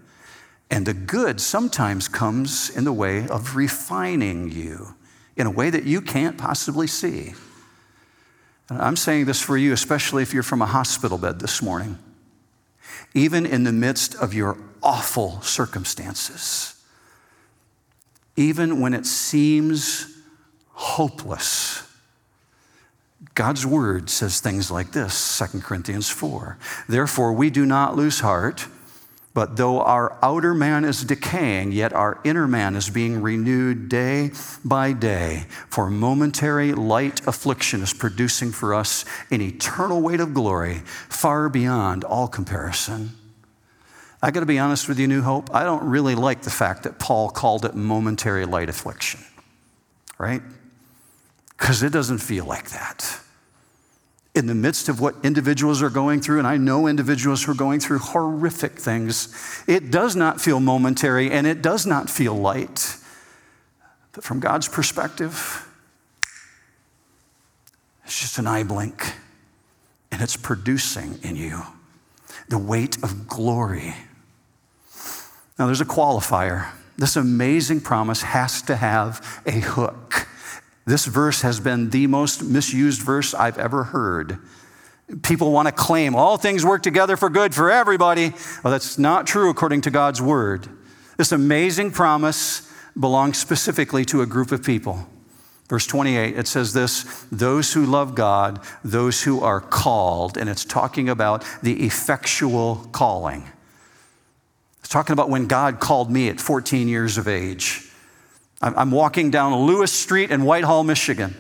And 0.71 0.87
the 0.87 0.95
good 0.95 1.41
sometimes 1.41 2.09
comes 2.09 2.71
in 2.71 2.85
the 2.85 2.93
way 2.93 3.27
of 3.29 3.57
refining 3.57 4.51
you 4.51 4.95
in 5.37 5.47
a 5.47 5.51
way 5.51 5.71
that 5.71 5.85
you 5.85 6.01
can't 6.01 6.39
possibly 6.39 6.87
see. 6.87 7.35
And 8.69 8.81
I'm 8.81 8.97
saying 8.97 9.27
this 9.27 9.41
for 9.41 9.57
you, 9.57 9.73
especially 9.73 10.23
if 10.23 10.33
you're 10.33 10.43
from 10.43 10.63
a 10.63 10.67
hospital 10.67 11.19
bed 11.19 11.41
this 11.41 11.63
morning. 11.63 11.99
Even 13.15 13.45
in 13.45 13.65
the 13.65 13.73
midst 13.73 14.15
of 14.15 14.33
your 14.35 14.57
awful 14.83 15.41
circumstances, 15.43 16.75
even 18.37 18.81
when 18.81 18.95
it 18.95 19.07
seems 19.07 20.07
hopeless, 20.71 21.87
God's 23.35 23.65
word 23.65 24.11
says 24.11 24.41
things 24.41 24.71
like 24.71 24.93
this 24.93 25.39
2 25.39 25.61
Corinthians 25.61 26.09
4. 26.09 26.59
Therefore, 26.89 27.33
we 27.33 27.51
do 27.51 27.65
not 27.65 27.97
lose 27.97 28.21
heart, 28.21 28.67
but 29.35 29.57
though 29.57 29.81
our 29.81 30.19
outer 30.23 30.53
man 30.53 30.85
is 30.85 31.05
decaying, 31.05 31.73
yet 31.73 31.93
our 31.93 32.21
inner 32.23 32.47
man 32.47 32.77
is 32.77 32.91
being 32.91 33.23
renewed 33.23 33.89
day 33.89 34.31
by 34.63 34.93
day. 34.93 35.47
For 35.69 35.89
momentary 35.89 36.73
light 36.75 37.27
affliction 37.27 37.83
is 37.83 37.95
producing 37.95 38.53
for 38.53 38.75
us 38.75 39.07
an 39.31 39.41
eternal 39.41 40.03
weight 40.03 40.21
of 40.21 40.35
glory 40.35 40.83
far 41.09 41.49
beyond 41.49 42.05
all 42.05 42.29
comparison. 42.29 43.13
I 44.21 44.31
got 44.31 44.41
to 44.41 44.47
be 44.47 44.59
honest 44.59 44.87
with 44.87 44.99
you, 44.99 45.09
New 45.09 45.23
Hope. 45.23 45.53
I 45.55 45.65
don't 45.65 45.85
really 45.85 46.15
like 46.15 46.43
the 46.43 46.51
fact 46.51 46.83
that 46.83 46.99
Paul 46.99 47.31
called 47.31 47.65
it 47.65 47.75
momentary 47.75 48.45
light 48.45 48.69
affliction, 48.69 49.21
right? 50.19 50.43
Because 51.57 51.83
it 51.83 51.91
doesn't 51.91 52.19
feel 52.19 52.45
like 52.45 52.71
that 52.71 53.22
in 54.35 54.47
the 54.47 54.55
midst 54.55 54.89
of 54.89 55.01
what 55.01 55.15
individuals 55.23 55.83
are 55.83 55.91
going 55.91 56.21
through, 56.21 56.39
and 56.39 56.47
I 56.47 56.57
know 56.57 56.87
individuals 56.87 57.45
who 57.45 57.53
are 57.53 57.57
going 57.57 57.81
through 57.81 57.99
horrific 57.99 58.79
things, 58.79 59.63
it 59.67 59.91
does 59.91 60.17
not 60.17 60.41
feel 60.41 60.59
momentary 60.59 61.31
and 61.31 61.47
it 61.47 61.61
does 61.61 61.87
not 61.87 62.09
feel 62.09 62.35
light. 62.35 62.97
But 64.13 64.25
from 64.25 64.41
God's 64.41 64.69
perspective, 64.69 65.69
it's 68.05 68.21
just 68.21 68.39
an 68.39 68.47
eye 68.47 68.63
blink, 68.63 69.15
and 70.11 70.21
it's 70.23 70.37
producing 70.37 71.19
in 71.23 71.37
you 71.37 71.63
the 72.49 72.59
weight 72.59 73.03
of 73.03 73.29
glory. 73.29 73.95
Now, 75.59 75.67
there's 75.67 75.81
a 75.81 75.87
qualifier. 75.87 76.69
This 76.99 77.17
amazing 77.17 77.81
promise 77.81 78.23
has 78.23 78.63
to 78.63 78.77
have 78.77 79.43
a 79.47 79.61
hook. 79.61 80.27
This 80.85 81.07
verse 81.07 81.43
has 81.43 81.61
been 81.61 81.91
the 81.91 82.07
most 82.07 82.43
misused 82.43 83.03
verse 83.03 83.35
I've 83.35 83.59
ever 83.59 83.85
heard. 83.85 84.39
People 85.23 85.53
want 85.53 85.69
to 85.69 85.73
claim 85.73 86.15
all 86.15 86.37
things 86.37 86.65
work 86.65 86.83
together 86.83 87.17
for 87.17 87.29
good 87.29 87.55
for 87.55 87.71
everybody. 87.71 88.33
Well, 88.63 88.73
that's 88.73 88.99
not 88.99 89.27
true 89.27 89.51
according 89.51 89.83
to 89.83 89.91
God's 89.91 90.21
word. 90.21 90.69
This 91.17 91.33
amazing 91.33 91.93
promise 91.93 92.71
belongs 92.99 93.39
specifically 93.39 94.05
to 94.07 94.23
a 94.23 94.27
group 94.27 94.53
of 94.53 94.65
people. 94.65 95.07
Verse 95.69 95.87
28, 95.87 96.37
it 96.37 96.47
says 96.47 96.73
this 96.73 97.25
those 97.31 97.73
who 97.73 97.87
love 97.87 98.15
God, 98.15 98.61
those 98.85 99.23
who 99.23 99.41
are 99.41 99.61
called, 99.61 100.37
and 100.37 100.51
it's 100.51 100.65
talking 100.65 101.09
about 101.09 101.45
the 101.63 101.85
effectual 101.85 102.89
calling. 102.93 103.49
It's 104.81 104.89
talking 104.89 105.13
about 105.13 105.31
when 105.31 105.47
God 105.47 105.81
called 105.81 106.11
me 106.11 106.29
at 106.29 106.41
14 106.41 106.89
years 106.89 107.17
of 107.17 107.29
age. 107.29 107.89
I'm 108.63 108.93
walking 108.93 109.31
down 109.31 109.55
Lewis 109.67 109.93
Street 109.93 110.31
in 110.31 110.45
Whitehall, 110.45 110.85
Michigan. 110.85 111.35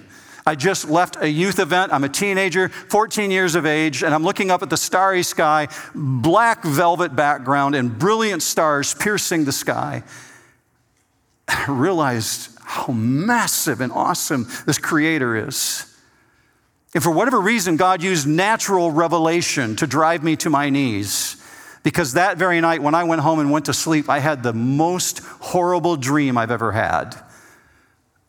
I 0.45 0.57
just 0.57 0.91
left 0.91 1.17
a 1.21 1.29
youth 1.29 1.61
event. 1.61 1.93
I'm 1.93 2.03
a 2.03 2.09
teenager, 2.09 2.69
14 2.69 3.31
years 3.31 3.55
of 3.55 3.65
age, 3.65 4.03
and 4.03 4.13
I'm 4.13 4.25
looking 4.25 4.51
up 4.51 4.63
at 4.63 4.71
the 4.71 4.77
starry 4.77 5.23
sky, 5.23 5.69
black 5.95 6.65
velvet 6.65 7.15
background, 7.15 7.77
and 7.77 7.97
brilliant 7.97 8.43
stars 8.43 8.93
piercing 8.93 9.45
the 9.45 9.53
sky. 9.53 10.03
I 11.47 11.67
realized 11.69 12.59
how 12.61 12.93
massive 12.93 13.81
and 13.81 13.93
awesome 13.93 14.49
this 14.67 14.79
creator 14.79 15.37
is. 15.37 15.87
And 16.95 17.03
for 17.03 17.11
whatever 17.11 17.41
reason, 17.41 17.77
God 17.77 18.03
used 18.03 18.27
natural 18.27 18.91
revelation 18.91 19.77
to 19.77 19.87
drive 19.87 20.25
me 20.25 20.37
to 20.37 20.51
my 20.51 20.71
knees. 20.71 21.42
Because 21.83 22.13
that 22.13 22.37
very 22.39 22.61
night, 22.61 22.81
when 22.83 22.95
I 22.95 23.05
went 23.05 23.23
home 23.23 23.41
and 23.41 23.51
went 23.51 23.67
to 23.67 23.75
sleep, 23.75 24.09
I 24.09 24.21
had 24.21 24.43
the 24.43 24.53
most 24.53 25.19
horrible 25.19 25.97
dream 25.97 26.39
I've 26.39 26.51
ever 26.51 26.73
had. 26.73 27.17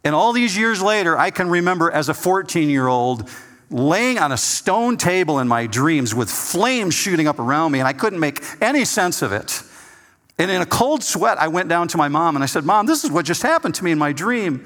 And 0.04 0.16
all 0.16 0.34
these 0.34 0.58
years 0.58 0.82
later, 0.82 1.18
I 1.18 1.30
can 1.30 1.49
remember 1.49 1.91
as 1.91 2.10
a 2.10 2.14
14 2.14 2.70
year 2.70 2.88
old 2.88 3.30
laying 3.70 4.20
on 4.20 4.32
a 4.32 4.38
stone 4.38 4.97
table 4.97 5.39
in 5.39 5.47
my 5.47 5.66
dreams 5.66 6.14
with 6.14 6.30
flames 6.30 6.93
shooting 6.93 7.28
up 7.28 7.39
around 7.39 7.72
me, 7.72 7.80
and 7.80 7.88
I 7.88 7.93
couldn't 7.93 8.20
make 8.20 8.43
any 8.62 8.86
sense 8.86 9.22
of 9.22 9.32
it. 9.32 9.64
And 10.38 10.49
in 10.49 10.62
a 10.62 10.66
cold 10.66 11.04
sweat, 11.04 11.38
I 11.38 11.47
went 11.47 11.70
down 11.70 11.88
to 11.89 11.97
my 11.97 12.08
mom 12.08 12.36
and 12.36 12.43
I 12.43 12.47
said, 12.47 12.66
Mom, 12.66 12.86
this 12.86 13.04
is 13.04 13.12
what 13.12 13.26
just 13.26 13.43
happened 13.43 13.76
to 13.76 13.84
me 13.84 13.91
in 13.91 13.99
my 13.99 14.12
dream. 14.12 14.66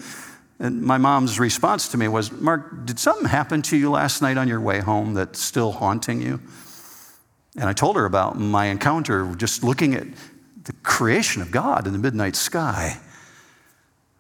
And 0.59 0.81
my 0.81 0.97
mom's 0.97 1.39
response 1.39 1.89
to 1.89 1.97
me 1.97 2.07
was, 2.07 2.31
Mark, 2.31 2.85
did 2.85 2.97
something 2.97 3.27
happen 3.27 3.61
to 3.63 3.77
you 3.77 3.91
last 3.91 4.21
night 4.21 4.37
on 4.37 4.47
your 4.47 4.61
way 4.61 4.79
home 4.79 5.13
that's 5.13 5.39
still 5.39 5.71
haunting 5.71 6.21
you? 6.21 6.41
And 7.57 7.65
I 7.65 7.73
told 7.73 7.95
her 7.95 8.05
about 8.05 8.39
my 8.39 8.67
encounter 8.67 9.33
just 9.35 9.63
looking 9.63 9.95
at 9.95 10.05
the 10.63 10.73
creation 10.83 11.41
of 11.41 11.51
God 11.51 11.87
in 11.87 11.93
the 11.93 11.99
midnight 11.99 12.35
sky. 12.35 12.99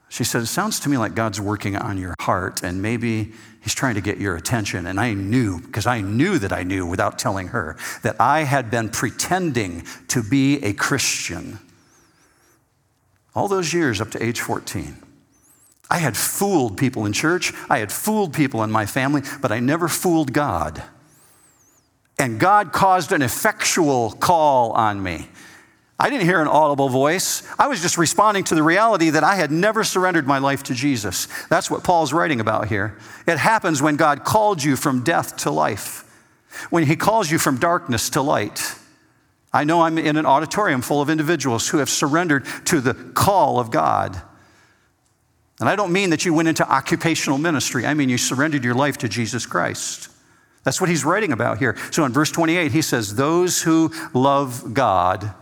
She 0.09 0.23
said, 0.23 0.41
It 0.41 0.47
sounds 0.47 0.79
to 0.81 0.89
me 0.89 0.97
like 0.97 1.13
God's 1.13 1.39
working 1.39 1.75
on 1.75 1.97
your 1.97 2.15
heart, 2.19 2.63
and 2.63 2.81
maybe 2.81 3.33
He's 3.61 3.75
trying 3.75 3.95
to 3.95 4.01
get 4.01 4.17
your 4.17 4.35
attention. 4.35 4.87
And 4.87 4.99
I 4.99 5.13
knew, 5.13 5.61
because 5.61 5.85
I 5.85 6.01
knew 6.01 6.39
that 6.39 6.53
I 6.53 6.63
knew 6.63 6.85
without 6.85 7.19
telling 7.19 7.49
her, 7.49 7.77
that 8.03 8.15
I 8.19 8.43
had 8.43 8.71
been 8.71 8.89
pretending 8.89 9.85
to 10.07 10.23
be 10.23 10.63
a 10.63 10.73
Christian 10.73 11.59
all 13.35 13.47
those 13.47 13.71
years 13.71 14.01
up 14.01 14.09
to 14.11 14.23
age 14.23 14.41
14. 14.41 14.97
I 15.91 15.99
had 15.99 16.17
fooled 16.17 16.75
people 16.75 17.05
in 17.05 17.13
church, 17.13 17.53
I 17.69 17.77
had 17.77 17.91
fooled 17.91 18.33
people 18.33 18.63
in 18.63 18.71
my 18.71 18.87
family, 18.87 19.21
but 19.41 19.51
I 19.51 19.59
never 19.59 19.87
fooled 19.87 20.33
God. 20.33 20.81
And 22.19 22.39
God 22.39 22.71
caused 22.71 23.11
an 23.11 23.21
effectual 23.21 24.11
call 24.11 24.71
on 24.71 25.01
me. 25.01 25.27
I 25.99 26.09
didn't 26.09 26.25
hear 26.25 26.41
an 26.41 26.47
audible 26.47 26.89
voice. 26.89 27.41
I 27.57 27.67
was 27.67 27.81
just 27.81 27.97
responding 27.97 28.43
to 28.45 28.55
the 28.55 28.61
reality 28.61 29.09
that 29.09 29.23
I 29.23 29.35
had 29.35 29.51
never 29.51 29.83
surrendered 29.83 30.27
my 30.27 30.37
life 30.37 30.63
to 30.63 30.75
Jesus. 30.75 31.27
That's 31.49 31.71
what 31.71 31.83
Paul's 31.83 32.13
writing 32.13 32.39
about 32.39 32.67
here. 32.67 32.97
It 33.25 33.37
happens 33.37 33.81
when 33.81 33.95
God 33.95 34.23
called 34.23 34.63
you 34.63 34.75
from 34.75 35.03
death 35.03 35.37
to 35.37 35.51
life, 35.51 36.03
when 36.69 36.83
He 36.83 36.95
calls 36.95 37.31
you 37.31 37.39
from 37.39 37.57
darkness 37.57 38.11
to 38.11 38.21
light. 38.21 38.75
I 39.51 39.63
know 39.63 39.81
I'm 39.81 39.97
in 39.97 40.17
an 40.17 40.25
auditorium 40.27 40.81
full 40.81 41.01
of 41.01 41.09
individuals 41.09 41.67
who 41.69 41.79
have 41.79 41.89
surrendered 41.89 42.45
to 42.65 42.79
the 42.79 42.93
call 42.93 43.59
of 43.59 43.71
God. 43.71 44.21
And 45.59 45.67
I 45.67 45.75
don't 45.75 45.91
mean 45.91 46.11
that 46.11 46.25
you 46.25 46.33
went 46.33 46.47
into 46.47 46.69
occupational 46.69 47.39
ministry, 47.39 47.87
I 47.87 47.95
mean 47.95 48.09
you 48.09 48.19
surrendered 48.19 48.63
your 48.63 48.75
life 48.75 48.99
to 48.99 49.09
Jesus 49.09 49.47
Christ. 49.47 50.09
That's 50.67 50.81
what 50.81 50.89
he's 50.89 51.05
writing 51.05 51.31
about 51.31 51.59
here. 51.59 51.77
So 51.91 52.03
in 52.03 52.11
verse 52.11 52.29
28, 52.29 52.73
he 52.73 52.81
says, 52.81 53.15
Those 53.15 53.61
who 53.61 53.89
love 54.13 54.73
God. 54.73 55.33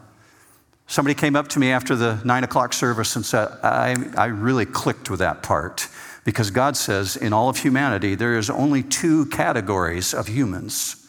Somebody 0.85 1.15
came 1.15 1.35
up 1.35 1.47
to 1.47 1.59
me 1.59 1.71
after 1.71 1.95
the 1.95 2.21
nine 2.23 2.43
o'clock 2.43 2.73
service 2.73 3.15
and 3.15 3.25
said, 3.25 3.47
I, 3.63 3.95
I 4.15 4.25
really 4.25 4.67
clicked 4.67 5.09
with 5.09 5.17
that 5.21 5.41
part 5.41 5.87
because 6.25 6.51
God 6.51 6.77
says 6.77 7.17
in 7.17 7.33
all 7.33 7.49
of 7.49 7.57
humanity, 7.57 8.13
there 8.13 8.37
is 8.37 8.51
only 8.51 8.83
two 8.83 9.25
categories 9.25 10.13
of 10.13 10.27
humans 10.27 11.07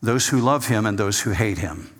those 0.00 0.28
who 0.28 0.40
love 0.40 0.68
him 0.68 0.86
and 0.86 0.96
those 0.96 1.20
who 1.20 1.32
hate 1.32 1.58
him. 1.58 1.90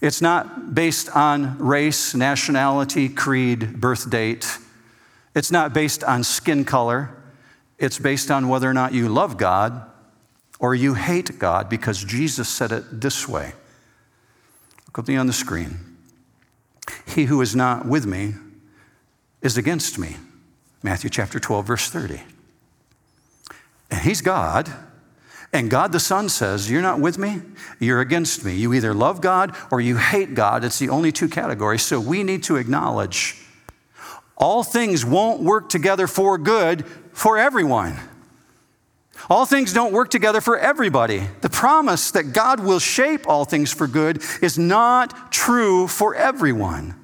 It's 0.00 0.20
not 0.20 0.74
based 0.74 1.14
on 1.14 1.56
race, 1.58 2.12
nationality, 2.12 3.08
creed, 3.08 3.80
birth 3.80 4.10
date. 4.10 4.58
It's 5.36 5.52
not 5.52 5.72
based 5.72 6.02
on 6.02 6.24
skin 6.24 6.64
color. 6.64 7.16
It's 7.78 8.00
based 8.00 8.32
on 8.32 8.48
whether 8.48 8.68
or 8.68 8.74
not 8.74 8.92
you 8.92 9.08
love 9.08 9.36
God 9.36 9.90
or 10.62 10.76
you 10.76 10.94
hate 10.94 11.40
God 11.40 11.68
because 11.68 12.04
Jesus 12.04 12.48
said 12.48 12.70
it 12.70 13.00
this 13.00 13.28
way. 13.28 13.52
Look 14.86 15.00
at 15.00 15.08
me 15.08 15.16
on 15.16 15.26
the 15.26 15.32
screen. 15.32 15.80
He 17.06 17.24
who 17.24 17.40
is 17.42 17.56
not 17.56 17.84
with 17.84 18.06
me 18.06 18.34
is 19.42 19.58
against 19.58 19.98
me. 19.98 20.16
Matthew 20.82 21.10
chapter 21.10 21.40
12, 21.40 21.66
verse 21.66 21.90
30. 21.90 22.22
And 23.90 24.00
he's 24.02 24.20
God. 24.20 24.72
And 25.52 25.68
God 25.68 25.90
the 25.90 26.00
Son 26.00 26.28
says, 26.28 26.70
You're 26.70 26.80
not 26.80 27.00
with 27.00 27.18
me, 27.18 27.42
you're 27.80 28.00
against 28.00 28.44
me. 28.44 28.54
You 28.54 28.72
either 28.72 28.94
love 28.94 29.20
God 29.20 29.56
or 29.72 29.80
you 29.80 29.96
hate 29.96 30.34
God. 30.34 30.64
It's 30.64 30.78
the 30.78 30.90
only 30.90 31.10
two 31.10 31.28
categories. 31.28 31.82
So 31.82 31.98
we 31.98 32.22
need 32.22 32.44
to 32.44 32.56
acknowledge 32.56 33.36
all 34.36 34.62
things 34.62 35.04
won't 35.04 35.42
work 35.42 35.68
together 35.68 36.06
for 36.06 36.38
good 36.38 36.86
for 37.12 37.36
everyone. 37.36 37.98
All 39.30 39.46
things 39.46 39.72
don't 39.72 39.92
work 39.92 40.10
together 40.10 40.40
for 40.40 40.58
everybody. 40.58 41.26
The 41.40 41.48
promise 41.48 42.10
that 42.10 42.32
God 42.32 42.60
will 42.60 42.78
shape 42.78 43.28
all 43.28 43.44
things 43.44 43.72
for 43.72 43.86
good 43.86 44.22
is 44.40 44.58
not 44.58 45.32
true 45.32 45.86
for 45.86 46.14
everyone. 46.14 46.94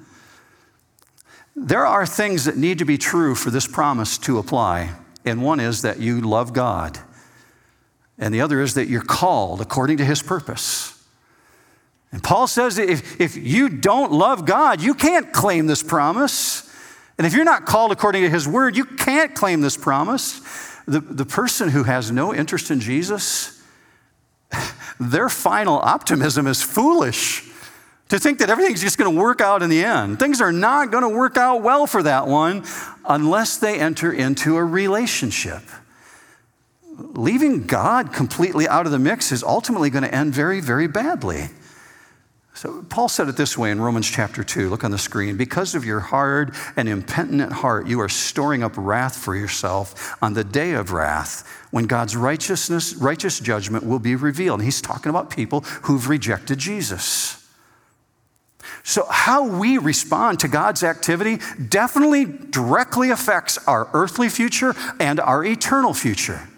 There 1.55 1.85
are 1.85 2.05
things 2.05 2.45
that 2.45 2.57
need 2.57 2.79
to 2.79 2.85
be 2.85 2.97
true 2.97 3.35
for 3.35 3.51
this 3.51 3.67
promise 3.67 4.17
to 4.19 4.37
apply. 4.37 4.95
and 5.25 5.43
one 5.43 5.59
is 5.59 5.81
that 5.81 5.99
you 5.99 6.21
love 6.21 6.53
God, 6.53 6.97
and 8.17 8.33
the 8.33 8.41
other 8.41 8.61
is 8.61 8.73
that 8.75 8.87
you're 8.87 9.01
called 9.01 9.61
according 9.61 9.97
to 9.97 10.05
his 10.05 10.21
purpose. 10.23 10.99
And 12.11 12.23
Paul 12.23 12.47
says 12.47 12.77
that 12.77 12.89
if, 12.89 13.19
if 13.21 13.35
you 13.35 13.69
don't 13.69 14.11
love 14.11 14.45
God, 14.45 14.81
you 14.81 14.93
can't 14.93 15.31
claim 15.31 15.67
this 15.67 15.83
promise. 15.83 16.65
And 17.17 17.27
if 17.27 17.33
you're 17.33 17.45
not 17.45 17.65
called 17.65 17.91
according 17.91 18.23
to 18.23 18.29
his 18.29 18.47
word, 18.47 18.75
you 18.75 18.85
can't 18.85 19.35
claim 19.35 19.61
this 19.61 19.77
promise. 19.77 20.41
The, 20.89 21.01
the 21.01 21.25
person 21.25 21.69
who 21.69 21.83
has 21.83 22.11
no 22.11 22.33
interest 22.33 22.71
in 22.71 22.79
Jesus, 22.79 23.61
their 24.99 25.29
final 25.29 25.77
optimism 25.77 26.47
is 26.47 26.63
foolish 26.63 27.47
to 28.09 28.17
think 28.17 28.39
that 28.39 28.49
everything's 28.49 28.81
just 28.81 28.97
going 28.97 29.13
to 29.13 29.21
work 29.21 29.39
out 29.39 29.61
in 29.61 29.69
the 29.69 29.83
end. 29.83 30.17
Things 30.17 30.41
are 30.41 30.51
not 30.51 30.89
going 30.91 31.03
to 31.03 31.15
work 31.15 31.37
out 31.37 31.61
well 31.61 31.85
for 31.85 32.01
that 32.01 32.25
one 32.27 32.65
unless 33.05 33.57
they 33.57 33.79
enter 33.79 34.11
into 34.11 34.57
a 34.57 34.63
relationship. 34.63 35.61
Leaving 36.97 37.67
God 37.67 38.11
completely 38.11 38.67
out 38.67 38.87
of 38.87 38.91
the 38.91 38.97
mix 38.97 39.31
is 39.31 39.43
ultimately 39.43 39.91
going 39.91 40.03
to 40.03 40.13
end 40.13 40.33
very, 40.33 40.59
very 40.59 40.87
badly. 40.87 41.49
So, 42.59 42.83
Paul 42.89 43.07
said 43.07 43.29
it 43.29 43.37
this 43.37 43.57
way 43.57 43.71
in 43.71 43.79
Romans 43.79 44.05
chapter 44.05 44.43
2. 44.43 44.69
Look 44.69 44.83
on 44.83 44.91
the 44.91 44.97
screen. 44.97 45.37
Because 45.37 45.75
of 45.75 45.85
your 45.85 46.01
hard 46.01 46.53
and 46.75 46.89
impenitent 46.89 47.53
heart, 47.53 47.87
you 47.87 48.01
are 48.01 48.09
storing 48.09 48.63
up 48.63 48.73
wrath 48.75 49.15
for 49.15 49.33
yourself 49.33 50.17
on 50.21 50.33
the 50.33 50.43
day 50.43 50.73
of 50.73 50.91
wrath 50.91 51.47
when 51.71 51.87
God's 51.87 52.17
righteousness, 52.17 52.95
righteous 52.95 53.39
judgment 53.39 53.85
will 53.85 53.99
be 53.99 54.13
revealed. 54.13 54.59
And 54.59 54.65
he's 54.65 54.81
talking 54.81 55.09
about 55.09 55.29
people 55.29 55.61
who've 55.61 56.09
rejected 56.09 56.59
Jesus. 56.59 57.47
So, 58.83 59.05
how 59.09 59.47
we 59.47 59.77
respond 59.77 60.41
to 60.41 60.49
God's 60.49 60.83
activity 60.83 61.37
definitely 61.69 62.25
directly 62.25 63.09
affects 63.09 63.57
our 63.69 63.89
earthly 63.93 64.27
future 64.27 64.75
and 64.99 65.21
our 65.21 65.45
eternal 65.45 65.93
future. 65.93 66.49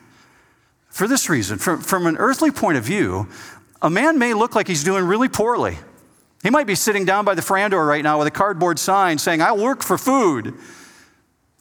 For 0.89 1.07
this 1.07 1.29
reason, 1.29 1.59
from, 1.59 1.79
from 1.79 2.07
an 2.07 2.17
earthly 2.17 2.49
point 2.49 2.79
of 2.79 2.83
view, 2.83 3.27
a 3.83 3.89
man 3.91 4.17
may 4.17 4.33
look 4.33 4.55
like 4.55 4.67
he's 4.67 4.83
doing 4.83 5.05
really 5.05 5.29
poorly. 5.29 5.77
He 6.43 6.49
might 6.49 6.67
be 6.67 6.75
sitting 6.75 7.05
down 7.05 7.25
by 7.25 7.35
the 7.35 7.41
front 7.41 7.71
door 7.71 7.85
right 7.85 8.03
now 8.03 8.17
with 8.17 8.27
a 8.27 8.31
cardboard 8.31 8.79
sign 8.79 9.17
saying, 9.17 9.41
I 9.41 9.51
work 9.51 9.83
for 9.83 9.97
food. 9.97 10.55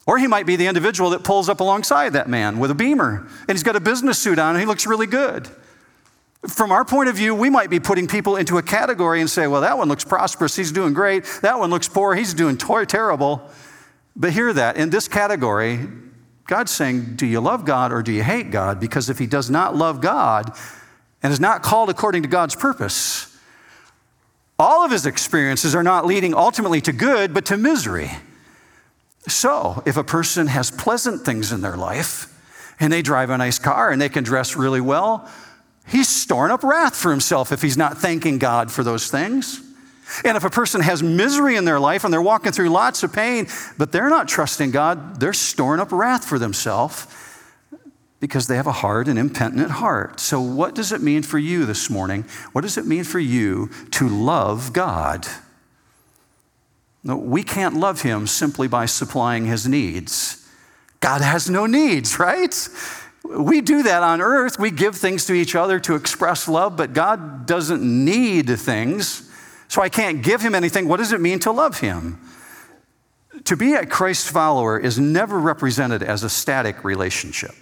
Or 0.06 0.18
he 0.18 0.26
might 0.26 0.46
be 0.46 0.56
the 0.56 0.66
individual 0.66 1.10
that 1.10 1.22
pulls 1.22 1.48
up 1.48 1.60
alongside 1.60 2.14
that 2.14 2.28
man 2.28 2.58
with 2.58 2.70
a 2.70 2.74
beamer 2.74 3.28
and 3.46 3.50
he's 3.50 3.62
got 3.62 3.76
a 3.76 3.80
business 3.80 4.18
suit 4.18 4.38
on 4.38 4.54
and 4.54 4.60
he 4.60 4.66
looks 4.66 4.86
really 4.86 5.06
good. 5.06 5.48
From 6.48 6.72
our 6.72 6.86
point 6.86 7.10
of 7.10 7.16
view, 7.16 7.34
we 7.34 7.50
might 7.50 7.68
be 7.68 7.78
putting 7.78 8.06
people 8.06 8.36
into 8.36 8.56
a 8.56 8.62
category 8.62 9.20
and 9.20 9.28
say, 9.28 9.46
well, 9.46 9.60
that 9.60 9.76
one 9.76 9.88
looks 9.88 10.04
prosperous, 10.04 10.56
he's 10.56 10.72
doing 10.72 10.94
great. 10.94 11.24
That 11.42 11.58
one 11.58 11.68
looks 11.68 11.86
poor, 11.86 12.14
he's 12.14 12.32
doing 12.32 12.56
terrible. 12.56 13.42
But 14.16 14.32
hear 14.32 14.52
that 14.54 14.78
in 14.78 14.88
this 14.88 15.06
category, 15.06 15.86
God's 16.46 16.72
saying, 16.72 17.16
do 17.16 17.26
you 17.26 17.40
love 17.40 17.64
God 17.66 17.92
or 17.92 18.02
do 18.02 18.10
you 18.10 18.22
hate 18.22 18.50
God? 18.50 18.80
Because 18.80 19.10
if 19.10 19.18
he 19.18 19.26
does 19.26 19.50
not 19.50 19.76
love 19.76 20.00
God 20.00 20.56
and 21.22 21.32
is 21.32 21.38
not 21.38 21.62
called 21.62 21.90
according 21.90 22.22
to 22.22 22.28
God's 22.28 22.56
purpose, 22.56 23.29
all 24.60 24.84
of 24.84 24.90
his 24.90 25.06
experiences 25.06 25.74
are 25.74 25.82
not 25.82 26.06
leading 26.06 26.34
ultimately 26.34 26.80
to 26.82 26.92
good, 26.92 27.34
but 27.34 27.46
to 27.46 27.56
misery. 27.56 28.10
So, 29.26 29.82
if 29.86 29.96
a 29.96 30.04
person 30.04 30.46
has 30.46 30.70
pleasant 30.70 31.22
things 31.22 31.52
in 31.52 31.60
their 31.60 31.76
life 31.76 32.26
and 32.78 32.92
they 32.92 33.02
drive 33.02 33.30
a 33.30 33.38
nice 33.38 33.58
car 33.58 33.90
and 33.90 34.00
they 34.00 34.08
can 34.08 34.24
dress 34.24 34.56
really 34.56 34.80
well, 34.80 35.28
He's 35.90 36.08
storing 36.08 36.52
up 36.52 36.62
wrath 36.62 36.94
for 36.94 37.10
himself 37.10 37.50
if 37.50 37.62
he's 37.62 37.76
not 37.76 37.98
thanking 37.98 38.38
God 38.38 38.70
for 38.70 38.84
those 38.84 39.10
things. 39.10 39.60
And 40.24 40.36
if 40.36 40.44
a 40.44 40.50
person 40.50 40.80
has 40.80 41.02
misery 41.02 41.56
in 41.56 41.64
their 41.64 41.80
life 41.80 42.04
and 42.04 42.12
they're 42.12 42.22
walking 42.22 42.52
through 42.52 42.68
lots 42.68 43.02
of 43.02 43.12
pain, 43.12 43.48
but 43.76 43.90
they're 43.90 44.08
not 44.08 44.28
trusting 44.28 44.70
God, 44.70 45.18
they're 45.20 45.32
storing 45.32 45.80
up 45.80 45.90
wrath 45.90 46.24
for 46.24 46.38
themselves 46.38 47.06
because 48.20 48.46
they 48.46 48.56
have 48.56 48.66
a 48.66 48.72
hard 48.72 49.08
and 49.08 49.18
impenitent 49.18 49.70
heart. 49.72 50.20
So, 50.20 50.40
what 50.40 50.74
does 50.74 50.92
it 50.92 51.00
mean 51.00 51.22
for 51.22 51.38
you 51.38 51.64
this 51.64 51.88
morning? 51.88 52.24
What 52.52 52.60
does 52.60 52.76
it 52.76 52.86
mean 52.86 53.04
for 53.04 53.18
you 53.18 53.70
to 53.92 54.08
love 54.08 54.72
God? 54.72 55.26
No, 57.02 57.16
we 57.16 57.42
can't 57.42 57.76
love 57.76 58.02
Him 58.02 58.26
simply 58.26 58.68
by 58.68 58.84
supplying 58.86 59.46
His 59.46 59.66
needs. 59.66 60.46
God 61.00 61.22
has 61.22 61.48
no 61.48 61.64
needs, 61.64 62.18
right? 62.18 62.54
We 63.24 63.60
do 63.60 63.82
that 63.82 64.02
on 64.02 64.20
earth. 64.20 64.58
We 64.58 64.70
give 64.70 64.96
things 64.96 65.26
to 65.26 65.32
each 65.32 65.54
other 65.54 65.80
to 65.80 65.94
express 65.94 66.46
love, 66.46 66.76
but 66.76 66.92
God 66.92 67.46
doesn't 67.46 67.82
need 67.82 68.48
things. 68.58 69.30
So 69.68 69.82
I 69.82 69.88
can't 69.88 70.22
give 70.22 70.40
him 70.40 70.54
anything. 70.54 70.88
What 70.88 70.96
does 70.96 71.12
it 71.12 71.20
mean 71.20 71.38
to 71.40 71.52
love 71.52 71.78
him? 71.78 72.18
To 73.44 73.56
be 73.56 73.74
a 73.74 73.86
Christ 73.86 74.28
follower 74.28 74.78
is 74.78 74.98
never 74.98 75.38
represented 75.38 76.02
as 76.02 76.24
a 76.24 76.30
static 76.30 76.82
relationship. 76.82 77.52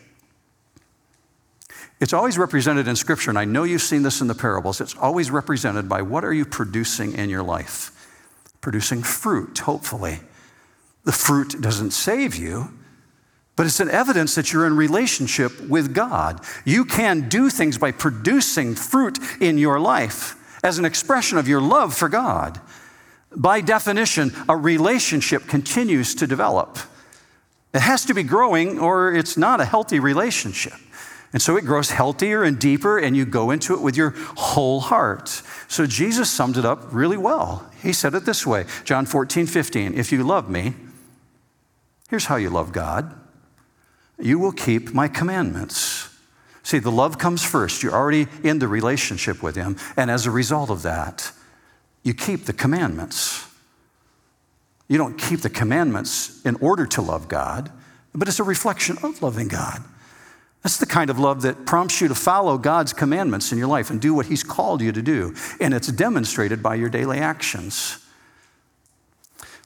It's 2.01 2.13
always 2.13 2.39
represented 2.39 2.87
in 2.87 2.95
Scripture, 2.95 3.31
and 3.31 3.39
I 3.39 3.45
know 3.45 3.65
you've 3.65 3.83
seen 3.83 4.03
this 4.03 4.21
in 4.21 4.29
the 4.29 4.35
parables. 4.35 4.81
It's 4.81 4.97
always 4.97 5.31
represented 5.31 5.89
by 5.89 6.03
what 6.03 6.25
are 6.25 6.33
you 6.33 6.45
producing 6.45 7.15
in 7.15 7.29
your 7.29 7.43
life? 7.43 7.93
Producing 8.61 9.03
fruit, 9.03 9.59
hopefully. 9.59 10.21
The 11.05 11.13
fruit 11.13 11.61
doesn't 11.61 11.91
save 11.91 12.37
you, 12.37 12.71
but 13.57 13.67
it's 13.67 13.81
an 13.81 13.91
evidence 13.91 14.37
that 14.37 14.53
you're 14.53 14.67
in 14.67 14.77
relationship 14.77 15.61
with 15.69 15.93
God. 15.93 16.41
You 16.65 16.85
can 16.85 17.29
do 17.29 17.51
things 17.51 17.79
by 17.79 17.91
producing 17.91 18.77
fruit 18.77 19.19
in 19.41 19.59
your 19.59 19.81
life 19.81 20.37
as 20.63 20.79
an 20.79 20.85
expression 20.85 21.39
of 21.39 21.49
your 21.49 21.61
love 21.61 21.95
for 21.95 22.09
God. 22.09 22.61
By 23.37 23.61
definition, 23.61 24.33
a 24.49 24.57
relationship 24.57 25.49
continues 25.49 26.15
to 26.17 26.27
develop. 26.29 26.79
It 27.75 27.81
has 27.81 28.05
to 28.07 28.15
be 28.15 28.23
growing, 28.23 28.79
or 28.79 29.13
it's 29.13 29.37
not 29.37 29.61
a 29.61 29.65
healthy 29.65 29.99
relationship. 29.99 30.79
And 31.33 31.43
so 31.43 31.57
it 31.57 31.65
grows 31.65 31.91
healthier 31.91 32.43
and 32.43 32.59
deeper, 32.59 32.99
and 32.99 33.17
you 33.17 33.27
go 33.27 33.51
into 33.51 33.75
it 33.75 33.81
with 33.81 33.97
your 33.97 34.15
whole 34.37 34.81
heart. 34.81 35.29
So 35.69 35.87
Jesus 35.87 36.31
summed 36.31 36.57
it 36.57 36.65
up 36.65 36.93
really 36.93 37.19
well. 37.19 37.71
He 37.83 37.93
said 37.93 38.15
it 38.15 38.25
this 38.25 38.47
way 38.47 38.65
John 38.85 39.05
14, 39.07 39.47
15. 39.47 39.95
If 39.95 40.11
you 40.11 40.25
love 40.25 40.49
me, 40.49 40.75
here's 42.09 42.27
how 42.27 42.37
you 42.37 42.51
love 42.51 42.73
God 42.73 43.15
you 44.21 44.39
will 44.39 44.53
keep 44.53 44.93
my 44.93 45.07
commandments. 45.09 46.09
See, 46.65 46.81
the 46.81 46.91
love 46.91 47.19
comes 47.19 47.45
first. 47.45 47.83
You're 47.83 47.95
already 47.95 48.27
in 48.43 48.59
the 48.59 48.69
relationship 48.69 49.43
with 49.43 49.55
Him. 49.55 49.77
And 49.97 50.11
as 50.11 50.27
a 50.27 50.31
result 50.31 50.71
of 50.71 50.83
that, 50.83 51.31
you 52.03 52.15
keep 52.15 52.45
the 52.45 52.53
commandments. 52.53 53.47
You 54.89 54.99
don't 54.99 55.17
keep 55.17 55.41
the 55.41 55.51
commandments 55.51 56.45
in 56.45 56.57
order 56.57 56.87
to 56.87 57.03
love 57.03 57.29
God, 57.29 57.71
but 58.15 58.29
it's 58.29 58.41
a 58.41 58.45
reflection 58.45 58.99
of 59.03 59.23
loving 59.23 59.49
God. 59.49 59.85
That's 60.63 60.79
the 60.79 60.87
kind 60.87 61.09
of 61.09 61.19
love 61.19 61.43
that 61.43 61.67
prompts 61.67 62.01
you 62.01 62.09
to 62.09 62.15
follow 62.15 62.59
God's 62.59 62.93
commandments 62.93 63.53
in 63.53 63.59
your 63.59 63.69
life 63.69 63.91
and 63.91 64.01
do 64.01 64.13
what 64.13 64.27
He's 64.27 64.43
called 64.43 64.83
you 64.83 64.93
to 64.93 65.03
do. 65.03 65.35
And 65.61 65.73
it's 65.73 65.89
demonstrated 65.89 66.63
by 66.63 66.75
your 66.75 66.89
daily 66.89 67.19
actions. 67.19 68.05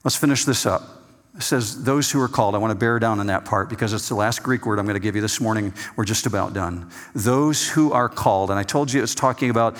Let's 0.03 0.15
finish 0.15 0.45
this 0.45 0.65
up. 0.65 1.01
It 1.35 1.41
says, 1.41 1.83
those 1.83 2.11
who 2.11 2.21
are 2.21 2.27
called. 2.27 2.53
I 2.53 2.59
want 2.59 2.71
to 2.71 2.77
bear 2.77 2.99
down 2.99 3.19
on 3.19 3.25
that 3.27 3.43
part 3.43 3.67
because 3.67 3.91
it's 3.91 4.07
the 4.07 4.15
last 4.15 4.43
Greek 4.43 4.67
word 4.67 4.77
I'm 4.77 4.85
going 4.85 4.93
to 4.93 4.99
give 4.99 5.15
you 5.15 5.21
this 5.21 5.41
morning. 5.41 5.73
We're 5.95 6.05
just 6.05 6.27
about 6.27 6.53
done. 6.53 6.91
Those 7.15 7.67
who 7.67 7.91
are 7.91 8.07
called. 8.07 8.51
And 8.51 8.59
I 8.59 8.63
told 8.63 8.93
you 8.93 9.01
it's 9.01 9.15
talking 9.15 9.49
about 9.49 9.77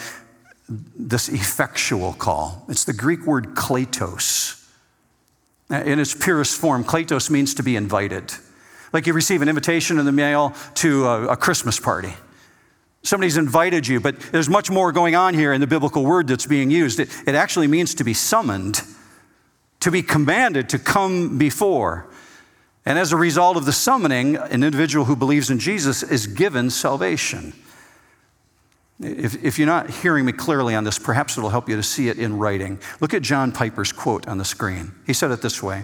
this 0.67 1.29
effectual 1.29 2.13
call. 2.13 2.65
It's 2.69 2.85
the 2.85 2.93
Greek 2.93 3.27
word 3.27 3.53
kletos. 3.53 4.59
In 5.69 5.99
its 5.99 6.15
purest 6.15 6.59
form, 6.59 6.83
kletos 6.83 7.29
means 7.29 7.53
to 7.55 7.63
be 7.63 7.75
invited. 7.75 8.33
Like 8.93 9.07
you 9.07 9.13
receive 9.13 9.41
an 9.41 9.49
invitation 9.49 9.99
in 9.99 10.05
the 10.05 10.11
mail 10.11 10.55
to 10.75 11.05
a, 11.05 11.27
a 11.29 11.37
Christmas 11.37 11.79
party. 11.79 12.13
Somebody's 13.01 13.35
invited 13.35 13.85
you, 13.85 13.99
but 13.99 14.17
there's 14.31 14.47
much 14.47 14.69
more 14.69 14.93
going 14.93 15.15
on 15.15 15.33
here 15.33 15.51
in 15.51 15.59
the 15.59 15.67
biblical 15.67 16.05
word 16.05 16.27
that's 16.27 16.45
being 16.45 16.71
used. 16.71 17.01
It, 17.01 17.09
it 17.27 17.35
actually 17.35 17.67
means 17.67 17.95
to 17.95 18.05
be 18.05 18.13
summoned 18.13 18.81
to 19.83 19.91
be 19.91 20.01
commanded 20.01 20.69
to 20.69 20.79
come 20.79 21.37
before. 21.37 22.07
And 22.85 22.97
as 22.97 23.11
a 23.11 23.17
result 23.17 23.57
of 23.57 23.65
the 23.65 23.73
summoning, 23.73 24.37
an 24.37 24.63
individual 24.63 25.03
who 25.03 25.15
believes 25.17 25.49
in 25.49 25.59
Jesus 25.59 26.03
is 26.03 26.25
given 26.25 26.69
salvation. 26.69 27.51
If, 29.01 29.43
if, 29.43 29.59
you're 29.59 29.67
not 29.67 29.89
hearing 29.89 30.23
me 30.23 30.31
clearly 30.31 30.73
on 30.73 30.85
this, 30.85 30.97
perhaps 30.97 31.37
it'll 31.37 31.49
help 31.49 31.67
you 31.67 31.75
to 31.75 31.83
see 31.83 32.07
it 32.07 32.17
in 32.17 32.37
writing. 32.37 32.79
Look 33.01 33.13
at 33.13 33.23
John 33.23 33.51
Piper's 33.51 33.91
quote 33.91 34.25
on 34.25 34.37
the 34.37 34.45
screen. 34.45 34.93
He 35.05 35.11
said 35.11 35.31
it 35.31 35.41
this 35.41 35.61
way 35.61 35.83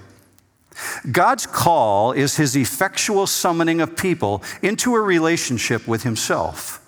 God's 1.12 1.46
call 1.46 2.12
is 2.12 2.38
his 2.38 2.56
effectual 2.56 3.28
summoning 3.28 3.82
of 3.82 3.98
people 3.98 4.44
into 4.62 4.96
a 4.96 5.02
relationship 5.02 5.88
with 5.88 6.04
himself. 6.04 6.86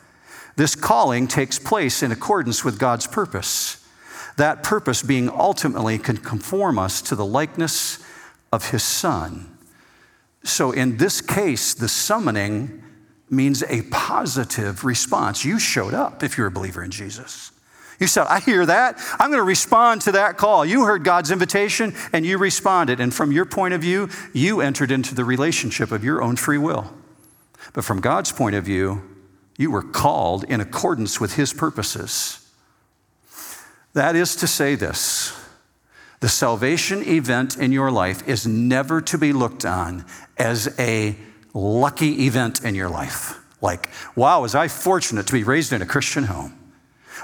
This 0.55 0.75
calling 0.75 1.27
takes 1.27 1.57
place 1.57 2.03
in 2.03 2.11
accordance 2.11 2.63
with 2.63 2.79
God's 2.79 3.07
purpose 3.07 3.81
that 4.37 4.63
purpose 4.63 5.03
being 5.03 5.29
ultimately 5.29 5.97
can 5.97 6.17
conform 6.17 6.79
us 6.79 7.01
to 7.03 7.15
the 7.15 7.25
likeness 7.25 8.03
of 8.51 8.71
his 8.71 8.83
son. 8.83 9.57
So 10.43 10.71
in 10.71 10.97
this 10.97 11.21
case, 11.21 11.73
the 11.73 11.87
summoning 11.87 12.83
means 13.29 13.63
a 13.63 13.83
positive 13.83 14.83
response. 14.83 15.45
You 15.45 15.59
showed 15.59 15.93
up 15.93 16.23
if 16.23 16.37
you're 16.37 16.47
a 16.47 16.51
believer 16.51 16.83
in 16.83 16.91
Jesus. 16.91 17.51
You 18.01 18.07
said, 18.07 18.25
I 18.27 18.39
hear 18.39 18.65
that. 18.65 18.97
I'm 19.19 19.29
going 19.29 19.39
to 19.39 19.43
respond 19.43 20.01
to 20.01 20.13
that 20.13 20.35
call. 20.35 20.65
You 20.65 20.85
heard 20.85 21.03
God's 21.03 21.29
invitation 21.29 21.93
and 22.11 22.25
you 22.25 22.39
responded. 22.39 22.99
And 22.99 23.13
from 23.13 23.31
your 23.31 23.45
point 23.45 23.75
of 23.75 23.81
view, 23.81 24.09
you 24.33 24.59
entered 24.59 24.89
into 24.89 25.13
the 25.13 25.23
relationship 25.23 25.91
of 25.91 26.03
your 26.03 26.19
own 26.19 26.35
free 26.35 26.57
will. 26.57 26.91
But 27.73 27.85
from 27.85 28.01
God's 28.01 28.31
point 28.31 28.55
of 28.55 28.65
view, 28.65 29.03
you 29.55 29.69
were 29.69 29.83
called 29.83 30.43
in 30.45 30.59
accordance 30.59 31.21
with 31.21 31.35
His 31.35 31.53
purposes. 31.53 32.39
That 33.93 34.15
is 34.15 34.35
to 34.37 34.47
say, 34.47 34.73
this 34.73 35.37
the 36.21 36.29
salvation 36.29 37.07
event 37.07 37.55
in 37.55 37.71
your 37.71 37.91
life 37.91 38.27
is 38.27 38.47
never 38.47 39.01
to 39.01 39.17
be 39.19 39.31
looked 39.31 39.63
on 39.63 40.05
as 40.37 40.73
a 40.79 41.15
lucky 41.53 42.25
event 42.25 42.63
in 42.63 42.73
your 42.73 42.89
life. 42.89 43.39
Like, 43.61 43.89
wow, 44.15 44.41
was 44.41 44.55
I 44.55 44.69
fortunate 44.69 45.27
to 45.27 45.33
be 45.33 45.43
raised 45.43 45.71
in 45.71 45.83
a 45.83 45.85
Christian 45.85 46.23
home? 46.23 46.60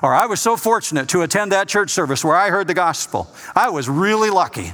Or 0.02 0.14
I 0.14 0.26
was 0.26 0.42
so 0.42 0.58
fortunate 0.58 1.10
to 1.10 1.22
attend 1.22 1.52
that 1.52 1.68
church 1.68 1.90
service 1.90 2.24
where 2.24 2.36
I 2.36 2.50
heard 2.50 2.68
the 2.68 2.74
gospel. 2.74 3.28
I 3.56 3.70
was 3.70 3.90
really 3.90 4.30
lucky. 4.30 4.74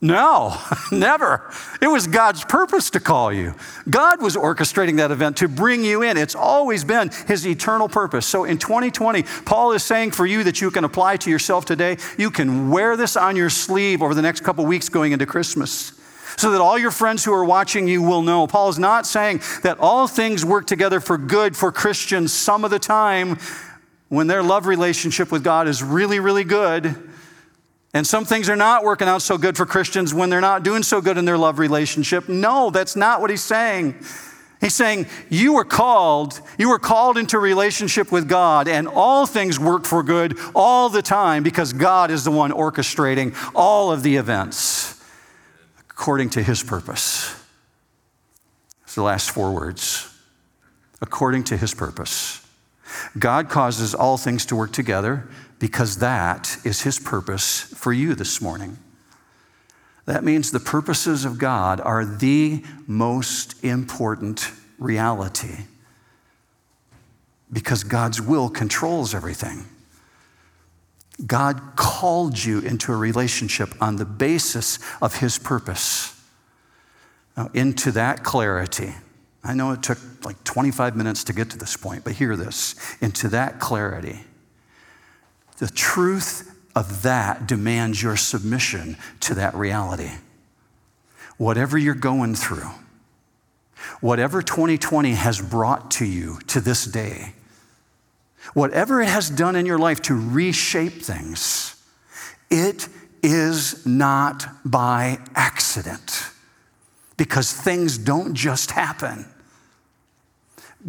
No, 0.00 0.54
never. 0.92 1.50
It 1.80 1.86
was 1.86 2.06
God's 2.06 2.44
purpose 2.44 2.90
to 2.90 3.00
call 3.00 3.32
you. 3.32 3.54
God 3.88 4.20
was 4.20 4.36
orchestrating 4.36 4.98
that 4.98 5.10
event 5.10 5.38
to 5.38 5.48
bring 5.48 5.82
you 5.82 6.02
in. 6.02 6.18
It's 6.18 6.34
always 6.34 6.84
been 6.84 7.10
His 7.26 7.46
eternal 7.46 7.88
purpose. 7.88 8.26
So 8.26 8.44
in 8.44 8.58
2020, 8.58 9.22
Paul 9.46 9.72
is 9.72 9.82
saying 9.82 10.10
for 10.10 10.26
you 10.26 10.44
that 10.44 10.60
you 10.60 10.70
can 10.70 10.84
apply 10.84 11.16
to 11.18 11.30
yourself 11.30 11.64
today, 11.64 11.96
you 12.18 12.30
can 12.30 12.68
wear 12.68 12.98
this 12.98 13.16
on 13.16 13.34
your 13.34 13.48
sleeve 13.48 14.02
over 14.02 14.14
the 14.14 14.20
next 14.20 14.42
couple 14.42 14.66
weeks 14.66 14.90
going 14.90 15.12
into 15.12 15.24
Christmas 15.24 15.98
so 16.36 16.50
that 16.50 16.60
all 16.60 16.78
your 16.78 16.90
friends 16.90 17.24
who 17.24 17.32
are 17.32 17.44
watching 17.44 17.88
you 17.88 18.02
will 18.02 18.20
know. 18.20 18.46
Paul 18.46 18.68
is 18.68 18.78
not 18.78 19.06
saying 19.06 19.40
that 19.62 19.78
all 19.78 20.06
things 20.06 20.44
work 20.44 20.66
together 20.66 21.00
for 21.00 21.16
good 21.16 21.56
for 21.56 21.72
Christians 21.72 22.32
some 22.32 22.64
of 22.64 22.70
the 22.70 22.78
time 22.78 23.38
when 24.14 24.26
their 24.26 24.42
love 24.42 24.66
relationship 24.66 25.30
with 25.30 25.44
God 25.44 25.68
is 25.68 25.82
really, 25.82 26.20
really 26.20 26.44
good 26.44 27.10
and 27.94 28.04
some 28.04 28.24
things 28.24 28.48
are 28.48 28.56
not 28.56 28.82
working 28.82 29.06
out 29.06 29.22
so 29.22 29.38
good 29.38 29.56
for 29.56 29.64
Christians 29.64 30.12
when 30.12 30.28
they're 30.28 30.40
not 30.40 30.64
doing 30.64 30.82
so 30.82 31.00
good 31.00 31.16
in 31.16 31.24
their 31.24 31.38
love 31.38 31.60
relationship. 31.60 32.28
No, 32.28 32.70
that's 32.70 32.96
not 32.96 33.20
what 33.20 33.30
he's 33.30 33.42
saying. 33.42 33.94
He's 34.60 34.74
saying, 34.74 35.06
You 35.30 35.54
were 35.54 35.64
called, 35.64 36.40
you 36.58 36.70
were 36.70 36.80
called 36.80 37.16
into 37.16 37.38
relationship 37.38 38.10
with 38.10 38.28
God, 38.28 38.66
and 38.66 38.88
all 38.88 39.26
things 39.26 39.60
work 39.60 39.84
for 39.84 40.02
good 40.02 40.36
all 40.56 40.88
the 40.88 41.02
time 41.02 41.44
because 41.44 41.72
God 41.72 42.10
is 42.10 42.24
the 42.24 42.32
one 42.32 42.50
orchestrating 42.50 43.36
all 43.54 43.92
of 43.92 44.02
the 44.02 44.16
events 44.16 45.00
according 45.88 46.30
to 46.30 46.42
his 46.42 46.64
purpose. 46.64 47.32
It's 48.82 48.96
the 48.96 49.02
last 49.02 49.30
four 49.30 49.52
words 49.52 50.10
according 51.00 51.44
to 51.44 51.56
his 51.56 51.74
purpose. 51.74 52.43
God 53.18 53.48
causes 53.48 53.94
all 53.94 54.16
things 54.16 54.46
to 54.46 54.56
work 54.56 54.72
together 54.72 55.28
because 55.58 55.98
that 55.98 56.58
is 56.64 56.82
His 56.82 56.98
purpose 56.98 57.60
for 57.60 57.92
you 57.92 58.14
this 58.14 58.40
morning. 58.40 58.78
That 60.06 60.24
means 60.24 60.50
the 60.50 60.60
purposes 60.60 61.24
of 61.24 61.38
God 61.38 61.80
are 61.80 62.04
the 62.04 62.62
most 62.86 63.62
important 63.64 64.50
reality 64.78 65.64
because 67.50 67.84
God's 67.84 68.20
will 68.20 68.50
controls 68.50 69.14
everything. 69.14 69.64
God 71.24 71.60
called 71.76 72.42
you 72.42 72.58
into 72.58 72.92
a 72.92 72.96
relationship 72.96 73.70
on 73.80 73.96
the 73.96 74.04
basis 74.04 74.78
of 75.00 75.16
His 75.16 75.38
purpose. 75.38 76.20
Now, 77.36 77.50
into 77.54 77.92
that 77.92 78.24
clarity, 78.24 78.94
I 79.44 79.54
know 79.54 79.72
it 79.72 79.82
took 79.82 79.98
like 80.24 80.42
25 80.44 80.96
minutes 80.96 81.24
to 81.24 81.32
get 81.32 81.50
to 81.50 81.58
this 81.58 81.76
point, 81.76 82.02
but 82.02 82.14
hear 82.14 82.34
this 82.36 82.74
into 83.00 83.28
that 83.28 83.60
clarity 83.60 84.20
the 85.58 85.68
truth 85.68 86.50
of 86.74 87.02
that 87.02 87.46
demands 87.46 88.02
your 88.02 88.16
submission 88.16 88.96
to 89.20 89.34
that 89.34 89.54
reality. 89.54 90.10
Whatever 91.36 91.78
you're 91.78 91.94
going 91.94 92.34
through, 92.34 92.70
whatever 94.00 94.42
2020 94.42 95.12
has 95.12 95.40
brought 95.40 95.92
to 95.92 96.04
you 96.04 96.38
to 96.48 96.60
this 96.60 96.84
day, 96.84 97.34
whatever 98.52 99.00
it 99.00 99.08
has 99.08 99.30
done 99.30 99.56
in 99.56 99.66
your 99.66 99.78
life 99.78 100.02
to 100.02 100.14
reshape 100.14 101.02
things, 101.02 101.82
it 102.50 102.88
is 103.22 103.86
not 103.86 104.46
by 104.64 105.18
accident 105.34 106.30
because 107.16 107.52
things 107.52 107.96
don't 107.96 108.34
just 108.34 108.72
happen. 108.72 109.24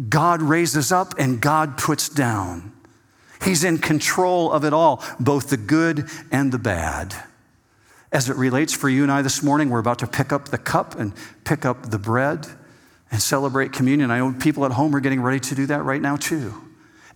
God 0.08 0.42
raises 0.42 0.92
up 0.92 1.14
and 1.18 1.40
God 1.40 1.78
puts 1.78 2.08
down. 2.08 2.72
He's 3.42 3.64
in 3.64 3.78
control 3.78 4.52
of 4.52 4.64
it 4.64 4.72
all, 4.72 5.02
both 5.18 5.48
the 5.48 5.56
good 5.56 6.08
and 6.30 6.52
the 6.52 6.58
bad. 6.58 7.14
As 8.12 8.30
it 8.30 8.36
relates 8.36 8.72
for 8.72 8.88
you 8.88 9.02
and 9.02 9.12
I 9.12 9.22
this 9.22 9.42
morning, 9.42 9.68
we're 9.68 9.78
about 9.78 9.98
to 10.00 10.06
pick 10.06 10.32
up 10.32 10.48
the 10.48 10.58
cup 10.58 10.98
and 10.98 11.12
pick 11.44 11.64
up 11.64 11.90
the 11.90 11.98
bread 11.98 12.46
and 13.10 13.20
celebrate 13.20 13.72
communion. 13.72 14.10
I 14.10 14.18
know 14.18 14.32
people 14.32 14.64
at 14.64 14.72
home 14.72 14.94
are 14.94 15.00
getting 15.00 15.22
ready 15.22 15.40
to 15.40 15.54
do 15.54 15.66
that 15.66 15.84
right 15.84 16.00
now, 16.00 16.16
too. 16.16 16.54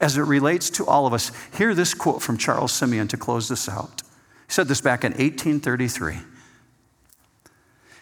As 0.00 0.16
it 0.16 0.22
relates 0.22 0.70
to 0.70 0.86
all 0.86 1.06
of 1.06 1.12
us, 1.12 1.30
hear 1.56 1.74
this 1.74 1.94
quote 1.94 2.22
from 2.22 2.38
Charles 2.38 2.72
Simeon 2.72 3.08
to 3.08 3.16
close 3.16 3.48
this 3.48 3.68
out. 3.68 4.02
He 4.46 4.52
said 4.52 4.68
this 4.68 4.80
back 4.80 5.04
in 5.04 5.12
1833 5.12 6.18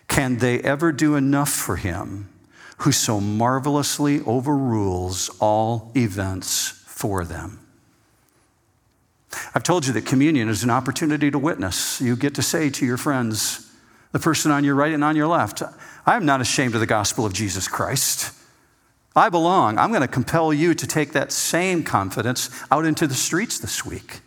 Can 0.06 0.38
they 0.38 0.60
ever 0.60 0.92
do 0.92 1.16
enough 1.16 1.50
for 1.50 1.76
him 1.76 2.28
who 2.78 2.92
so 2.92 3.20
marvelously 3.20 4.20
overrules 4.22 5.30
all 5.40 5.92
events 5.94 6.70
for 6.86 7.24
them? 7.24 7.60
I've 9.54 9.62
told 9.62 9.86
you 9.86 9.92
that 9.92 10.06
communion 10.06 10.48
is 10.48 10.64
an 10.64 10.70
opportunity 10.70 11.30
to 11.30 11.38
witness. 11.38 12.00
You 12.00 12.16
get 12.16 12.34
to 12.36 12.42
say 12.42 12.70
to 12.70 12.86
your 12.86 12.96
friends, 12.96 13.70
the 14.12 14.18
person 14.18 14.50
on 14.50 14.64
your 14.64 14.74
right 14.74 14.92
and 14.92 15.04
on 15.04 15.16
your 15.16 15.26
left, 15.26 15.62
I 16.06 16.16
am 16.16 16.24
not 16.24 16.40
ashamed 16.40 16.74
of 16.74 16.80
the 16.80 16.86
gospel 16.86 17.26
of 17.26 17.32
Jesus 17.32 17.68
Christ. 17.68 18.32
I 19.14 19.28
belong. 19.28 19.78
I'm 19.78 19.90
going 19.90 20.02
to 20.02 20.08
compel 20.08 20.52
you 20.54 20.74
to 20.74 20.86
take 20.86 21.12
that 21.12 21.32
same 21.32 21.82
confidence 21.82 22.50
out 22.70 22.86
into 22.86 23.06
the 23.06 23.14
streets 23.14 23.58
this 23.58 23.84
week. 23.84 24.20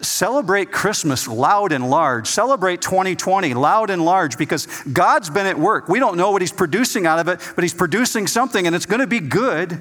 Celebrate 0.00 0.70
Christmas 0.70 1.26
loud 1.26 1.72
and 1.72 1.90
large. 1.90 2.28
Celebrate 2.28 2.80
2020 2.80 3.54
loud 3.54 3.90
and 3.90 4.04
large 4.04 4.38
because 4.38 4.66
God's 4.92 5.30
been 5.30 5.46
at 5.46 5.58
work. 5.58 5.88
We 5.88 5.98
don't 5.98 6.16
know 6.16 6.30
what 6.30 6.42
He's 6.42 6.52
producing 6.52 7.06
out 7.06 7.18
of 7.18 7.28
it, 7.28 7.40
but 7.54 7.64
He's 7.64 7.74
producing 7.74 8.26
something 8.26 8.66
and 8.66 8.76
it's 8.76 8.86
going 8.86 9.00
to 9.00 9.06
be 9.06 9.20
good. 9.20 9.80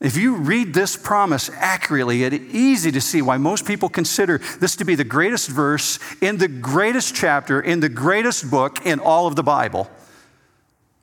If 0.00 0.16
you 0.16 0.34
read 0.34 0.74
this 0.74 0.96
promise 0.96 1.48
accurately, 1.54 2.24
it's 2.24 2.52
easy 2.52 2.90
to 2.90 3.00
see 3.00 3.22
why 3.22 3.36
most 3.36 3.64
people 3.64 3.88
consider 3.88 4.38
this 4.58 4.74
to 4.76 4.84
be 4.84 4.96
the 4.96 5.04
greatest 5.04 5.48
verse 5.48 6.00
in 6.20 6.38
the 6.38 6.48
greatest 6.48 7.14
chapter 7.14 7.60
in 7.60 7.78
the 7.78 7.88
greatest 7.88 8.50
book 8.50 8.84
in 8.84 8.98
all 8.98 9.28
of 9.28 9.36
the 9.36 9.44
Bible. 9.44 9.88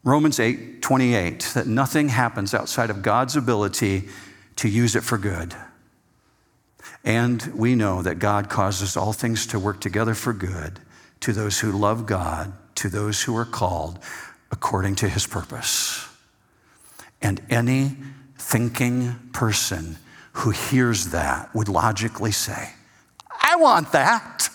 Romans 0.03 0.39
8 0.39 0.82
28, 0.82 1.51
that 1.53 1.67
nothing 1.67 2.09
happens 2.09 2.53
outside 2.53 2.89
of 2.89 3.01
God's 3.01 3.38
ability 3.38 4.09
to 4.57 4.67
use 4.67 4.95
it 4.97 5.03
for 5.03 5.17
good. 5.17 5.55
And 7.03 7.41
we 7.55 7.75
know 7.75 8.01
that 8.01 8.19
God 8.19 8.49
causes 8.49 8.97
all 8.97 9.13
things 9.13 9.47
to 9.47 9.59
work 9.59 9.79
together 9.79 10.13
for 10.13 10.33
good 10.33 10.79
to 11.21 11.33
those 11.33 11.59
who 11.59 11.71
love 11.71 12.05
God, 12.05 12.53
to 12.75 12.89
those 12.89 13.23
who 13.23 13.35
are 13.35 13.45
called 13.45 13.99
according 14.51 14.95
to 14.95 15.09
his 15.09 15.27
purpose. 15.27 16.07
And 17.21 17.41
any 17.49 17.97
thinking 18.37 19.29
person 19.33 19.97
who 20.33 20.51
hears 20.51 21.07
that 21.07 21.53
would 21.53 21.67
logically 21.67 22.31
say, 22.31 22.69
I 23.41 23.55
want 23.57 23.91
that. 23.91 24.49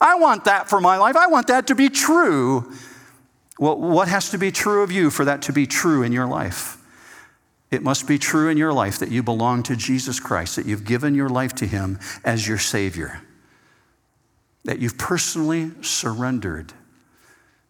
I 0.00 0.16
want 0.16 0.44
that 0.46 0.68
for 0.68 0.80
my 0.80 0.96
life. 0.96 1.16
I 1.16 1.26
want 1.26 1.48
that 1.48 1.66
to 1.68 1.74
be 1.74 1.88
true. 1.88 2.72
Well, 3.58 3.78
what 3.78 4.08
has 4.08 4.30
to 4.30 4.38
be 4.38 4.50
true 4.50 4.82
of 4.82 4.90
you 4.90 5.10
for 5.10 5.24
that 5.26 5.42
to 5.42 5.52
be 5.52 5.66
true 5.66 6.02
in 6.02 6.12
your 6.12 6.26
life? 6.26 6.79
It 7.70 7.82
must 7.82 8.08
be 8.08 8.18
true 8.18 8.48
in 8.48 8.56
your 8.56 8.72
life 8.72 8.98
that 8.98 9.10
you 9.10 9.22
belong 9.22 9.62
to 9.64 9.76
Jesus 9.76 10.18
Christ, 10.18 10.56
that 10.56 10.66
you've 10.66 10.84
given 10.84 11.14
your 11.14 11.28
life 11.28 11.54
to 11.56 11.66
Him 11.66 11.98
as 12.24 12.46
your 12.48 12.58
Savior, 12.58 13.20
that 14.64 14.80
you've 14.80 14.98
personally 14.98 15.70
surrendered. 15.80 16.72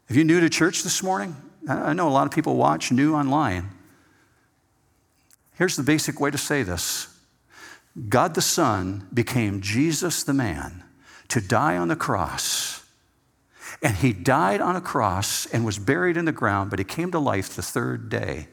If 0.08 0.16
you're 0.16 0.24
new 0.24 0.40
to 0.40 0.48
church 0.48 0.82
this 0.82 1.02
morning, 1.02 1.36
I 1.68 1.92
know 1.92 2.08
a 2.08 2.10
lot 2.10 2.26
of 2.26 2.32
people 2.32 2.56
watch 2.56 2.90
new 2.90 3.14
online. 3.14 3.68
Here's 5.56 5.76
the 5.76 5.82
basic 5.82 6.18
way 6.18 6.30
to 6.30 6.38
say 6.38 6.62
this 6.62 7.08
God 8.08 8.34
the 8.34 8.40
Son 8.40 9.06
became 9.12 9.60
Jesus 9.60 10.22
the 10.22 10.32
man 10.32 10.84
to 11.28 11.40
die 11.40 11.76
on 11.76 11.88
the 11.88 11.96
cross. 11.96 12.84
And 13.82 13.96
he 13.96 14.12
died 14.12 14.60
on 14.60 14.76
a 14.76 14.80
cross 14.80 15.46
and 15.46 15.64
was 15.64 15.78
buried 15.78 16.16
in 16.16 16.24
the 16.24 16.32
ground, 16.32 16.70
but 16.70 16.78
he 16.78 16.84
came 16.84 17.10
to 17.12 17.18
life 17.18 17.54
the 17.54 17.62
third 17.62 18.08
day. 18.08 18.48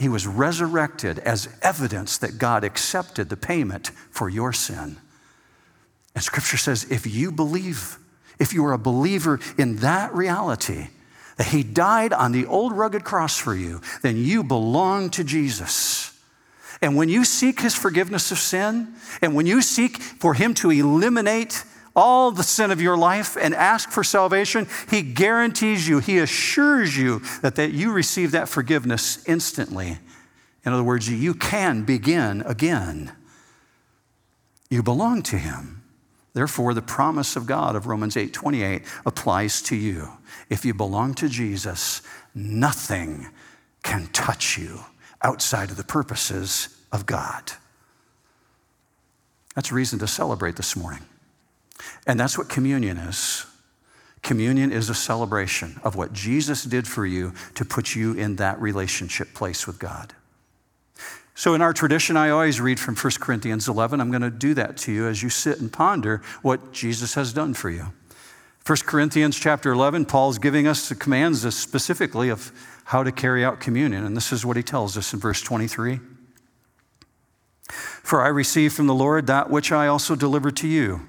He 0.00 0.08
was 0.08 0.26
resurrected 0.26 1.18
as 1.18 1.54
evidence 1.60 2.16
that 2.16 2.38
God 2.38 2.64
accepted 2.64 3.28
the 3.28 3.36
payment 3.36 3.88
for 4.10 4.30
your 4.30 4.50
sin. 4.50 4.96
And 6.14 6.24
scripture 6.24 6.56
says 6.56 6.90
if 6.90 7.06
you 7.06 7.30
believe, 7.30 7.98
if 8.38 8.54
you 8.54 8.64
are 8.64 8.72
a 8.72 8.78
believer 8.78 9.38
in 9.58 9.76
that 9.76 10.14
reality, 10.14 10.88
that 11.36 11.48
he 11.48 11.62
died 11.62 12.14
on 12.14 12.32
the 12.32 12.46
old 12.46 12.72
rugged 12.72 13.04
cross 13.04 13.36
for 13.36 13.54
you, 13.54 13.82
then 14.00 14.16
you 14.16 14.42
belong 14.42 15.10
to 15.10 15.22
Jesus. 15.22 16.18
And 16.80 16.96
when 16.96 17.10
you 17.10 17.22
seek 17.22 17.60
his 17.60 17.74
forgiveness 17.74 18.32
of 18.32 18.38
sin, 18.38 18.94
and 19.20 19.34
when 19.34 19.44
you 19.44 19.60
seek 19.60 19.98
for 19.98 20.32
him 20.32 20.54
to 20.54 20.70
eliminate 20.70 21.62
all 22.00 22.30
the 22.30 22.42
sin 22.42 22.70
of 22.70 22.80
your 22.80 22.96
life 22.96 23.36
and 23.36 23.54
ask 23.54 23.90
for 23.90 24.02
salvation, 24.02 24.66
He 24.88 25.02
guarantees 25.02 25.86
you, 25.86 25.98
He 25.98 26.18
assures 26.18 26.96
you 26.96 27.20
that, 27.42 27.56
that 27.56 27.72
you 27.72 27.92
receive 27.92 28.30
that 28.30 28.48
forgiveness 28.48 29.22
instantly. 29.28 29.98
In 30.64 30.72
other 30.72 30.82
words, 30.82 31.08
you 31.08 31.34
can 31.34 31.84
begin 31.84 32.40
again. 32.42 33.12
You 34.70 34.82
belong 34.82 35.22
to 35.24 35.36
Him. 35.36 35.82
Therefore, 36.32 36.72
the 36.72 36.82
promise 36.82 37.36
of 37.36 37.46
God 37.46 37.76
of 37.76 37.86
Romans 37.86 38.16
8 38.16 38.32
28 38.32 38.82
applies 39.04 39.60
to 39.62 39.76
you. 39.76 40.08
If 40.48 40.64
you 40.64 40.72
belong 40.72 41.12
to 41.14 41.28
Jesus, 41.28 42.00
nothing 42.34 43.28
can 43.82 44.06
touch 44.12 44.56
you 44.56 44.80
outside 45.22 45.70
of 45.70 45.76
the 45.76 45.84
purposes 45.84 46.82
of 46.92 47.04
God. 47.04 47.52
That's 49.54 49.70
a 49.70 49.74
reason 49.74 49.98
to 49.98 50.06
celebrate 50.06 50.56
this 50.56 50.76
morning. 50.76 51.02
And 52.06 52.18
that's 52.18 52.36
what 52.36 52.48
communion 52.48 52.96
is. 52.96 53.46
Communion 54.22 54.70
is 54.70 54.90
a 54.90 54.94
celebration 54.94 55.80
of 55.82 55.96
what 55.96 56.12
Jesus 56.12 56.64
did 56.64 56.86
for 56.86 57.06
you 57.06 57.32
to 57.54 57.64
put 57.64 57.94
you 57.94 58.12
in 58.12 58.36
that 58.36 58.60
relationship 58.60 59.32
place 59.34 59.66
with 59.66 59.78
God. 59.78 60.14
So, 61.34 61.54
in 61.54 61.62
our 61.62 61.72
tradition, 61.72 62.18
I 62.18 62.28
always 62.28 62.60
read 62.60 62.78
from 62.78 62.96
1 62.96 63.12
Corinthians 63.18 63.66
11. 63.66 63.98
I'm 63.98 64.10
going 64.10 64.20
to 64.20 64.30
do 64.30 64.52
that 64.54 64.76
to 64.78 64.92
you 64.92 65.06
as 65.06 65.22
you 65.22 65.30
sit 65.30 65.58
and 65.58 65.72
ponder 65.72 66.20
what 66.42 66.72
Jesus 66.72 67.14
has 67.14 67.32
done 67.32 67.54
for 67.54 67.70
you. 67.70 67.86
1 68.66 68.76
Corinthians 68.84 69.40
chapter 69.40 69.72
11, 69.72 70.04
Paul's 70.04 70.38
giving 70.38 70.66
us 70.66 70.88
the 70.90 70.94
commands 70.94 71.54
specifically 71.54 72.28
of 72.28 72.52
how 72.84 73.02
to 73.02 73.10
carry 73.10 73.42
out 73.42 73.58
communion. 73.58 74.04
And 74.04 74.14
this 74.14 74.32
is 74.32 74.44
what 74.44 74.58
he 74.58 74.62
tells 74.62 74.98
us 74.98 75.14
in 75.14 75.18
verse 75.18 75.40
23 75.40 76.00
For 77.70 78.20
I 78.20 78.28
received 78.28 78.74
from 78.74 78.86
the 78.86 78.94
Lord 78.94 79.26
that 79.28 79.48
which 79.48 79.72
I 79.72 79.86
also 79.86 80.14
delivered 80.14 80.56
to 80.58 80.68
you 80.68 81.08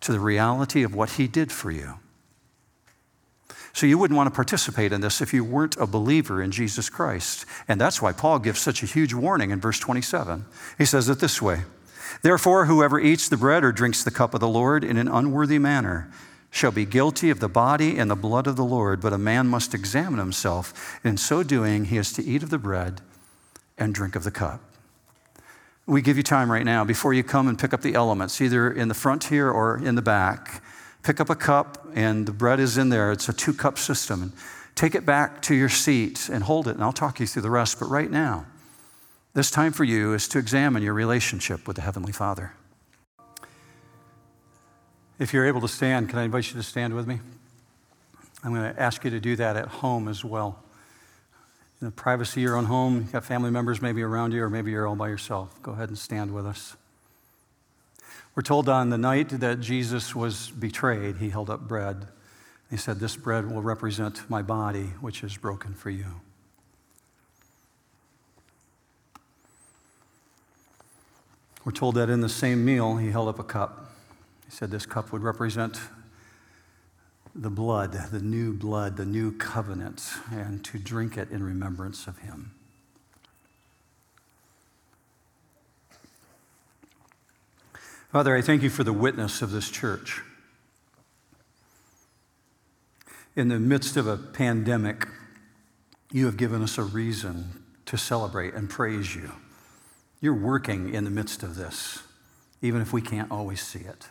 to 0.00 0.12
the 0.12 0.20
reality 0.20 0.82
of 0.82 0.94
what 0.94 1.10
he 1.10 1.26
did 1.26 1.52
for 1.52 1.70
you. 1.70 1.94
So 3.72 3.86
you 3.86 3.98
wouldn't 3.98 4.16
want 4.16 4.26
to 4.26 4.34
participate 4.34 4.92
in 4.92 5.00
this 5.00 5.20
if 5.20 5.32
you 5.32 5.44
weren't 5.44 5.76
a 5.76 5.86
believer 5.86 6.42
in 6.42 6.50
Jesus 6.50 6.90
Christ. 6.90 7.46
And 7.68 7.80
that's 7.80 8.02
why 8.02 8.12
Paul 8.12 8.40
gives 8.40 8.58
such 8.58 8.82
a 8.82 8.86
huge 8.86 9.14
warning 9.14 9.50
in 9.50 9.60
verse 9.60 9.78
27. 9.78 10.44
He 10.76 10.84
says 10.84 11.08
it 11.08 11.20
this 11.20 11.40
way 11.40 11.62
Therefore, 12.22 12.66
whoever 12.66 12.98
eats 12.98 13.28
the 13.28 13.36
bread 13.36 13.62
or 13.62 13.72
drinks 13.72 14.02
the 14.02 14.10
cup 14.10 14.34
of 14.34 14.40
the 14.40 14.48
Lord 14.48 14.82
in 14.82 14.96
an 14.96 15.08
unworthy 15.08 15.58
manner 15.58 16.10
shall 16.50 16.72
be 16.72 16.84
guilty 16.84 17.30
of 17.30 17.38
the 17.38 17.48
body 17.48 17.96
and 17.96 18.10
the 18.10 18.16
blood 18.16 18.48
of 18.48 18.56
the 18.56 18.64
Lord, 18.64 19.00
but 19.00 19.12
a 19.12 19.18
man 19.18 19.46
must 19.46 19.72
examine 19.72 20.18
himself. 20.18 20.98
In 21.04 21.16
so 21.16 21.44
doing, 21.44 21.86
he 21.86 21.96
is 21.96 22.12
to 22.14 22.24
eat 22.24 22.42
of 22.42 22.50
the 22.50 22.58
bread 22.58 23.00
and 23.78 23.94
drink 23.94 24.16
of 24.16 24.24
the 24.24 24.32
cup. 24.32 24.60
We 25.90 26.02
give 26.02 26.16
you 26.16 26.22
time 26.22 26.52
right 26.52 26.64
now 26.64 26.84
before 26.84 27.14
you 27.14 27.24
come 27.24 27.48
and 27.48 27.58
pick 27.58 27.74
up 27.74 27.80
the 27.80 27.96
elements, 27.96 28.40
either 28.40 28.70
in 28.70 28.86
the 28.86 28.94
front 28.94 29.24
here 29.24 29.50
or 29.50 29.76
in 29.76 29.96
the 29.96 30.02
back. 30.02 30.62
Pick 31.02 31.18
up 31.18 31.28
a 31.30 31.34
cup, 31.34 31.84
and 31.96 32.26
the 32.26 32.32
bread 32.32 32.60
is 32.60 32.78
in 32.78 32.90
there. 32.90 33.10
It's 33.10 33.28
a 33.28 33.32
two 33.32 33.52
cup 33.52 33.76
system. 33.76 34.22
And 34.22 34.32
take 34.76 34.94
it 34.94 35.04
back 35.04 35.42
to 35.42 35.54
your 35.56 35.68
seat 35.68 36.28
and 36.32 36.44
hold 36.44 36.68
it, 36.68 36.76
and 36.76 36.84
I'll 36.84 36.92
talk 36.92 37.18
you 37.18 37.26
through 37.26 37.42
the 37.42 37.50
rest. 37.50 37.80
But 37.80 37.86
right 37.86 38.08
now, 38.08 38.46
this 39.34 39.50
time 39.50 39.72
for 39.72 39.82
you 39.82 40.14
is 40.14 40.28
to 40.28 40.38
examine 40.38 40.84
your 40.84 40.94
relationship 40.94 41.66
with 41.66 41.74
the 41.74 41.82
Heavenly 41.82 42.12
Father. 42.12 42.52
If 45.18 45.34
you're 45.34 45.48
able 45.48 45.60
to 45.62 45.68
stand, 45.68 46.08
can 46.08 46.20
I 46.20 46.22
invite 46.22 46.50
you 46.50 46.54
to 46.54 46.62
stand 46.62 46.94
with 46.94 47.08
me? 47.08 47.18
I'm 48.44 48.54
going 48.54 48.72
to 48.72 48.80
ask 48.80 49.02
you 49.02 49.10
to 49.10 49.18
do 49.18 49.34
that 49.34 49.56
at 49.56 49.66
home 49.66 50.06
as 50.06 50.24
well 50.24 50.62
in 51.80 51.86
the 51.86 51.90
privacy 51.92 52.40
of 52.40 52.44
your 52.44 52.56
own 52.56 52.66
home. 52.66 52.96
You've 52.96 53.12
got 53.12 53.24
family 53.24 53.50
members 53.50 53.80
maybe 53.80 54.02
around 54.02 54.32
you, 54.32 54.42
or 54.42 54.50
maybe 54.50 54.70
you're 54.70 54.86
all 54.86 54.96
by 54.96 55.08
yourself. 55.08 55.60
Go 55.62 55.72
ahead 55.72 55.88
and 55.88 55.98
stand 55.98 56.34
with 56.34 56.46
us. 56.46 56.76
We're 58.34 58.42
told 58.42 58.68
on 58.68 58.90
the 58.90 58.98
night 58.98 59.30
that 59.40 59.60
Jesus 59.60 60.14
was 60.14 60.50
betrayed, 60.50 61.16
he 61.16 61.30
held 61.30 61.50
up 61.50 61.66
bread. 61.66 62.06
He 62.70 62.76
said, 62.76 63.00
This 63.00 63.16
bread 63.16 63.50
will 63.50 63.62
represent 63.62 64.28
my 64.30 64.42
body, 64.42 64.92
which 65.00 65.24
is 65.24 65.36
broken 65.36 65.74
for 65.74 65.90
you. 65.90 66.06
We're 71.64 71.72
told 71.72 71.96
that 71.96 72.08
in 72.08 72.20
the 72.20 72.28
same 72.28 72.64
meal, 72.64 72.96
he 72.96 73.10
held 73.10 73.28
up 73.28 73.38
a 73.38 73.44
cup. 73.44 73.90
He 74.44 74.50
said, 74.50 74.70
This 74.70 74.86
cup 74.86 75.12
would 75.12 75.22
represent 75.22 75.80
the 77.34 77.50
blood, 77.50 77.92
the 77.92 78.20
new 78.20 78.52
blood, 78.52 78.96
the 78.96 79.04
new 79.04 79.32
covenant, 79.32 80.10
and 80.32 80.64
to 80.64 80.78
drink 80.78 81.16
it 81.16 81.30
in 81.30 81.42
remembrance 81.42 82.06
of 82.06 82.18
him. 82.18 82.52
Father, 88.10 88.36
I 88.36 88.42
thank 88.42 88.62
you 88.62 88.70
for 88.70 88.82
the 88.82 88.92
witness 88.92 89.40
of 89.40 89.52
this 89.52 89.70
church. 89.70 90.22
In 93.36 93.46
the 93.46 93.60
midst 93.60 93.96
of 93.96 94.08
a 94.08 94.16
pandemic, 94.16 95.06
you 96.10 96.26
have 96.26 96.36
given 96.36 96.60
us 96.62 96.76
a 96.76 96.82
reason 96.82 97.62
to 97.86 97.96
celebrate 97.96 98.54
and 98.54 98.68
praise 98.68 99.14
you. 99.14 99.30
You're 100.20 100.34
working 100.34 100.92
in 100.92 101.04
the 101.04 101.10
midst 101.10 101.44
of 101.44 101.54
this, 101.54 102.02
even 102.60 102.82
if 102.82 102.92
we 102.92 103.00
can't 103.00 103.30
always 103.30 103.62
see 103.62 103.78
it. 103.78 104.08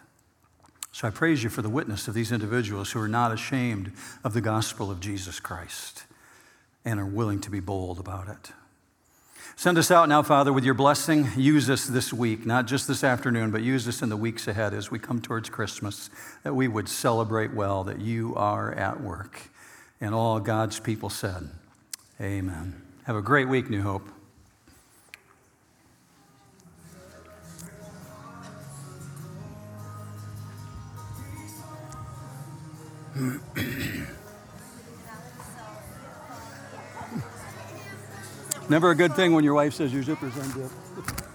So 0.91 1.07
I 1.07 1.11
praise 1.11 1.43
you 1.43 1.49
for 1.49 1.61
the 1.61 1.69
witness 1.69 2.07
of 2.07 2.13
these 2.13 2.31
individuals 2.31 2.91
who 2.91 2.99
are 2.99 3.07
not 3.07 3.31
ashamed 3.31 3.91
of 4.23 4.33
the 4.33 4.41
gospel 4.41 4.89
of 4.89 4.99
Jesus 4.99 5.39
Christ 5.39 6.03
and 6.83 6.99
are 6.99 7.05
willing 7.05 7.39
to 7.41 7.51
be 7.51 7.59
bold 7.59 7.99
about 7.99 8.27
it. 8.27 8.51
Send 9.55 9.77
us 9.77 9.91
out 9.91 10.07
now, 10.07 10.23
Father, 10.23 10.53
with 10.53 10.63
your 10.63 10.73
blessing. 10.73 11.27
Use 11.35 11.69
us 11.69 11.85
this 11.85 12.13
week, 12.13 12.45
not 12.45 12.65
just 12.65 12.87
this 12.87 13.03
afternoon, 13.03 13.51
but 13.51 13.61
use 13.61 13.87
us 13.89 14.01
in 14.01 14.07
the 14.07 14.15
weeks 14.15 14.47
ahead 14.47 14.73
as 14.73 14.89
we 14.89 14.99
come 14.99 15.21
towards 15.21 15.49
Christmas, 15.49 16.09
that 16.43 16.55
we 16.55 16.69
would 16.69 16.87
celebrate 16.87 17.53
well 17.53 17.83
that 17.83 17.99
you 17.99 18.33
are 18.35 18.71
at 18.71 19.01
work. 19.01 19.49
And 19.99 20.15
all 20.15 20.39
God's 20.39 20.79
people 20.79 21.09
said, 21.09 21.49
Amen. 22.21 22.81
Have 23.03 23.17
a 23.17 23.21
great 23.21 23.49
week, 23.49 23.69
New 23.69 23.81
Hope. 23.81 24.07
Never 38.69 38.91
a 38.91 38.95
good 38.95 39.13
thing 39.15 39.33
when 39.33 39.43
your 39.43 39.55
wife 39.55 39.73
says 39.73 39.91
your 39.93 40.03
zipper's 40.03 40.37
unzipped. 40.37 41.28